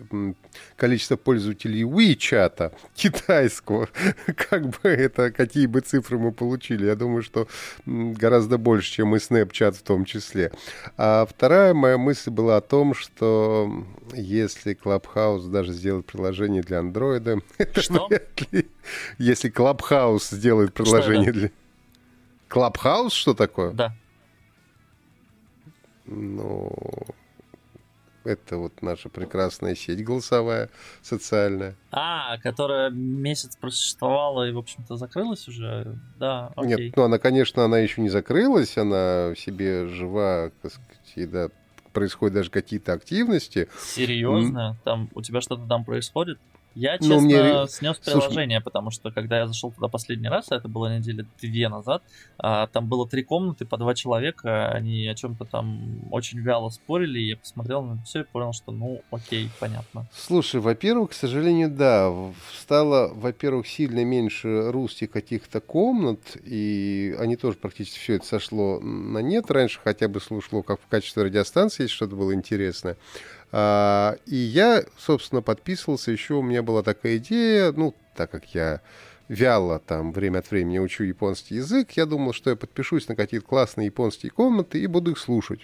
количество 0.76 1.16
пользователей 1.16 1.82
WeChat 1.82 2.72
китайского, 2.94 3.88
как 4.50 4.68
бы 4.68 4.88
это, 4.88 5.30
какие 5.30 5.66
бы 5.66 5.80
цифры 5.80 6.18
мы 6.18 6.32
получили. 6.32 6.86
Я 6.86 6.96
думаю, 6.96 7.22
что 7.22 7.48
гораздо 7.86 8.56
больше, 8.56 8.90
чем 8.90 9.14
и 9.14 9.18
Snapchat 9.18 9.72
в 9.72 9.82
том 9.82 10.04
числе. 10.04 10.52
А 10.96 11.26
вторая 11.26 11.74
моя 11.74 11.98
мысль 11.98 12.30
была 12.30 12.56
о 12.56 12.60
том, 12.62 12.94
что 12.94 13.84
если 14.14 14.76
Clubhouse 14.76 15.50
даже 15.50 15.72
сделает 15.72 16.06
приложение 16.06 16.62
для 16.62 16.78
Android, 16.78 17.42
это 17.58 17.82
что? 17.82 18.08
ли... 18.50 18.68
Если 19.18 19.52
Clubhouse 19.52 20.34
сделает 20.34 20.72
приложение 20.72 21.32
для... 21.32 21.50
Clubhouse 22.48 23.10
что 23.10 23.34
такое? 23.34 23.72
Да. 23.72 23.94
Ну, 26.06 26.70
это 28.24 28.56
вот 28.56 28.82
наша 28.82 29.08
прекрасная 29.08 29.74
сеть 29.74 30.02
голосовая, 30.02 30.70
социальная. 31.02 31.76
А, 31.90 32.38
которая 32.38 32.90
месяц 32.90 33.56
просуществовала 33.56 34.48
и, 34.48 34.52
в 34.52 34.58
общем-то, 34.58 34.96
закрылась 34.96 35.46
уже? 35.46 35.98
Да, 36.18 36.52
окей. 36.56 36.86
Нет, 36.86 36.96
ну 36.96 37.04
она, 37.04 37.18
конечно, 37.18 37.64
она 37.64 37.78
еще 37.78 38.00
не 38.00 38.08
закрылась, 38.08 38.76
она 38.78 39.34
себе 39.36 39.88
жива, 39.88 40.50
так 40.62 40.72
сказать, 40.72 41.12
и, 41.16 41.26
да, 41.26 41.48
происходят 41.92 42.34
даже 42.34 42.50
какие-то 42.50 42.92
активности. 42.92 43.68
Серьезно? 43.78 44.76
Там 44.84 45.08
у 45.14 45.22
тебя 45.22 45.40
что-то 45.40 45.66
там 45.66 45.84
происходит? 45.84 46.38
Я, 46.74 46.96
ну, 47.00 47.08
честно, 47.08 47.20
мне... 47.20 47.68
снес 47.68 47.98
приложение, 47.98 48.58
Слушай... 48.58 48.64
потому 48.64 48.90
что 48.90 49.10
когда 49.10 49.38
я 49.38 49.46
зашел 49.46 49.70
туда 49.70 49.88
последний 49.88 50.28
раз, 50.28 50.50
это 50.50 50.68
было 50.68 50.96
недели 50.96 51.24
две 51.40 51.68
назад, 51.68 52.02
а, 52.38 52.66
там 52.66 52.88
было 52.88 53.08
три 53.08 53.22
комнаты 53.22 53.64
по 53.64 53.76
два 53.76 53.94
человека, 53.94 54.68
они 54.70 55.06
о 55.06 55.14
чем-то 55.14 55.44
там 55.44 56.00
очень 56.10 56.40
вяло 56.40 56.70
спорили, 56.70 57.20
и 57.20 57.28
я 57.30 57.36
посмотрел 57.36 57.82
на 57.82 58.02
все 58.02 58.22
и 58.22 58.24
понял, 58.24 58.52
что 58.52 58.72
ну 58.72 59.02
окей, 59.10 59.50
понятно. 59.60 60.06
Слушай, 60.12 60.60
во-первых, 60.60 61.10
к 61.10 61.14
сожалению, 61.14 61.70
да, 61.70 62.12
стало, 62.58 63.12
во-первых, 63.14 63.66
сильно 63.68 64.04
меньше 64.04 64.72
русских 64.72 65.10
каких-то 65.10 65.60
комнат, 65.60 66.36
и 66.44 67.14
они 67.18 67.36
тоже 67.36 67.56
практически 67.56 67.98
все 67.98 68.14
это 68.14 68.26
сошло 68.26 68.80
на 68.80 69.18
нет. 69.18 69.50
Раньше 69.50 69.80
хотя 69.82 70.08
бы 70.08 70.20
слушало 70.20 70.62
как 70.62 70.80
в 70.80 70.86
качестве 70.88 71.24
радиостанции, 71.24 71.84
если 71.84 71.94
что-то 71.94 72.16
было 72.16 72.34
интересное. 72.34 72.96
А, 73.56 74.16
и 74.26 74.34
я, 74.34 74.82
собственно, 74.98 75.40
подписывался. 75.40 76.10
Еще 76.10 76.34
у 76.34 76.42
меня 76.42 76.60
была 76.64 76.82
такая 76.82 77.18
идея, 77.18 77.70
ну, 77.70 77.94
так 78.16 78.28
как 78.32 78.52
я 78.52 78.80
вяло 79.28 79.78
там 79.78 80.12
время 80.12 80.40
от 80.40 80.50
времени 80.50 80.80
учу 80.80 81.04
японский 81.04 81.56
язык, 81.56 81.92
я 81.92 82.04
думал, 82.04 82.32
что 82.32 82.50
я 82.50 82.56
подпишусь 82.56 83.06
на 83.06 83.14
какие-то 83.14 83.46
классные 83.46 83.86
японские 83.86 84.32
комнаты 84.32 84.80
и 84.80 84.88
буду 84.88 85.12
их 85.12 85.18
слушать. 85.18 85.60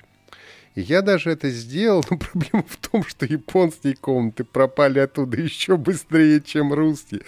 И 0.75 0.83
я 0.83 1.03
даже 1.03 1.31
это 1.31 1.51
сделал, 1.51 2.05
но 2.11 2.19
проблема 2.33 2.65
в 2.69 2.77
том, 2.77 3.05
что 3.05 3.27
японские 3.27 3.97
комнаты 3.97 4.45
пропали 4.45 5.01
оттуда 5.01 5.41
еще 5.41 5.77
быстрее, 5.77 6.41
чем 6.41 6.73
русские. 6.73 7.23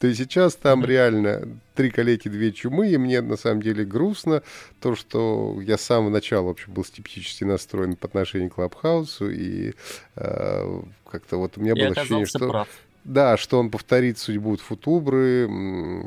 То 0.00 0.06
есть 0.08 0.18
сейчас 0.18 0.56
там 0.56 0.84
реально 0.84 1.60
три 1.74 1.90
калеки, 1.90 2.28
две 2.28 2.52
чумы, 2.52 2.90
и 2.90 2.96
мне 2.96 3.20
на 3.20 3.36
самом 3.36 3.62
деле 3.62 3.84
грустно 3.84 4.42
то, 4.80 4.96
что 4.96 5.60
я 5.62 5.78
с 5.78 5.82
самого 5.82 6.10
начала 6.10 6.46
вообще 6.46 6.70
был 6.70 6.84
скептически 6.84 7.44
настроен 7.44 7.96
по 7.96 8.08
отношению 8.08 8.50
к 8.50 8.54
Клабхаусу, 8.54 9.30
и 9.30 9.74
э, 10.16 10.82
как-то 11.10 11.36
вот 11.36 11.56
у 11.56 11.60
меня 11.60 11.74
было 11.74 11.88
ощущение, 11.88 12.26
что... 12.26 12.48
Прав. 12.48 12.68
Да, 13.04 13.38
что 13.38 13.58
он 13.58 13.70
повторит 13.70 14.18
судьбу 14.18 14.56
Футубры, 14.58 15.48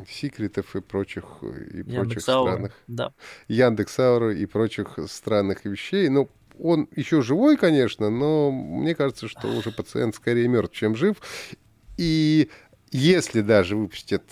Секретов 0.08 0.76
и 0.76 0.80
прочих, 0.80 1.24
и 1.42 1.82
прочих 1.82 2.20
странных... 2.20 2.72
Да. 2.86 3.12
Яндекс.Аура 3.48 4.32
и 4.32 4.46
прочих 4.46 4.98
странных 5.08 5.64
вещей. 5.64 6.08
Ну, 6.08 6.28
он 6.58 6.88
еще 6.94 7.22
живой, 7.22 7.56
конечно, 7.56 8.10
но 8.10 8.50
мне 8.50 8.94
кажется, 8.94 9.28
что 9.28 9.48
уже 9.48 9.70
пациент 9.70 10.14
скорее 10.14 10.48
мертв, 10.48 10.74
чем 10.74 10.94
жив. 10.94 11.16
И 11.96 12.48
если 12.90 13.40
даже 13.40 13.76
выпустят 13.76 14.22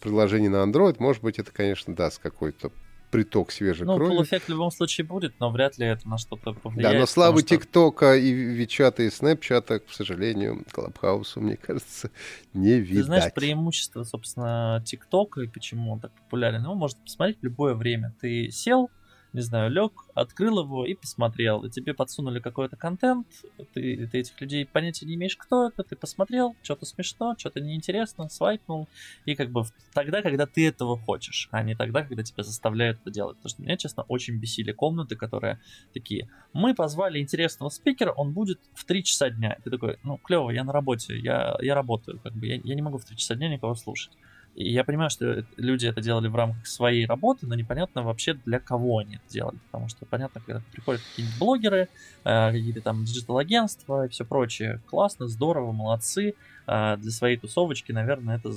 приложение 0.00 0.50
на 0.50 0.64
Android, 0.64 0.96
может 0.98 1.22
быть, 1.22 1.38
это, 1.38 1.52
конечно, 1.52 1.94
даст 1.94 2.18
какой-то 2.18 2.70
приток 3.10 3.50
свежей 3.50 3.86
ну, 3.86 3.96
крови. 3.96 4.14
Ну, 4.14 4.22
эффект 4.22 4.46
в 4.46 4.48
любом 4.50 4.70
случае 4.70 5.06
будет, 5.06 5.34
но 5.40 5.50
вряд 5.50 5.78
ли 5.78 5.86
это 5.86 6.08
на 6.08 6.16
что-то 6.18 6.52
повлияет. 6.52 6.94
Да, 6.94 7.00
но 7.00 7.06
славы 7.06 7.42
ТикТока 7.42 8.16
и 8.16 8.30
Вичата 8.30 9.02
и 9.02 9.10
Снэпчата, 9.10 9.80
к 9.80 9.90
сожалению, 9.90 10.64
Клабхаусу, 10.70 11.40
мне 11.40 11.56
кажется, 11.56 12.10
не 12.54 12.78
видать. 12.78 12.96
Ты 12.96 13.02
знаешь, 13.04 13.34
преимущество, 13.34 14.04
собственно, 14.04 14.82
ТикТока 14.86 15.42
и 15.42 15.48
почему 15.48 15.92
он 15.92 16.00
так 16.00 16.12
популярен, 16.12 16.62
его 16.62 16.74
можно 16.74 17.00
посмотреть 17.02 17.40
в 17.40 17.44
любое 17.44 17.74
время. 17.74 18.14
Ты 18.20 18.50
сел, 18.50 18.90
не 19.32 19.42
знаю, 19.42 19.70
лег, 19.70 19.92
открыл 20.14 20.60
его 20.60 20.84
и 20.84 20.94
посмотрел. 20.94 21.64
И 21.64 21.70
тебе 21.70 21.94
подсунули 21.94 22.40
какой-то 22.40 22.76
контент, 22.76 23.26
ты, 23.74 24.08
ты 24.10 24.18
этих 24.18 24.40
людей 24.40 24.66
понятия 24.66 25.06
не 25.06 25.14
имеешь, 25.14 25.36
кто 25.36 25.68
это, 25.68 25.84
ты 25.84 25.96
посмотрел, 25.96 26.56
что-то 26.62 26.86
смешно, 26.86 27.34
что-то 27.38 27.60
неинтересно, 27.60 28.28
свайпнул. 28.28 28.88
И 29.26 29.34
как 29.34 29.50
бы 29.50 29.64
тогда, 29.94 30.22
когда 30.22 30.46
ты 30.46 30.66
этого 30.66 30.98
хочешь, 30.98 31.48
а 31.52 31.62
не 31.62 31.74
тогда, 31.74 32.02
когда 32.02 32.22
тебя 32.22 32.42
заставляют 32.42 33.00
это 33.02 33.10
делать. 33.10 33.36
Потому 33.36 33.50
что 33.50 33.62
меня, 33.62 33.76
честно, 33.76 34.02
очень 34.04 34.36
бесили 34.38 34.72
комнаты, 34.72 35.16
которые 35.16 35.60
такие, 35.94 36.28
мы 36.52 36.74
позвали 36.74 37.20
интересного 37.20 37.68
спикера, 37.68 38.12
он 38.12 38.32
будет 38.32 38.60
в 38.74 38.84
3 38.84 39.04
часа 39.04 39.30
дня. 39.30 39.52
И 39.52 39.62
ты 39.62 39.70
такой, 39.70 39.98
ну, 40.02 40.18
клево, 40.18 40.50
я 40.50 40.64
на 40.64 40.72
работе, 40.72 41.16
я, 41.18 41.56
я 41.60 41.74
работаю, 41.74 42.18
как 42.20 42.34
бы, 42.34 42.46
я, 42.46 42.60
я 42.62 42.74
не 42.74 42.82
могу 42.82 42.98
в 42.98 43.04
3 43.04 43.16
часа 43.16 43.36
дня 43.36 43.48
никого 43.48 43.74
слушать. 43.74 44.12
И 44.54 44.72
я 44.72 44.84
понимаю, 44.84 45.10
что 45.10 45.44
люди 45.56 45.86
это 45.86 46.00
делали 46.00 46.28
в 46.28 46.34
рамках 46.34 46.66
своей 46.66 47.06
работы, 47.06 47.46
но 47.46 47.54
непонятно 47.54 48.02
вообще 48.02 48.34
для 48.34 48.58
кого 48.58 48.98
они 48.98 49.16
это 49.16 49.24
делали. 49.28 49.58
Потому 49.70 49.88
что 49.88 50.04
понятно, 50.06 50.40
когда 50.44 50.62
приходят 50.72 51.00
какие-нибудь 51.02 51.38
блогеры, 51.38 51.88
э, 52.24 52.52
какие-то 52.52 52.80
там 52.80 53.04
digital-агентства 53.04 54.06
и 54.06 54.08
все 54.08 54.24
прочее. 54.24 54.80
Классно, 54.86 55.28
здорово, 55.28 55.72
молодцы. 55.72 56.34
Э, 56.66 56.96
для 56.96 57.10
своей 57.10 57.36
тусовочки, 57.36 57.92
наверное, 57.92 58.38
это 58.38 58.52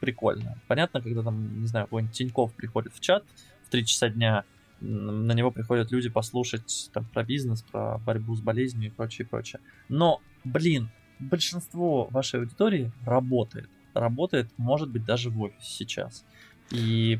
прикольно. 0.00 0.58
Понятно, 0.68 1.00
когда 1.00 1.22
там, 1.22 1.60
не 1.60 1.66
знаю, 1.66 1.86
какой-нибудь 1.86 2.16
Тиньков 2.16 2.54
приходит 2.54 2.94
в 2.94 3.00
чат 3.00 3.24
в 3.66 3.70
3 3.70 3.86
часа 3.86 4.08
дня, 4.08 4.44
на 4.80 5.32
него 5.32 5.50
приходят 5.50 5.90
люди 5.90 6.10
послушать 6.10 6.90
там, 6.92 7.04
про 7.06 7.24
бизнес, 7.24 7.62
про 7.62 7.98
борьбу 7.98 8.34
с 8.36 8.40
болезнью 8.40 8.88
и 8.88 8.92
прочее, 8.92 9.26
прочее. 9.26 9.60
Но, 9.88 10.20
блин, 10.44 10.90
большинство 11.18 12.06
вашей 12.10 12.40
аудитории 12.40 12.92
работает 13.04 13.68
работает, 14.00 14.48
может 14.56 14.90
быть, 14.90 15.04
даже 15.04 15.30
в 15.30 15.40
офисе 15.40 15.58
сейчас. 15.60 16.24
И 16.70 17.18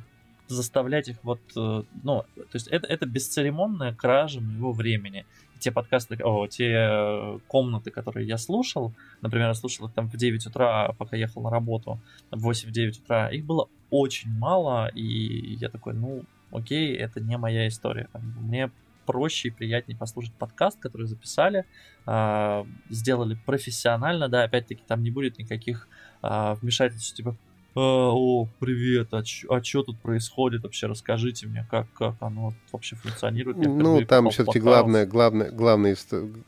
заставлять 0.48 1.08
их 1.08 1.16
вот, 1.22 1.40
э, 1.56 1.82
ну, 2.02 2.24
то 2.34 2.54
есть 2.54 2.68
это, 2.68 2.86
это 2.86 3.06
бесцеремонная 3.06 3.94
кража 3.94 4.40
моего 4.40 4.72
времени. 4.72 5.24
те 5.58 5.70
подкасты, 5.70 6.18
о, 6.22 6.46
те 6.46 6.72
э, 6.72 7.38
комнаты, 7.46 7.90
которые 7.90 8.26
я 8.26 8.36
слушал, 8.36 8.92
например, 9.22 9.48
я 9.48 9.54
слушал 9.54 9.86
их 9.86 9.94
там 9.94 10.10
в 10.10 10.16
9 10.16 10.46
утра, 10.46 10.92
пока 10.98 11.16
ехал 11.16 11.42
на 11.42 11.50
работу, 11.50 11.98
в 12.30 12.50
8-9 12.50 13.02
утра, 13.02 13.30
их 13.30 13.44
было 13.44 13.68
очень 13.90 14.30
мало, 14.30 14.88
и 14.88 15.54
я 15.54 15.70
такой, 15.70 15.94
ну, 15.94 16.24
окей, 16.52 16.94
это 16.94 17.20
не 17.20 17.38
моя 17.38 17.66
история. 17.66 18.08
Мне 18.12 18.70
проще 19.06 19.48
и 19.48 19.50
приятнее 19.50 19.96
послушать 19.96 20.34
подкаст, 20.34 20.78
который 20.80 21.06
записали, 21.06 21.64
э, 22.06 22.64
сделали 22.90 23.38
профессионально, 23.46 24.28
да, 24.28 24.44
опять-таки 24.44 24.82
там 24.86 25.02
не 25.02 25.10
будет 25.10 25.38
никаких 25.38 25.88
э, 26.24 26.56
вмешательств, 26.60 27.14
типа, 27.14 27.36
а, 27.76 28.12
о, 28.12 28.46
привет, 28.60 29.08
а, 29.12 29.24
ч- 29.24 29.48
а 29.50 29.62
что 29.62 29.82
тут 29.82 29.98
происходит 29.98 30.62
вообще? 30.62 30.86
Расскажите 30.86 31.48
мне, 31.48 31.66
как, 31.68 31.92
как 31.92 32.14
оно 32.20 32.54
вообще 32.70 32.94
функционирует. 32.94 33.56
Я 33.60 33.68
ну, 33.68 34.04
там 34.06 34.30
все-таки 34.30 34.60
главная, 34.60 35.06
главная, 35.06 35.50
главная, 35.50 35.96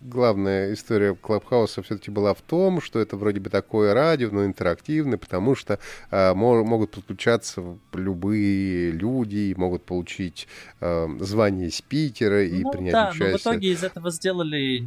главная 0.02 0.72
история 0.72 1.16
Клабхауса 1.16 1.82
все-таки 1.82 2.12
была 2.12 2.32
в 2.32 2.42
том, 2.42 2.80
что 2.80 3.00
это 3.00 3.16
вроде 3.16 3.40
бы 3.40 3.50
такое 3.50 3.92
радио, 3.92 4.30
но 4.30 4.44
интерактивное, 4.44 5.18
потому 5.18 5.56
что 5.56 5.80
а, 6.12 6.32
могут 6.34 6.92
подключаться 6.92 7.76
любые 7.92 8.92
люди, 8.92 9.52
могут 9.56 9.84
получить 9.84 10.46
а, 10.80 11.08
звание 11.18 11.72
спикера 11.72 12.44
и 12.44 12.62
ну, 12.62 12.70
принять 12.70 12.92
да, 12.92 13.08
участие. 13.08 13.30
Но 13.32 13.38
в 13.38 13.40
итоге 13.40 13.72
из 13.72 13.82
этого 13.82 14.12
сделали, 14.12 14.86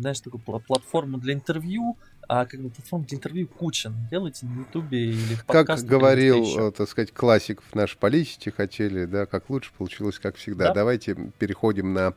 знаешь, 0.00 0.20
такую 0.20 0.42
платформу 0.42 1.16
для 1.16 1.32
интервью, 1.32 1.96
а 2.28 2.46
как 2.46 2.60
бы 2.60 2.70
платформ 2.70 3.04
для 3.04 3.18
интервью 3.18 3.48
куча. 3.48 3.92
Делайте 4.10 4.46
на 4.46 4.60
Ютубе 4.60 5.06
или 5.10 5.34
в 5.34 5.44
Как 5.44 5.66
говорил, 5.84 6.68
э, 6.68 6.72
так 6.72 6.88
сказать, 6.88 7.12
классик 7.12 7.62
в 7.62 7.74
нашей 7.74 7.98
политике 7.98 8.50
хотели, 8.50 9.04
да, 9.04 9.26
как 9.26 9.50
лучше 9.50 9.70
получилось, 9.76 10.18
как 10.18 10.36
всегда. 10.36 10.68
Да? 10.68 10.74
Давайте 10.74 11.14
переходим 11.38 11.92
на 11.92 12.14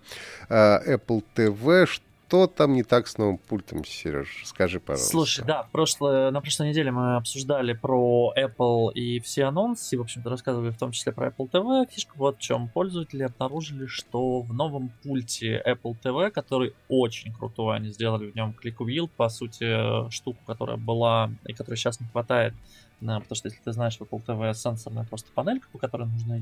э, 0.50 0.96
Apple 0.96 1.24
TV. 1.36 1.88
Что 2.28 2.48
там 2.48 2.74
не 2.74 2.82
так 2.82 3.08
с 3.08 3.20
новым 3.20 3.38
пультом, 3.38 3.86
Сереж? 3.86 4.42
Скажи, 4.46 4.80
пожалуйста. 4.80 5.12
Слушай, 5.12 5.46
да, 5.46 5.68
прошлое, 5.72 6.32
на 6.32 6.42
прошлой 6.42 6.70
неделе 6.70 6.90
мы 6.92 7.18
обсуждали 7.18 7.74
про 7.74 8.34
Apple 8.36 8.92
и 8.94 9.20
все 9.20 9.44
анонсы, 9.46 9.96
в 9.96 10.02
общем-то, 10.02 10.30
рассказывали 10.32 10.72
в 10.72 10.78
том 10.78 10.92
числе 10.92 11.12
про 11.12 11.28
Apple 11.28 11.50
TV. 11.52 11.88
Фишка 11.92 12.14
вот 12.16 12.38
в 12.38 12.40
чем. 12.40 12.68
Пользователи 12.70 13.24
обнаружили, 13.24 13.86
что 13.86 14.42
в 14.42 14.52
новом 14.54 14.92
пульте 15.04 15.62
Apple 15.66 15.96
TV, 16.04 16.32
который 16.32 16.74
очень 16.90 17.32
крутой, 17.32 17.76
они 17.76 17.90
сделали 17.90 18.32
в 18.32 18.36
нем 18.36 18.56
Wheel, 18.64 19.08
по 19.16 19.30
сути, 19.30 20.10
штуку, 20.10 20.40
которая 20.48 20.78
была 20.78 21.30
и 21.46 21.54
которой 21.54 21.76
сейчас 21.76 22.00
не 22.00 22.08
хватает, 22.08 22.56
потому 23.00 23.36
что, 23.36 23.50
если 23.50 23.62
ты 23.64 23.72
знаешь, 23.72 23.98
в 23.98 24.02
Apple 24.02 24.26
TV 24.26 24.54
сенсорная 24.56 25.06
просто 25.06 25.30
панелька, 25.32 25.68
по 25.72 25.78
которой 25.78 26.08
нужно 26.08 26.42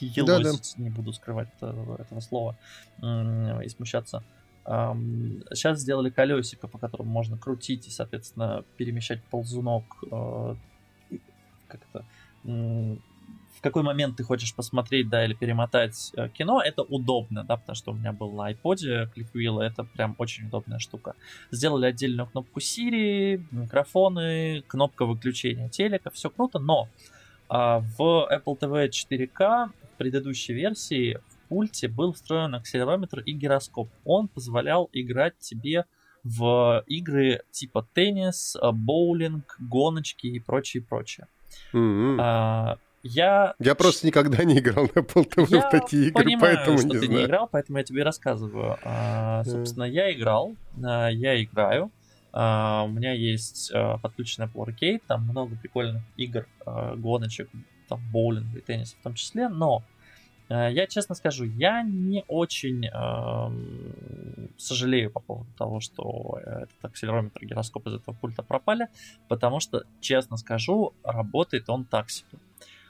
елозить, 0.00 0.24
да, 0.24 0.38
да. 0.40 0.82
не 0.82 0.90
буду 0.90 1.12
скрывать 1.12 1.48
этого, 1.56 1.96
этого 2.00 2.20
слова 2.20 2.56
и 3.02 3.68
смущаться. 3.68 4.22
Сейчас 4.66 5.80
сделали 5.80 6.10
колесико, 6.10 6.66
по 6.66 6.78
которому 6.78 7.10
можно 7.10 7.38
крутить 7.38 7.86
и, 7.86 7.90
соответственно, 7.90 8.64
перемещать 8.76 9.22
ползунок. 9.24 9.84
Э, 10.10 10.56
как 11.68 11.80
это? 11.90 12.04
В 12.42 13.60
какой 13.62 13.82
момент 13.82 14.16
ты 14.16 14.24
хочешь 14.24 14.54
посмотреть, 14.54 15.08
да, 15.08 15.24
или 15.24 15.34
перемотать 15.34 16.12
э, 16.16 16.28
кино, 16.28 16.60
это 16.60 16.82
удобно, 16.82 17.42
да, 17.42 17.56
потому 17.56 17.74
что 17.74 17.92
у 17.92 17.94
меня 17.94 18.12
был 18.12 18.30
на 18.32 18.52
iPod 18.52 19.08
ClickWheel, 19.14 19.62
это 19.62 19.84
прям 19.84 20.14
очень 20.18 20.48
удобная 20.48 20.78
штука. 20.78 21.14
Сделали 21.50 21.86
отдельную 21.86 22.26
кнопку 22.28 22.60
Siri, 22.60 23.42
микрофоны, 23.50 24.62
кнопка 24.66 25.06
выключения 25.06 25.68
телека, 25.68 26.10
все 26.10 26.28
круто, 26.28 26.58
но 26.58 26.88
а, 27.48 27.78
в 27.96 28.28
Apple 28.30 28.58
TV 28.58 28.88
4K 28.88 29.70
в 29.70 29.96
предыдущей 29.96 30.52
версии 30.52 31.18
пульте 31.48 31.88
был 31.88 32.12
встроен 32.12 32.54
акселерометр 32.54 33.20
и 33.20 33.32
гироскоп. 33.32 33.88
Он 34.04 34.28
позволял 34.28 34.88
играть 34.92 35.38
тебе 35.38 35.84
в 36.24 36.82
игры 36.86 37.42
типа 37.52 37.86
теннис, 37.94 38.56
э, 38.56 38.70
боулинг, 38.72 39.56
гоночки 39.60 40.26
и 40.26 40.40
прочее, 40.40 40.82
прочее. 40.82 41.28
Mm-hmm. 41.72 42.16
А, 42.20 42.78
я... 43.02 43.54
я 43.58 43.74
просто 43.74 44.06
никогда 44.06 44.42
не 44.44 44.58
играл 44.58 44.84
на 44.94 45.00
Apple 45.00 45.28
TV 45.28 45.46
я 45.50 45.68
в 45.68 45.70
такие 45.70 46.08
игры, 46.08 46.24
понимаю, 46.24 46.56
поэтому 46.56 46.78
что 46.78 46.86
не 46.88 46.92
ты 46.94 47.06
знаю. 47.06 47.20
не 47.20 47.24
играл, 47.26 47.48
поэтому 47.50 47.78
я 47.78 47.84
тебе 47.84 48.02
рассказываю. 48.02 48.76
А, 48.82 49.44
собственно, 49.44 49.84
mm. 49.84 49.90
я 49.90 50.12
играл, 50.12 50.56
а, 50.84 51.08
я 51.08 51.42
играю. 51.42 51.92
А, 52.32 52.82
у 52.84 52.88
меня 52.88 53.12
есть 53.12 53.70
а, 53.72 53.98
подключенный 53.98 54.48
Apple 54.48 54.66
Arcade, 54.66 55.02
там 55.06 55.22
много 55.22 55.56
прикольных 55.56 56.02
игр, 56.16 56.46
а, 56.64 56.96
гоночек, 56.96 57.48
там 57.88 58.00
боулинг 58.12 58.56
и 58.56 58.60
теннис 58.60 58.94
в 58.98 59.02
том 59.02 59.14
числе, 59.14 59.48
но 59.48 59.84
я 60.48 60.86
честно 60.86 61.14
скажу, 61.14 61.44
я 61.44 61.82
не 61.82 62.24
очень 62.28 62.86
э, 62.86 64.50
сожалею 64.56 65.10
по 65.10 65.20
поводу 65.20 65.48
того, 65.58 65.80
что 65.80 66.38
этот 66.40 66.84
акселерометр 66.84 67.44
гироскоп 67.44 67.86
из 67.88 67.94
этого 67.94 68.14
пульта 68.14 68.42
пропали, 68.42 68.88
потому 69.28 69.60
что, 69.60 69.82
честно 70.00 70.36
скажу, 70.36 70.92
работает 71.02 71.68
он 71.68 71.84
так 71.84 72.10
себе. 72.10 72.38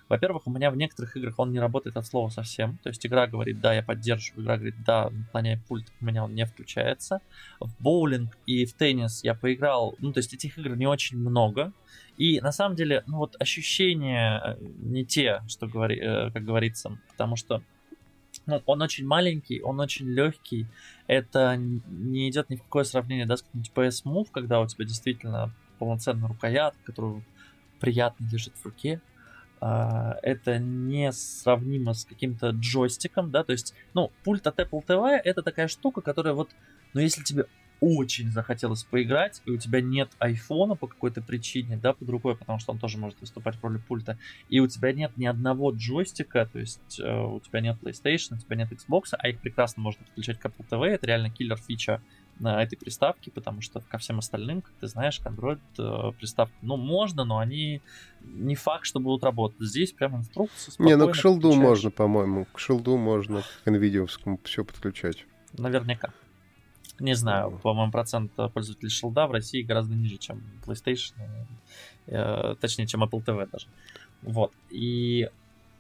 Во-первых, 0.09 0.47
у 0.47 0.51
меня 0.51 0.71
в 0.71 0.77
некоторых 0.77 1.17
играх 1.17 1.39
он 1.39 1.53
не 1.53 1.59
работает 1.59 1.97
от 1.97 2.07
слова 2.07 2.29
совсем. 2.29 2.79
То 2.83 2.91
есть 2.91 3.05
игра 3.05 3.27
говорит, 3.27 3.61
да, 3.61 3.75
я 3.75 3.83
поддерживаю, 3.83 4.45
игра 4.45 4.57
говорит, 4.57 4.77
да, 4.85 5.11
наклоняй 5.11 5.59
пульт, 5.67 5.87
у 6.01 6.05
меня 6.05 6.25
он 6.25 6.35
не 6.35 6.47
включается. 6.47 7.21
В 7.59 7.71
боулинг 7.83 8.37
и 8.47 8.65
в 8.67 8.75
теннис 8.75 9.25
я 9.25 9.35
поиграл, 9.35 9.97
ну, 9.99 10.13
то 10.13 10.19
есть 10.19 10.33
этих 10.33 10.59
игр 10.59 10.77
не 10.77 10.87
очень 10.87 11.19
много. 11.19 11.73
И 12.17 12.41
на 12.41 12.53
самом 12.53 12.77
деле, 12.77 13.03
ну 13.07 13.19
вот 13.19 13.37
ощущения 13.39 14.41
э, 14.43 14.57
не 14.79 15.05
те, 15.05 15.43
что 15.49 15.67
говори, 15.67 15.99
э, 16.01 16.31
как 16.31 16.45
говорится, 16.45 16.99
потому 17.11 17.37
что 17.37 17.63
ну, 18.47 18.63
он 18.67 18.83
очень 18.83 19.07
маленький, 19.07 19.61
он 19.61 19.81
очень 19.81 20.07
легкий. 20.09 20.67
Это 21.07 21.57
не 21.57 22.31
идет 22.31 22.49
ни 22.49 22.57
в 22.57 22.63
какое 22.63 22.85
сравнение 22.85 23.27
да, 23.27 23.37
с 23.37 23.43
каким-нибудь 23.43 23.73
PS 23.75 24.05
Move, 24.05 24.29
когда 24.33 24.61
у 24.61 24.67
тебя 24.67 24.85
действительно 24.85 25.53
полноценная 25.79 26.29
рукоятка, 26.29 26.79
которую 26.85 27.25
приятно 27.81 28.27
лежит 28.31 28.55
в 28.57 28.65
руке. 28.65 29.01
А, 29.61 30.17
это 30.23 30.59
не 30.59 31.13
сравнимо 31.13 31.95
с 31.95 32.05
каким-то 32.05 32.51
джойстиком, 32.51 33.31
да, 33.31 33.43
то 33.43 33.53
есть, 33.53 33.75
ну, 33.95 34.13
пульт 34.23 34.47
от 34.47 34.59
Apple 34.59 34.85
TV 34.87 35.21
это 35.25 35.43
такая 35.43 35.69
штука, 35.69 36.03
которая 36.03 36.35
вот, 36.35 36.51
ну, 36.93 37.01
если 37.01 37.23
тебе 37.23 37.47
очень 37.81 38.31
захотелось 38.31 38.85
поиграть, 38.85 39.43
и 39.45 39.51
у 39.51 39.59
тебя 39.59 39.81
нет 39.81 40.11
айфона 40.19 40.77
по 40.77 40.87
какой-то 40.87 41.21
причине, 41.21 41.77
да, 41.77 41.93
под 41.93 42.09
рукой, 42.09 42.37
потому 42.37 42.59
что 42.59 42.73
он 42.73 42.79
тоже 42.79 42.99
может 42.99 43.21
выступать 43.21 43.57
в 43.57 43.65
роли 43.65 43.79
пульта, 43.79 44.19
и 44.49 44.61
у 44.61 44.67
тебя 44.67 44.93
нет 44.93 45.13
ни 45.17 45.27
одного 45.27 45.73
джойстика, 45.73 46.49
то 46.51 46.59
есть 46.59 46.99
э, 47.01 47.21
у 47.25 47.41
тебя 47.41 47.61
нет 47.61 47.77
PlayStation, 47.83 48.37
у 48.37 48.39
тебя 48.39 48.57
нет 48.57 48.73
Xbox, 48.73 49.09
а 49.13 49.29
их 49.29 49.41
прекрасно 49.41 49.83
можно 49.83 50.05
подключать 50.05 50.39
к 50.39 50.47
Apple 50.47 50.67
TV, 50.69 50.87
это 50.87 51.07
реально 51.07 51.31
киллер 51.31 51.57
фича 51.57 52.01
на 52.39 52.63
этой 52.63 52.77
приставке, 52.77 53.31
потому 53.31 53.61
что 53.61 53.81
ко 53.81 53.99
всем 53.99 54.19
остальным, 54.19 54.63
как 54.63 54.73
ты 54.81 54.87
знаешь, 54.87 55.19
к 55.21 55.27
Android 55.27 55.61
э, 55.79 56.13
приставки, 56.19 56.55
ну, 56.63 56.77
можно, 56.77 57.25
но 57.25 57.39
они 57.39 57.81
не 58.21 58.55
факт, 58.55 58.85
что 58.85 59.01
будут 59.01 59.25
работать. 59.25 59.61
Здесь 59.61 59.93
прям 59.93 60.17
инструкция 60.17 60.75
Не, 60.79 60.97
ну 60.97 61.09
к 61.09 61.15
шилду 61.15 61.55
можно, 61.55 61.91
по-моему, 61.91 62.47
к 62.53 62.59
шилду 62.59 62.97
можно, 62.97 63.43
к 63.65 63.69
NVIDIA 63.69 64.07
все 64.45 64.65
подключать. 64.65 65.27
Наверняка. 65.53 66.13
Не 66.99 67.15
знаю, 67.15 67.59
по-моему, 67.63 67.93
процент 67.93 68.33
пользователей 68.55 68.91
шилда 68.91 69.27
в 69.27 69.33
России 69.33 69.63
гораздо 69.63 69.95
ниже, 69.95 70.17
чем 70.17 70.43
PlayStation, 70.65 71.15
э, 72.07 72.55
точнее, 72.61 72.87
чем 72.87 73.05
Apple 73.05 73.25
TV 73.25 73.49
даже. 73.51 73.67
Вот. 74.23 74.53
И 74.71 75.29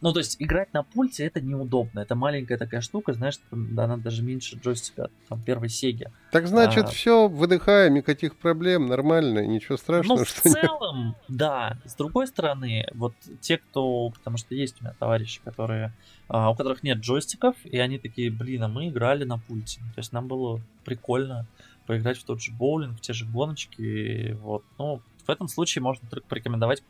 ну, 0.06 0.12
то 0.12 0.20
есть 0.20 0.36
играть 0.38 0.72
на 0.72 0.84
пульте 0.84 1.24
это 1.26 1.40
неудобно. 1.40 1.98
Это 1.98 2.14
маленькая 2.14 2.56
такая 2.58 2.80
штука, 2.80 3.12
знаешь, 3.12 3.40
она 3.50 3.96
даже 3.96 4.22
меньше 4.22 4.56
джойстика 4.56 5.10
там 5.28 5.42
первой 5.42 5.68
Сеги. 5.68 6.12
Так 6.30 6.46
значит, 6.46 6.84
а... 6.84 6.86
все, 6.86 7.26
выдыхаем, 7.26 7.94
никаких 7.94 8.36
проблем, 8.36 8.86
нормально, 8.86 9.44
ничего 9.44 9.76
страшного. 9.76 10.20
Ну, 10.20 10.24
в 10.24 10.30
целом, 10.30 11.06
нет. 11.06 11.16
да. 11.26 11.78
С 11.84 11.96
другой 11.96 12.28
стороны, 12.28 12.86
вот 12.94 13.14
те, 13.40 13.58
кто, 13.58 14.10
потому 14.10 14.36
что 14.36 14.54
есть 14.54 14.80
у 14.80 14.84
меня 14.84 14.94
товарищи, 14.96 15.40
которые, 15.42 15.92
а, 16.28 16.52
у 16.52 16.54
которых 16.54 16.84
нет 16.84 16.98
джойстиков, 16.98 17.56
и 17.64 17.76
они 17.78 17.98
такие, 17.98 18.30
блин, 18.30 18.62
а 18.62 18.68
мы 18.68 18.86
играли 18.90 19.24
на 19.24 19.38
пульте. 19.38 19.80
То 19.96 19.98
есть 19.98 20.12
нам 20.12 20.28
было 20.28 20.60
прикольно 20.84 21.48
поиграть 21.88 22.18
в 22.18 22.24
тот 22.24 22.40
же 22.40 22.52
боулинг, 22.52 22.98
в 22.98 23.00
те 23.00 23.12
же 23.12 23.24
гоночки, 23.26 24.38
вот. 24.40 24.62
Ну, 24.78 25.02
в 25.26 25.30
этом 25.30 25.48
случае 25.48 25.82
можно 25.82 26.08
только 26.08 26.28
порекомендовать 26.28 26.84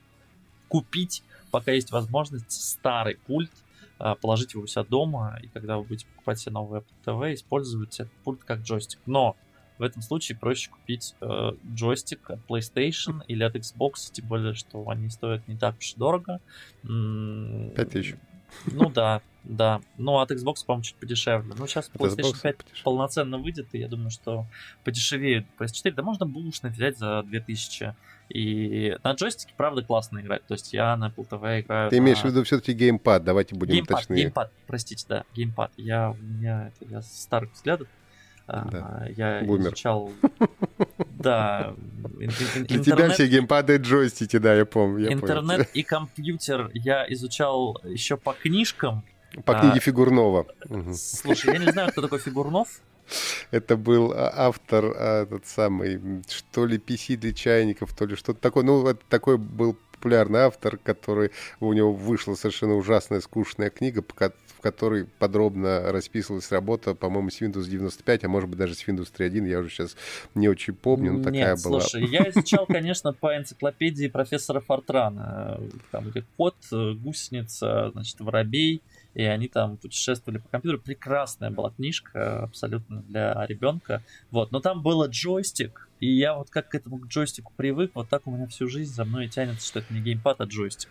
купить 0.69 1.23
пока 1.51 1.73
есть 1.73 1.91
возможность, 1.91 2.53
старый 2.53 3.17
пульт, 3.27 3.51
а, 3.99 4.15
положить 4.15 4.53
его 4.53 4.65
у 4.65 4.67
себя 4.67 4.85
дома, 4.85 5.39
и 5.43 5.49
когда 5.49 5.79
вы 5.79 5.85
будете 5.85 6.07
покупать 6.07 6.39
себе 6.39 6.53
новый 6.53 6.81
Apple 6.81 7.05
TV, 7.05 7.35
использовать 7.35 7.99
этот 7.99 8.13
пульт 8.25 8.45
как 8.45 8.61
джойстик. 8.61 9.01
Но 9.07 9.37
в 9.79 9.83
этом 9.83 10.03
случае 10.03 10.39
проще 10.39 10.71
купить 10.71 11.15
э, 11.21 11.53
джойстик 11.75 12.31
от 12.31 12.41
PlayStation 12.47 13.23
или 13.29 13.43
от 13.43 13.57
Xbox, 13.57 14.11
тем 14.11 14.27
более, 14.27 14.55
что 14.55 14.89
они 14.89 15.11
стоят 15.11 15.47
не 15.49 15.57
так 15.57 15.77
уж 15.79 15.95
дорого. 15.95 16.41
5000. 16.83 18.17
Ну 18.67 18.91
да, 18.91 19.21
да. 19.49 19.81
Ну, 19.97 20.19
от 20.19 20.31
Xbox, 20.31 20.65
по-моему, 20.67 20.83
чуть 20.83 20.97
подешевле. 20.97 21.55
Ну, 21.57 21.67
сейчас 21.67 21.91
PlayStation 21.93 22.41
5 22.41 22.57
подешевле. 22.57 22.83
полноценно 22.85 23.39
выйдет, 23.39 23.69
и 23.73 23.79
я 23.79 23.89
думаю, 23.89 24.11
что 24.11 24.47
подешевеет 24.85 25.47
PS4. 25.59 25.93
Да 25.93 26.03
можно 26.03 26.27
бушный 26.27 26.71
взять 26.71 26.99
за 26.99 27.23
2000. 27.23 27.95
И 28.29 28.97
на 29.05 29.13
джойстике, 29.13 29.55
правда, 29.57 29.83
классно 29.83 30.19
играть. 30.19 30.45
То 30.47 30.55
есть 30.55 30.73
я 30.73 30.97
на 30.97 31.09
Apple 31.09 31.29
TV 31.29 31.61
играю... 31.61 31.91
Ты 31.91 31.99
имеешь 31.99 32.23
на... 32.23 32.31
в 32.31 32.33
виду 32.33 32.45
все-таки 32.45 32.73
геймпад, 32.73 33.23
давайте 33.23 33.55
будем 33.55 33.75
геймпад, 33.75 33.99
точнее. 33.99 34.17
Геймпад, 34.17 34.53
простите, 34.67 35.07
да, 35.09 35.25
геймпад. 35.35 35.71
Я, 35.77 36.11
у 36.11 36.17
меня, 36.17 36.69
это, 36.69 36.91
я 36.91 37.03
старых 37.03 37.53
взглядов. 37.53 37.87
А, 38.49 38.65
да. 38.69 39.07
Я 39.17 39.43
Бумер. 39.45 39.69
изучал... 39.69 40.11
Да. 41.19 41.75
Для 42.19 42.83
тебя 42.83 43.11
все 43.11 43.27
геймпады 43.27 43.77
джойстики, 43.77 44.39
да, 44.39 44.55
я 44.55 44.67
помню. 44.67 45.13
Интернет 45.13 45.69
и 45.73 45.83
компьютер 45.83 46.71
я 46.75 47.07
изучал 47.13 47.81
еще 47.85 48.17
по 48.17 48.33
книжкам. 48.33 49.05
По 49.45 49.55
книге 49.55 49.77
а, 49.77 49.81
Фигурнова. 49.81 50.47
Слушай, 50.95 51.55
я 51.55 51.59
не 51.59 51.71
знаю, 51.71 51.91
кто 51.91 52.03
такой 52.03 52.19
Фигурнов. 52.19 52.81
Это 53.51 53.77
был 53.77 54.13
а, 54.13 54.33
автор, 54.35 54.93
а, 54.97 55.23
этот 55.23 55.47
самый, 55.47 56.23
что 56.29 56.67
ли, 56.67 56.79
PC 56.79 57.17
для 57.17 57.33
чайников, 57.33 57.95
то 57.95 58.07
ли 58.07 58.17
что-то 58.17 58.41
такое. 58.41 58.65
Ну, 58.65 58.87
это 58.87 59.01
такой 59.09 59.39
был 59.39 59.77
популярный 59.93 60.41
автор, 60.41 60.77
который 60.77 61.31
у 61.61 61.73
него 61.73 61.93
вышла 61.93 62.35
совершенно 62.35 62.75
ужасная, 62.75 63.21
скучная 63.21 63.71
книга, 63.71 64.03
в 64.03 64.61
которой 64.61 65.07
подробно 65.19 65.91
расписывалась 65.91 66.51
работа, 66.53 66.95
по-моему, 66.95 67.31
с 67.31 67.41
Windows 67.41 67.65
95, 67.65 68.25
а 68.25 68.29
может 68.29 68.49
быть 68.49 68.59
даже 68.59 68.75
с 68.75 68.87
Windows 68.87 69.11
3.1, 69.17 69.49
я 69.49 69.59
уже 69.59 69.71
сейчас 69.71 69.97
не 70.35 70.49
очень 70.49 70.75
помню, 70.75 71.13
но 71.15 71.25
такая 71.25 71.55
Нет, 71.55 71.65
была. 71.65 71.81
слушай, 71.81 72.07
я 72.07 72.29
изучал, 72.29 72.67
конечно, 72.67 73.13
по 73.13 73.37
энциклопедии 73.37 74.09
профессора 74.09 74.61
Фортрана, 74.61 75.61
там 75.91 76.11
где 76.11 76.25
кот, 76.37 76.57
гусеница, 76.71 77.91
значит, 77.93 78.21
воробей, 78.21 78.83
и 79.17 79.25
они 79.25 79.49
там 79.49 79.79
путешествовали 79.79 80.39
по 80.39 80.49
компьютеру. 80.49 80.83
Прекрасная 80.83 81.51
была 81.51 81.71
книжка, 81.71 82.43
абсолютно 82.43 83.01
для 83.03 83.47
ребенка. 83.47 84.03
Вот, 84.31 84.53
но 84.53 84.61
там 84.61 84.83
было 84.83 85.09
джойстик, 85.09 85.89
и 86.01 86.13
я 86.15 86.35
вот 86.35 86.51
как 86.51 86.69
к 86.69 86.75
этому 86.75 87.01
джойстику 87.07 87.51
привык, 87.57 87.93
вот 87.95 88.11
так 88.11 88.27
у 88.27 88.31
меня 88.31 88.47
всю 88.47 88.69
жизнь 88.69 88.93
за 88.93 89.07
мной 89.07 89.29
тянется, 89.29 89.67
что 89.67 89.79
это 89.79 89.95
не 89.95 90.03
геймпад, 90.03 90.43
а 90.43 90.45
джойстик. 90.45 90.91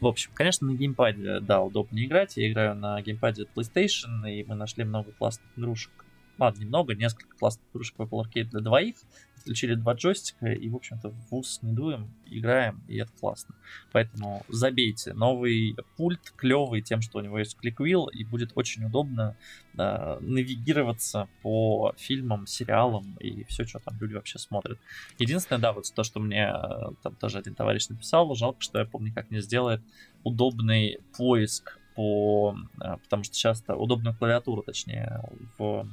В 0.00 0.06
общем, 0.06 0.32
конечно, 0.34 0.66
на 0.66 0.76
геймпаде, 0.76 1.40
да, 1.40 1.62
удобнее 1.62 2.04
играть. 2.06 2.36
Я 2.36 2.52
играю 2.52 2.74
на 2.74 3.00
геймпаде 3.00 3.44
от 3.44 3.48
PlayStation, 3.56 4.30
и 4.30 4.44
мы 4.44 4.54
нашли 4.54 4.84
много 4.84 5.12
классных 5.12 5.46
игрушек. 5.56 5.92
Ладно, 6.38 6.60
немного, 6.60 6.94
несколько 6.94 7.34
классных 7.38 7.64
игрушек 7.72 7.96
в 7.96 8.02
Apple 8.02 8.22
Arcade 8.22 8.50
для 8.50 8.60
двоих 8.60 8.96
включили 9.42 9.74
два 9.74 9.94
джойстика 9.94 10.46
и, 10.46 10.68
в 10.68 10.76
общем-то, 10.76 11.10
в 11.10 11.34
ус 11.34 11.60
не 11.62 11.72
дуем, 11.72 12.08
играем, 12.26 12.80
и 12.88 12.96
это 12.96 13.10
классно. 13.20 13.54
Поэтому 13.92 14.44
забейте. 14.48 15.12
Новый 15.12 15.76
пульт 15.96 16.32
клевый 16.36 16.80
тем, 16.80 17.02
что 17.02 17.18
у 17.18 17.20
него 17.20 17.38
есть 17.38 17.56
кликвилл, 17.56 18.06
и 18.06 18.24
будет 18.24 18.52
очень 18.54 18.84
удобно 18.84 19.36
э, 19.76 20.18
навигироваться 20.20 21.28
по 21.42 21.94
фильмам, 21.98 22.46
сериалам 22.46 23.16
и 23.20 23.44
все, 23.44 23.66
что 23.66 23.78
там 23.78 23.96
люди 24.00 24.14
вообще 24.14 24.38
смотрят. 24.38 24.78
Единственное, 25.18 25.60
да, 25.60 25.72
вот 25.72 25.92
то, 25.94 26.02
что 26.04 26.20
мне 26.20 26.52
э, 26.54 26.92
там 27.02 27.14
тоже 27.16 27.38
один 27.38 27.54
товарищ 27.54 27.88
написал, 27.88 28.34
жалко, 28.34 28.62
что 28.62 28.80
Apple 28.80 29.02
никак 29.02 29.30
не 29.30 29.40
сделает 29.40 29.82
удобный 30.24 30.98
поиск 31.16 31.78
по... 31.94 32.56
Э, 32.80 32.96
потому 33.02 33.24
что 33.24 33.36
часто 33.36 33.74
удобную 33.74 34.16
клавиатуру, 34.16 34.62
точнее, 34.62 35.20
в 35.58 35.86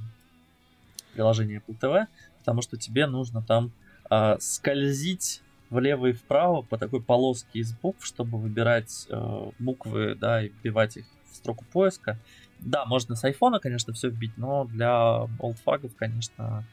приложении 1.13 1.61
Apple 1.61 1.79
TV, 1.79 2.07
потому 2.49 2.63
что 2.63 2.77
тебе 2.77 3.05
нужно 3.05 3.43
там 3.43 3.71
э, 4.09 4.37
скользить 4.39 5.43
влево 5.69 6.07
и 6.07 6.13
вправо 6.13 6.63
по 6.63 6.79
такой 6.79 6.99
полоске 6.99 7.59
из 7.59 7.73
букв, 7.73 8.03
чтобы 8.03 8.39
выбирать 8.39 9.05
э, 9.07 9.51
буквы, 9.59 10.15
да, 10.15 10.41
и 10.41 10.49
вбивать 10.49 10.97
их 10.97 11.05
в 11.29 11.35
строку 11.35 11.63
поиска. 11.71 12.17
Да, 12.57 12.85
можно 12.85 13.15
с 13.15 13.23
айфона, 13.23 13.59
конечно, 13.59 13.93
все 13.93 14.09
вбить, 14.09 14.35
но 14.35 14.65
для 14.65 15.27
олдфагов, 15.37 15.95
конечно, 15.95 16.65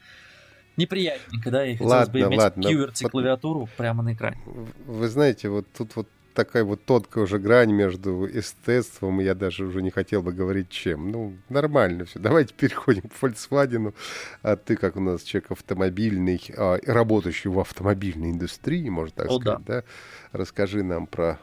неприятненько, 0.77 1.51
да, 1.51 1.63
и 1.63 1.73
хотелось 1.73 1.91
ладно, 1.91 2.13
бы 2.13 2.19
иметь 2.21 2.39
ладно. 2.39 2.67
QWERTY 2.67 3.09
клавиатуру 3.09 3.69
прямо 3.77 4.01
на 4.01 4.13
экране. 4.13 4.41
Вы 4.87 5.07
знаете, 5.09 5.49
вот 5.49 5.67
тут 5.77 5.95
вот 5.95 6.07
такая 6.37 6.63
вот 6.63 6.85
тонкая 6.85 7.23
уже 7.23 7.39
грань 7.39 7.71
между 7.71 8.27
эстетством, 8.27 9.19
я 9.19 9.33
даже 9.33 9.65
уже 9.65 9.81
не 9.81 9.89
хотел 9.89 10.21
бы 10.21 10.31
говорить 10.31 10.69
чем. 10.69 11.09
Ну, 11.09 11.35
нормально 11.49 12.05
все. 12.05 12.19
Давайте 12.19 12.53
переходим 12.53 13.01
к 13.09 13.13
Volkswagen. 13.19 13.95
А 14.43 14.55
ты, 14.55 14.75
как 14.75 14.97
у 14.97 14.99
нас 14.99 15.23
человек 15.23 15.49
автомобильный, 15.51 16.39
а, 16.55 16.77
работающий 16.85 17.49
в 17.49 17.59
автомобильной 17.59 18.29
индустрии, 18.29 18.87
можно 18.87 19.15
так 19.15 19.31
О, 19.31 19.39
сказать, 19.41 19.65
да. 19.65 19.81
да? 19.81 19.83
Расскажи 20.31 20.83
нам 20.83 21.07
про 21.07 21.39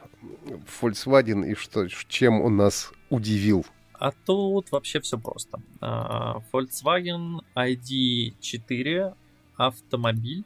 Volkswagen 0.80 1.44
и 1.44 1.56
что, 1.56 1.88
чем 1.88 2.40
он 2.40 2.56
нас 2.56 2.92
удивил. 3.10 3.66
А 3.94 4.12
тут 4.24 4.70
вообще 4.70 5.00
все 5.00 5.18
просто. 5.18 5.60
А, 5.80 6.40
Volkswagen 6.52 7.40
ID4 7.56 9.12
автомобиль 9.56 10.44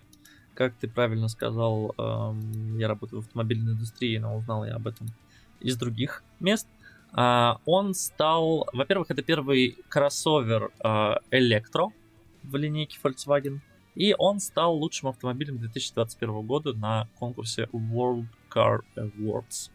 как 0.58 0.74
ты 0.74 0.88
правильно 0.88 1.28
сказал, 1.28 1.94
эм, 1.96 2.76
я 2.78 2.88
работаю 2.88 3.22
в 3.22 3.26
автомобильной 3.26 3.74
индустрии, 3.74 4.18
но 4.18 4.36
узнал 4.36 4.64
я 4.64 4.74
об 4.74 4.88
этом 4.88 5.06
из 5.60 5.76
других 5.76 6.24
мест. 6.40 6.66
А, 7.12 7.60
он 7.64 7.94
стал, 7.94 8.66
во-первых, 8.72 9.12
это 9.12 9.22
первый 9.22 9.78
кроссовер 9.88 10.72
э, 10.82 11.14
электро 11.30 11.92
в 12.42 12.56
линейке 12.56 12.98
Volkswagen, 13.00 13.60
и 13.94 14.16
он 14.18 14.40
стал 14.40 14.74
лучшим 14.74 15.10
автомобилем 15.10 15.58
2021 15.58 16.44
года 16.44 16.72
на 16.72 17.06
конкурсе 17.20 17.68
World 17.72 18.26
Car 18.50 18.80
Awards. 18.96 19.70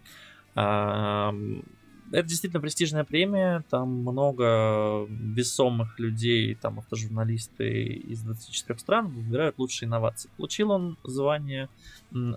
Это 2.13 2.29
действительно 2.29 2.61
престижная 2.61 3.03
премия, 3.03 3.63
там 3.71 3.89
много 3.89 5.07
весомых 5.09 5.97
людей, 5.97 6.53
там 6.53 6.77
автожурналисты 6.77 7.85
из 7.85 8.21
24 8.21 8.77
стран 8.77 9.07
выбирают 9.07 9.57
лучшие 9.57 9.87
инновации. 9.87 10.29
Получил 10.37 10.69
он 10.69 10.95
звание, 11.03 11.69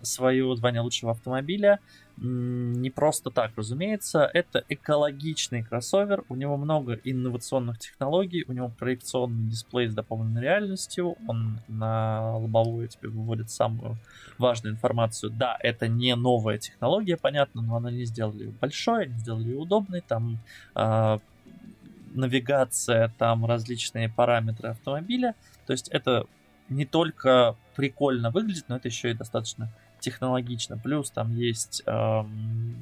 свое 0.01 0.57
звание 0.57 0.81
лучшего 0.81 1.13
автомобиля, 1.13 1.81
не 2.19 2.91
просто 2.91 3.31
так, 3.31 3.53
разумеется. 3.57 4.31
Это 4.33 4.65
экологичный 4.69 5.63
кроссовер, 5.63 6.25
у 6.29 6.35
него 6.35 6.57
много 6.57 6.95
инновационных 7.05 7.79
технологий, 7.79 8.45
у 8.49 8.53
него 8.53 8.71
проекционный 8.71 9.51
дисплей 9.51 9.89
с 9.89 9.95
дополненной 9.95 10.41
реальностью, 10.41 11.17
он 11.27 11.61
на 11.69 12.37
лобовую 12.39 12.89
тебе 12.89 13.11
выводит 13.11 13.51
самую 13.51 13.99
важную 14.39 14.75
информацию. 14.75 15.31
Да, 15.31 15.59
это 15.61 15.89
не 15.89 16.15
новая 16.17 16.59
технология, 16.59 17.17
понятно, 17.17 17.61
но 17.63 17.77
они 17.77 18.05
сделали 18.05 18.45
ее 18.45 18.51
большой, 18.51 19.05
они 19.05 19.19
сделали 19.19 19.49
ее 19.49 19.59
удобной, 19.59 20.01
там 20.01 20.39
э, 20.75 21.19
навигация, 22.15 23.13
там 23.19 23.45
различные 23.45 24.09
параметры 24.09 24.71
автомобиля. 24.71 25.35
То 25.67 25.73
есть 25.73 25.89
это 25.89 26.27
не 26.69 26.87
только 26.87 27.57
прикольно 27.75 28.31
выглядит, 28.31 28.65
но 28.69 28.77
это 28.77 28.89
еще 28.89 29.11
и 29.11 29.15
достаточно 29.15 29.71
технологично. 30.01 30.79
Плюс 30.79 31.11
там 31.11 31.35
есть 31.35 31.83
эм, 31.87 32.77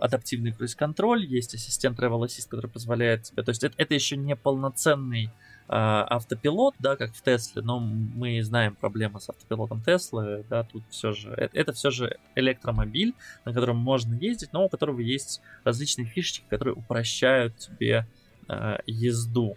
адаптивный 0.00 0.52
круиз-контроль, 0.52 1.24
есть 1.24 1.54
ассистент 1.54 1.98
Travel 1.98 2.24
Assist, 2.24 2.48
который 2.48 2.68
позволяет 2.68 3.24
тебе... 3.24 3.42
То 3.42 3.50
есть 3.50 3.64
это, 3.64 3.74
это 3.78 3.94
еще 3.94 4.16
не 4.16 4.36
полноценный 4.36 5.24
э, 5.24 5.30
автопилот, 5.68 6.74
да, 6.78 6.96
как 6.96 7.14
в 7.14 7.22
Тесле, 7.22 7.62
но 7.62 7.78
мы 7.80 8.42
знаем 8.42 8.74
проблемы 8.74 9.20
с 9.20 9.28
автопилотом 9.28 9.82
Теслы, 9.82 10.44
да, 10.48 10.64
тут 10.64 10.82
все 10.90 11.12
же... 11.12 11.30
Это, 11.30 11.56
это 11.56 11.72
все 11.72 11.90
же 11.90 12.18
электромобиль, 12.34 13.14
на 13.44 13.52
котором 13.52 13.76
можно 13.76 14.14
ездить, 14.14 14.52
но 14.52 14.64
у 14.64 14.68
которого 14.68 15.00
есть 15.00 15.40
различные 15.64 16.06
фишечки, 16.06 16.44
которые 16.48 16.74
упрощают 16.74 17.56
тебе 17.58 18.06
э, 18.48 18.78
езду. 18.86 19.56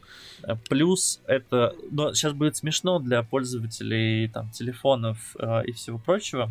Плюс 0.69 1.21
это, 1.27 1.75
ну, 1.91 2.13
сейчас 2.13 2.33
будет 2.33 2.57
смешно 2.57 2.99
для 2.99 3.23
пользователей 3.23 4.27
там 4.29 4.49
телефонов 4.51 5.35
э, 5.39 5.65
и 5.65 5.71
всего 5.71 5.97
прочего, 5.97 6.49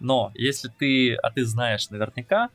но 0.00 0.30
если 0.34 0.68
ты, 0.68 1.14
а 1.14 1.30
ты 1.30 1.44
знаешь 1.44 1.90
наверняка, 1.90 2.50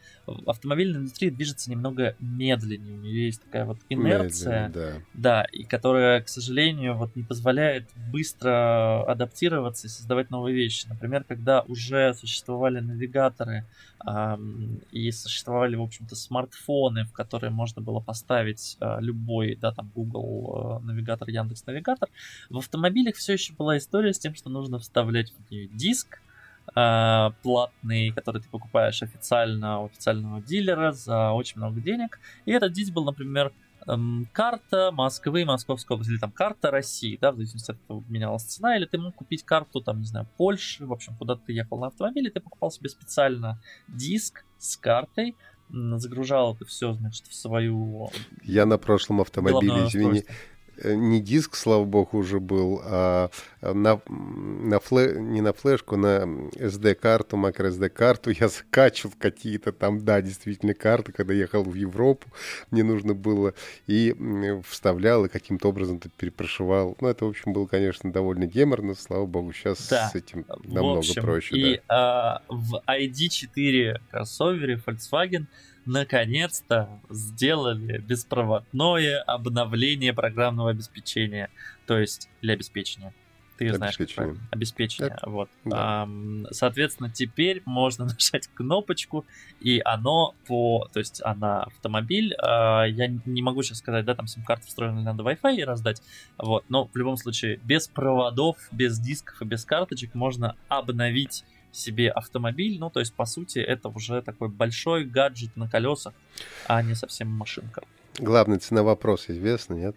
автомобильная 0.46 1.00
индустрия 1.00 1.32
движется 1.32 1.70
немного 1.70 2.16
медленнее. 2.20 2.96
У 2.96 2.98
нее 2.98 3.26
есть 3.26 3.44
такая 3.44 3.66
вот 3.66 3.78
инерция, 3.90 4.70
да. 4.70 4.94
да, 5.14 5.44
и 5.52 5.64
которая, 5.64 6.22
к 6.22 6.30
сожалению, 6.30 6.96
вот 6.96 7.16
не 7.16 7.24
позволяет 7.24 7.90
быстро 8.12 9.04
адаптироваться 9.04 9.88
и 9.88 9.90
создавать 9.90 10.30
новые 10.30 10.56
вещи. 10.56 10.88
Например, 10.88 11.24
когда 11.24 11.62
уже 11.62 12.14
существовали 12.14 12.80
навигаторы 12.80 13.66
эм, 14.08 14.82
и 14.92 15.12
существовали, 15.12 15.76
в 15.76 15.82
общем-то, 15.82 16.16
смартфоны, 16.16 17.06
в 17.06 17.14
которые 17.14 17.52
можно 17.52 17.82
было 17.82 18.00
поставить 18.00 18.78
э, 18.80 18.98
любой, 19.00 19.56
да, 19.56 19.72
там 19.72 19.92
Google 19.94 20.80
э, 20.82 20.86
навигатор, 20.86 21.30
Яндекс 21.30 21.66
навигатор, 21.66 22.10
в 22.50 22.58
автомобилях 22.58 23.16
все 23.16 23.34
еще 23.34 23.54
была 23.54 23.78
история 23.78 24.14
с 24.14 24.20
тем, 24.20 24.36
что 24.36 24.50
нужно 24.50 24.80
вставлять 24.80 25.32
в 25.32 25.52
нее 25.52 25.68
диск, 25.68 26.20
э, 26.76 27.30
платный, 27.42 28.12
который 28.12 28.42
ты 28.42 28.50
покупаешь 28.50 29.02
официально 29.04 29.82
у 29.82 29.86
официального 29.86 30.42
дилера 30.42 30.92
за 30.92 31.32
очень 31.32 31.58
много 31.58 31.82
денег. 31.82 32.20
И 32.46 32.52
этот 32.52 32.74
диск 32.74 32.94
был, 32.94 33.04
например, 33.06 33.52
эм, 33.88 34.28
карта 34.32 34.92
Москвы, 34.92 35.46
Московской 35.46 35.96
области, 35.96 36.12
или 36.12 36.20
там 36.20 36.32
карта 36.32 36.72
России, 36.72 37.18
да, 37.20 37.32
в 37.32 37.36
зависимости 37.36 37.72
от 37.72 37.78
этого 37.84 38.04
менялась 38.08 38.44
цена, 38.44 38.78
или 38.78 38.86
ты 38.86 38.98
мог 38.98 39.16
купить 39.16 39.44
карту, 39.44 39.82
там, 39.82 40.00
не 40.00 40.06
знаю, 40.06 40.28
Польши, 40.38 40.86
в 40.86 40.94
общем, 40.94 41.16
куда 41.18 41.36
ты 41.36 41.54
ехал 41.54 41.80
на 41.80 41.88
автомобиле, 41.88 42.30
ты 42.30 42.40
покупал 42.40 42.72
себе 42.72 42.90
специально 42.90 43.62
диск 43.88 44.46
с 44.58 44.78
картой, 44.78 45.36
загружал 45.70 46.56
это 46.56 46.66
все, 46.66 46.94
значит, 46.94 47.28
в 47.28 47.34
свою... 47.34 48.10
Я 48.44 48.66
на 48.66 48.78
прошлом 48.78 49.22
автомобиле, 49.22 49.88
извини, 49.88 50.26
Э, 50.30 50.34
не 50.84 51.22
диск, 51.22 51.56
слава 51.56 51.86
богу, 51.86 52.18
уже 52.18 52.40
был, 52.40 52.82
а 52.84 53.30
на, 53.62 54.02
на 54.08 54.80
флэ, 54.80 55.20
не 55.20 55.42
на 55.42 55.54
флешку, 55.54 55.98
на 55.98 56.24
SD-карту, 56.56 57.38
макро-SD-карту 57.38 58.32
я 58.32 58.48
закачивал 58.48 59.14
какие-то 59.18 59.72
там, 59.72 60.04
да, 60.04 60.22
действительно, 60.22 60.74
карты, 60.74 61.12
когда 61.12 61.34
ехал 61.34 61.64
в 61.64 61.76
Европу, 61.76 62.28
мне 62.72 62.84
нужно 62.84 63.14
было, 63.14 63.54
и 63.88 64.16
вставлял, 64.68 65.26
и 65.26 65.30
каким-то 65.30 65.70
образом 65.70 65.98
это 65.98 66.10
перепрошивал. 66.10 66.98
Ну, 67.02 67.08
это, 67.08 67.26
в 67.26 67.30
общем, 67.30 67.54
было, 67.54 67.66
конечно, 67.66 68.12
довольно 68.12 68.46
геморно, 68.46 68.96
слава 68.96 69.26
богу, 69.26 69.54
сейчас 69.54 69.88
да. 69.90 70.10
с 70.10 70.16
этим 70.16 70.46
намного 70.64 71.00
общем, 71.00 71.22
проще. 71.22 71.56
И 71.56 71.82
да. 71.88 72.42
а, 72.48 72.54
в 72.54 72.82
ID4 72.88 74.00
кроссовере 74.10 74.82
Volkswagen 74.86 75.46
наконец-то 75.86 76.90
сделали 77.10 77.98
беспроводное 78.00 79.22
обновление 79.22 80.14
программного 80.14 80.72
обеспечения. 80.72 81.50
То 81.86 81.98
есть 81.98 82.30
для 82.42 82.54
обеспечения. 82.54 83.14
Ты 83.58 83.76
знаешь, 83.76 83.96
как 83.96 84.12
правильно. 84.16 84.40
Обеспечение. 84.50 85.12
Так. 85.12 85.28
Вот. 85.28 85.50
Да. 85.66 86.10
соответственно, 86.50 87.12
теперь 87.12 87.62
можно 87.66 88.06
нажать 88.06 88.48
кнопочку, 88.56 89.24
и 89.60 89.82
оно 89.86 90.34
по... 90.48 90.90
То 90.94 91.00
есть 91.00 91.22
она 91.24 91.64
автомобиль. 91.64 92.34
А, 92.42 92.86
я 92.86 93.08
не 93.08 93.44
могу 93.44 93.62
сейчас 93.62 93.78
сказать, 93.78 94.04
да, 94.04 94.16
там 94.16 94.26
сим-карту 94.26 94.66
встроена, 94.66 95.04
надо 95.04 95.22
Wi-Fi 95.22 95.64
раздать. 95.64 96.02
Вот. 96.40 96.66
Но 96.70 96.88
в 96.88 96.96
любом 96.96 97.18
случае, 97.18 97.58
без 97.58 97.88
проводов, 97.88 98.58
без 98.72 99.00
дисков 99.00 99.40
и 99.44 99.46
без 99.46 99.64
карточек 99.64 100.16
можно 100.16 100.56
обновить 100.68 101.46
себе 101.72 102.10
автомобиль. 102.10 102.78
Ну, 102.80 102.90
то 102.90 103.00
есть, 103.00 103.14
по 103.14 103.26
сути, 103.26 103.60
это 103.60 103.90
уже 103.90 104.22
такой 104.22 104.50
большой 104.50 105.06
гаджет 105.06 105.56
на 105.56 105.70
колесах, 105.70 106.14
а 106.68 106.82
не 106.82 106.96
совсем 106.96 107.30
машинка. 107.30 107.84
Главный 108.20 108.58
цена 108.58 108.84
вопрос 108.84 109.30
известна, 109.30 109.76
нет? 109.76 109.96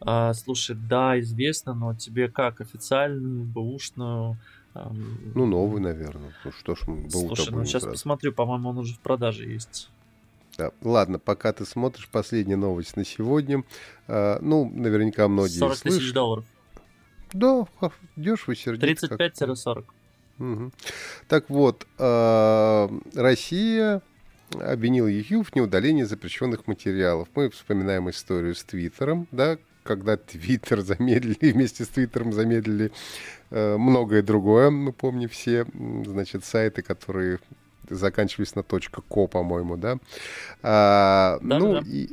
А, 0.00 0.34
слушай, 0.34 0.76
да, 0.76 1.18
известно, 1.20 1.74
но 1.74 1.94
тебе 1.94 2.28
как, 2.28 2.60
официальную, 2.60 3.44
бэушную? 3.44 4.36
Эм... 4.74 5.32
Ну, 5.34 5.46
новый, 5.46 5.80
наверное. 5.80 6.34
Ну 6.44 6.52
что 6.52 6.74
ж, 6.74 6.80
БУ 6.86 7.08
Слушай, 7.08 7.50
ну 7.50 7.64
сейчас 7.64 7.82
сразу. 7.82 7.94
посмотрю, 7.94 8.32
по-моему, 8.32 8.70
он 8.70 8.78
уже 8.78 8.94
в 8.94 9.00
продаже 9.00 9.44
есть. 9.44 9.90
Да. 10.58 10.70
Ладно, 10.82 11.18
пока 11.18 11.52
ты 11.52 11.64
смотришь, 11.64 12.08
последняя 12.08 12.56
новость 12.56 12.96
на 12.96 13.04
сегодня. 13.04 13.64
А, 14.06 14.38
ну, 14.40 14.68
наверняка 14.68 15.28
многие 15.28 15.58
40 15.58 15.78
тысяч 15.78 15.96
слышат. 15.96 16.14
долларов. 16.14 16.44
Да, 17.32 17.66
дешево 18.16 18.54
сердито. 18.54 19.16
35-40. 19.16 19.84
Угу. 20.38 20.72
Так 21.28 21.48
вот, 21.48 21.86
э, 21.98 22.88
Россия 23.14 24.02
обвинила 24.52 25.06
YouTube 25.06 25.48
в 25.48 25.54
неудалении 25.54 26.04
запрещенных 26.04 26.66
материалов. 26.66 27.28
Мы 27.34 27.50
вспоминаем 27.50 28.08
историю 28.10 28.54
с 28.54 28.62
Твиттером, 28.62 29.26
да, 29.32 29.58
когда 29.82 30.16
Твиттер 30.16 30.80
замедлили, 30.82 31.52
вместе 31.52 31.84
с 31.84 31.88
Твиттером 31.88 32.32
замедлили 32.32 32.92
э, 33.50 33.76
многое 33.76 34.22
другое. 34.22 34.70
Мы 34.70 34.92
помним 34.92 35.28
все, 35.28 35.66
значит, 36.04 36.44
сайты, 36.44 36.82
которые 36.82 37.38
заканчивались 37.88 38.54
на 38.54 38.60
.co, 38.60 39.28
по-моему, 39.28 39.76
да. 39.76 39.98
А, 40.62 41.38
да 41.40 41.58
ну, 41.58 41.72
да. 41.74 41.82
и 41.86 42.08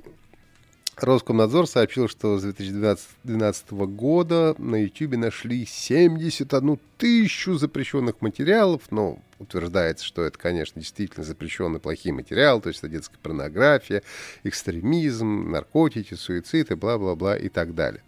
Роскомнадзор 0.97 1.67
сообщил, 1.67 2.07
что 2.07 2.37
с 2.37 2.43
2012 2.43 3.71
года 3.71 4.55
на 4.57 4.75
YouTube 4.75 5.15
нашли 5.15 5.65
71 5.65 6.79
тысячу 6.97 7.55
запрещенных 7.55 8.21
материалов, 8.21 8.83
но 8.91 9.19
утверждается, 9.39 10.05
что 10.05 10.21
это, 10.21 10.37
конечно, 10.37 10.79
действительно 10.79 11.25
запрещенный 11.25 11.79
плохие 11.79 12.13
материалы, 12.13 12.61
то 12.61 12.69
есть 12.69 12.79
это 12.79 12.89
детская 12.89 13.17
порнография, 13.17 14.03
экстремизм, 14.43 15.49
наркотики, 15.49 16.13
суицид 16.13 16.71
и 16.71 16.75
бла-бла-бла 16.75 17.37
и 17.37 17.49
так 17.49 17.73
далее. 17.73 18.03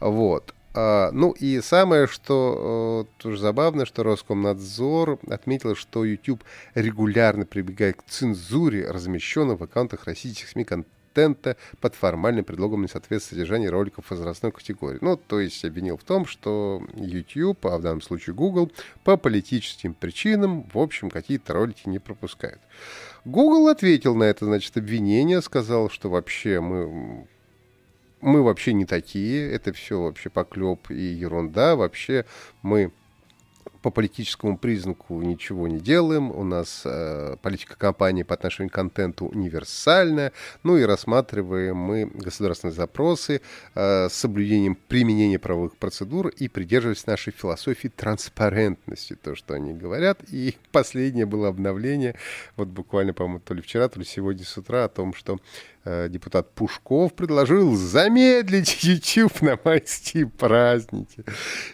Вот. 0.00 0.54
А, 0.74 1.10
ну 1.12 1.32
и 1.32 1.60
самое, 1.60 2.06
что 2.06 3.06
э, 3.18 3.22
тоже 3.22 3.38
забавно, 3.38 3.84
что 3.84 4.02
Роскомнадзор 4.04 5.18
отметил, 5.28 5.76
что 5.76 6.04
YouTube 6.04 6.42
регулярно 6.74 7.44
прибегает 7.44 8.00
к 8.00 8.04
цензуре 8.08 8.90
размещенных 8.90 9.60
в 9.60 9.64
аккаунтах 9.64 10.04
российских 10.04 10.48
СМИ 10.48 10.64
контента 10.64 11.01
контента 11.12 11.56
под 11.80 11.94
формальным 11.94 12.44
предлогом 12.44 12.82
несоответствия 12.82 13.36
содержания 13.36 13.68
роликов 13.68 14.10
возрастной 14.10 14.52
категории. 14.52 14.98
Ну, 15.00 15.16
то 15.16 15.40
есть 15.40 15.64
обвинил 15.64 15.96
в 15.96 16.04
том, 16.04 16.26
что 16.26 16.82
YouTube, 16.94 17.64
а 17.66 17.78
в 17.78 17.82
данном 17.82 18.02
случае 18.02 18.34
Google, 18.34 18.72
по 19.04 19.16
политическим 19.16 19.94
причинам, 19.94 20.68
в 20.72 20.78
общем, 20.78 21.10
какие-то 21.10 21.52
ролики 21.52 21.88
не 21.88 21.98
пропускают. 21.98 22.60
Google 23.24 23.68
ответил 23.68 24.14
на 24.14 24.24
это, 24.24 24.44
значит, 24.46 24.76
обвинение, 24.76 25.42
сказал, 25.42 25.90
что 25.90 26.08
вообще 26.08 26.60
мы 26.60 27.26
мы 28.20 28.44
вообще 28.44 28.72
не 28.72 28.84
такие, 28.84 29.50
это 29.50 29.72
все 29.72 30.00
вообще 30.00 30.30
поклеп 30.30 30.92
и 30.92 31.02
ерунда, 31.02 31.74
вообще 31.74 32.24
мы 32.62 32.92
по 33.82 33.90
политическому 33.90 34.56
признаку 34.56 35.20
ничего 35.20 35.68
не 35.68 35.80
делаем, 35.80 36.30
у 36.30 36.44
нас 36.44 36.82
э, 36.84 37.36
политика 37.42 37.76
компании 37.76 38.22
по 38.22 38.34
отношению 38.34 38.70
к 38.70 38.74
контенту 38.74 39.26
универсальная, 39.26 40.32
ну 40.62 40.76
и 40.76 40.84
рассматриваем 40.84 41.76
мы 41.76 42.06
государственные 42.06 42.74
запросы 42.74 43.40
э, 43.74 44.08
с 44.08 44.12
соблюдением 44.12 44.76
применения 44.76 45.38
правовых 45.38 45.76
процедур 45.76 46.28
и 46.28 46.48
придерживаясь 46.48 47.06
нашей 47.06 47.32
философии 47.32 47.88
транспарентности, 47.88 49.16
то, 49.20 49.34
что 49.34 49.54
они 49.54 49.74
говорят. 49.74 50.20
И 50.30 50.56
последнее 50.70 51.26
было 51.26 51.48
обновление, 51.48 52.14
вот 52.56 52.68
буквально, 52.68 53.12
по-моему, 53.12 53.40
то 53.40 53.52
ли 53.54 53.62
вчера, 53.62 53.88
то 53.88 53.98
ли 53.98 54.04
сегодня 54.04 54.44
с 54.44 54.56
утра, 54.56 54.84
о 54.84 54.88
том, 54.88 55.12
что 55.12 55.38
Э, 55.84 56.08
депутат 56.08 56.48
Пушков 56.54 57.12
предложил 57.12 57.74
замедлить 57.74 58.84
YouTube 58.84 59.42
на 59.42 59.58
майские 59.64 60.28
праздники. 60.28 61.24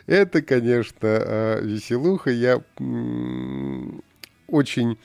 Это, 0.07 0.41
конечно, 0.41 0.97
э, 1.03 1.61
веселуха. 1.99 2.31
Я 2.31 2.63
очень... 4.49 4.99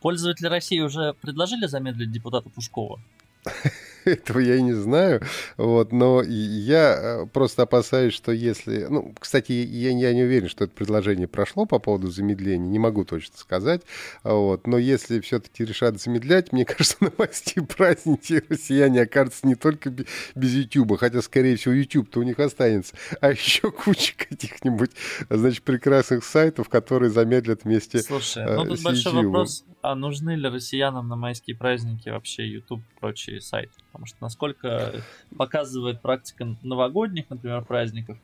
Пользователи 0.00 0.46
России 0.46 0.80
уже 0.80 1.12
предложили 1.14 1.66
замедлить 1.66 2.10
депутата 2.10 2.48
Пушкова? 2.48 3.00
этого 4.04 4.38
я 4.38 4.56
и 4.56 4.62
не 4.62 4.72
знаю. 4.72 5.22
Вот, 5.56 5.92
но 5.92 6.22
я 6.22 6.98
э, 6.98 7.26
просто 7.26 7.62
опасаюсь, 7.62 8.14
что 8.14 8.32
если... 8.32 8.86
Ну, 8.88 9.14
кстати, 9.18 9.52
я, 9.52 9.90
я 9.90 10.14
не 10.14 10.22
уверен, 10.22 10.48
что 10.48 10.64
это 10.64 10.74
предложение 10.74 11.28
прошло 11.28 11.66
по 11.66 11.78
поводу 11.78 12.10
замедления, 12.10 12.68
не 12.68 12.78
могу 12.78 13.04
точно 13.04 13.36
сказать. 13.36 13.82
Вот, 14.22 14.66
но 14.66 14.78
если 14.78 15.20
все-таки 15.20 15.64
решат 15.64 16.00
замедлять, 16.00 16.52
мне 16.52 16.64
кажется, 16.66 16.96
новости 17.00 17.60
праздники 17.60 18.42
россияне 18.48 19.02
окажутся 19.02 19.46
не 19.46 19.54
только 19.54 19.90
без 20.34 20.54
YouTube, 20.54 20.98
хотя, 20.98 21.22
скорее 21.22 21.56
всего, 21.56 21.74
YouTube-то 21.74 22.20
у 22.20 22.22
них 22.22 22.38
останется, 22.38 22.94
а 23.20 23.30
еще 23.30 23.70
куча 23.70 24.14
каких-нибудь, 24.16 24.90
значит, 25.28 25.62
прекрасных 25.62 26.24
сайтов, 26.24 26.68
которые 26.68 27.10
замедлят 27.10 27.64
вместе 27.64 28.00
Слушай, 28.00 28.44
ну 28.56 28.64
тут 28.66 28.82
большой 28.82 29.24
вопрос, 29.24 29.64
а 29.82 29.94
нужны 29.94 30.34
ли 30.36 30.48
россиянам 30.48 31.08
на 31.08 31.16
майские 31.16 31.56
праздники 31.56 32.08
вообще 32.08 32.46
YouTube 32.46 32.80
и 32.80 33.00
прочие 33.00 33.40
сайты? 33.40 33.72
Потому 33.90 34.06
что, 34.06 34.18
насколько 34.20 35.02
показывает 35.36 36.00
практика 36.00 36.56
новогодних, 36.62 37.28
например, 37.28 37.64
праздников, 37.64 38.18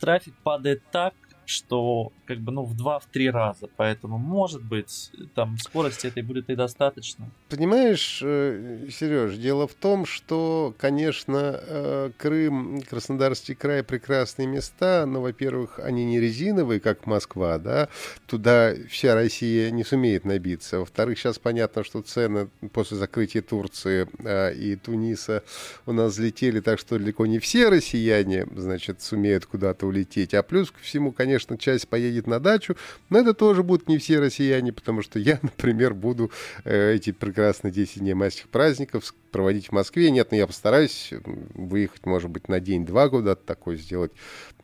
трафик 0.00 0.34
падает 0.42 0.82
так, 0.90 1.14
что 1.48 2.12
как 2.26 2.40
бы 2.40 2.52
ну 2.52 2.64
в 2.64 2.76
два-три 2.76 3.30
раза, 3.30 3.68
поэтому 3.76 4.18
может 4.18 4.62
быть 4.62 5.10
там 5.34 5.56
скорости 5.58 6.06
этой 6.06 6.22
будет 6.22 6.50
и 6.50 6.54
достаточно. 6.54 7.30
Понимаешь, 7.48 8.20
э, 8.22 8.86
Сереж, 8.90 9.36
дело 9.36 9.66
в 9.66 9.72
том, 9.72 10.04
что, 10.04 10.74
конечно, 10.78 11.58
э, 11.58 12.10
Крым, 12.18 12.82
Краснодарский 12.82 13.54
край 13.54 13.82
прекрасные 13.82 14.46
места, 14.46 15.06
но, 15.06 15.22
во-первых, 15.22 15.78
они 15.78 16.04
не 16.04 16.20
резиновые, 16.20 16.80
как 16.80 17.06
Москва, 17.06 17.56
да, 17.58 17.88
туда 18.26 18.74
вся 18.90 19.14
Россия 19.14 19.70
не 19.70 19.84
сумеет 19.84 20.26
набиться. 20.26 20.80
Во-вторых, 20.80 21.18
сейчас 21.18 21.38
понятно, 21.38 21.82
что 21.82 22.02
цены 22.02 22.50
после 22.74 22.98
закрытия 22.98 23.40
Турции 23.40 24.06
э, 24.18 24.54
и 24.54 24.76
Туниса 24.76 25.42
у 25.86 25.92
нас 25.92 26.12
взлетели, 26.12 26.60
так 26.60 26.78
что 26.78 26.98
далеко 26.98 27.24
не 27.24 27.38
все 27.38 27.70
россияне, 27.70 28.46
значит, 28.54 29.00
сумеют 29.00 29.46
куда-то 29.46 29.86
улететь. 29.86 30.34
А 30.34 30.42
плюс 30.42 30.70
ко 30.70 30.80
всему, 30.80 31.12
конечно, 31.12 31.37
конечно, 31.38 31.58
часть 31.58 31.88
поедет 31.88 32.26
на 32.26 32.40
дачу, 32.40 32.76
но 33.10 33.18
это 33.20 33.34
тоже 33.34 33.62
будут 33.62 33.88
не 33.88 33.98
все 33.98 34.18
россияне, 34.18 34.72
потому 34.72 35.02
что 35.02 35.18
я, 35.18 35.38
например, 35.42 35.94
буду 35.94 36.30
э, 36.64 36.94
эти 36.94 37.12
прекрасные 37.12 37.72
10 37.72 38.00
дней 38.00 38.14
майских 38.14 38.48
праздников 38.48 39.14
проводить 39.30 39.68
в 39.68 39.72
Москве. 39.72 40.10
Нет, 40.10 40.30
но 40.30 40.36
ну, 40.36 40.40
я 40.40 40.46
постараюсь 40.46 41.12
выехать, 41.54 42.06
может 42.06 42.30
быть, 42.30 42.48
на 42.48 42.60
день-два 42.60 43.08
куда-то 43.08 43.44
такой 43.44 43.76
сделать, 43.76 44.12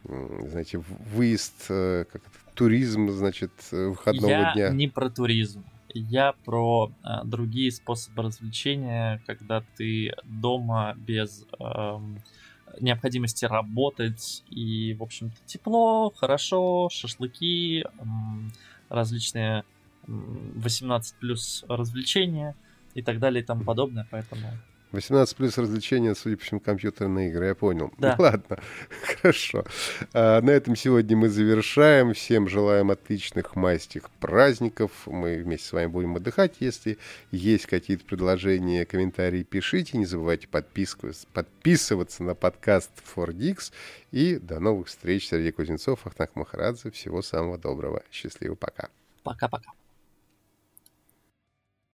знаете, 0.02 0.82
выезд, 1.14 1.66
э, 1.68 2.04
как 2.10 2.22
это, 2.22 2.54
туризм, 2.54 3.10
значит, 3.10 3.52
э, 3.72 3.88
выходного 3.88 4.30
я 4.30 4.52
дня. 4.54 4.66
Я 4.66 4.70
не 4.70 4.88
про 4.88 5.10
туризм. 5.10 5.64
Я 5.96 6.34
про 6.44 6.90
э, 7.04 7.08
другие 7.24 7.70
способы 7.70 8.24
развлечения, 8.24 9.22
когда 9.26 9.62
ты 9.76 10.12
дома 10.24 10.94
без 10.96 11.46
э, 11.60 11.98
необходимости 12.80 13.44
работать. 13.44 14.42
И, 14.50 14.94
в 14.94 15.02
общем-то, 15.02 15.36
тепло, 15.46 16.10
хорошо, 16.10 16.88
шашлыки, 16.90 17.84
различные 18.88 19.64
18 20.06 21.16
плюс 21.16 21.64
развлечения 21.68 22.54
и 22.94 23.02
так 23.02 23.18
далее 23.18 23.42
и 23.42 23.46
тому 23.46 23.64
подобное. 23.64 24.06
Поэтому 24.10 24.46
18 24.94 25.36
плюс 25.36 25.58
развлечения, 25.58 26.14
судя 26.14 26.36
по 26.36 26.44
всему, 26.44 26.60
компьютерные 26.60 27.28
игры, 27.28 27.46
я 27.46 27.54
понял. 27.54 27.92
Да. 27.98 28.14
Ну, 28.16 28.24
ладно, 28.24 28.58
хорошо. 29.20 29.64
А, 30.12 30.40
на 30.40 30.50
этом 30.50 30.76
сегодня 30.76 31.16
мы 31.16 31.28
завершаем. 31.28 32.14
Всем 32.14 32.48
желаем 32.48 32.90
отличных 32.90 33.56
майских 33.56 34.08
праздников. 34.10 34.90
Мы 35.06 35.38
вместе 35.38 35.68
с 35.68 35.72
вами 35.72 35.86
будем 35.86 36.16
отдыхать. 36.16 36.56
Если 36.60 36.98
есть 37.30 37.66
какие-то 37.66 38.04
предложения, 38.04 38.86
комментарии, 38.86 39.42
пишите. 39.42 39.98
Не 39.98 40.06
забывайте 40.06 40.48
подписываться, 40.48 41.26
подписываться 41.32 42.22
на 42.22 42.34
подкаст 42.34 42.90
4Dix. 43.14 43.72
И 44.12 44.36
до 44.36 44.60
новых 44.60 44.88
встреч. 44.88 45.28
Сергей 45.28 45.52
Кузнецов, 45.52 46.06
Ахтанг 46.06 46.36
Махарадзе. 46.36 46.90
Всего 46.90 47.20
самого 47.22 47.58
доброго. 47.58 48.02
Счастливо. 48.10 48.54
Пока. 48.54 48.88
Пока-пока. 49.22 49.70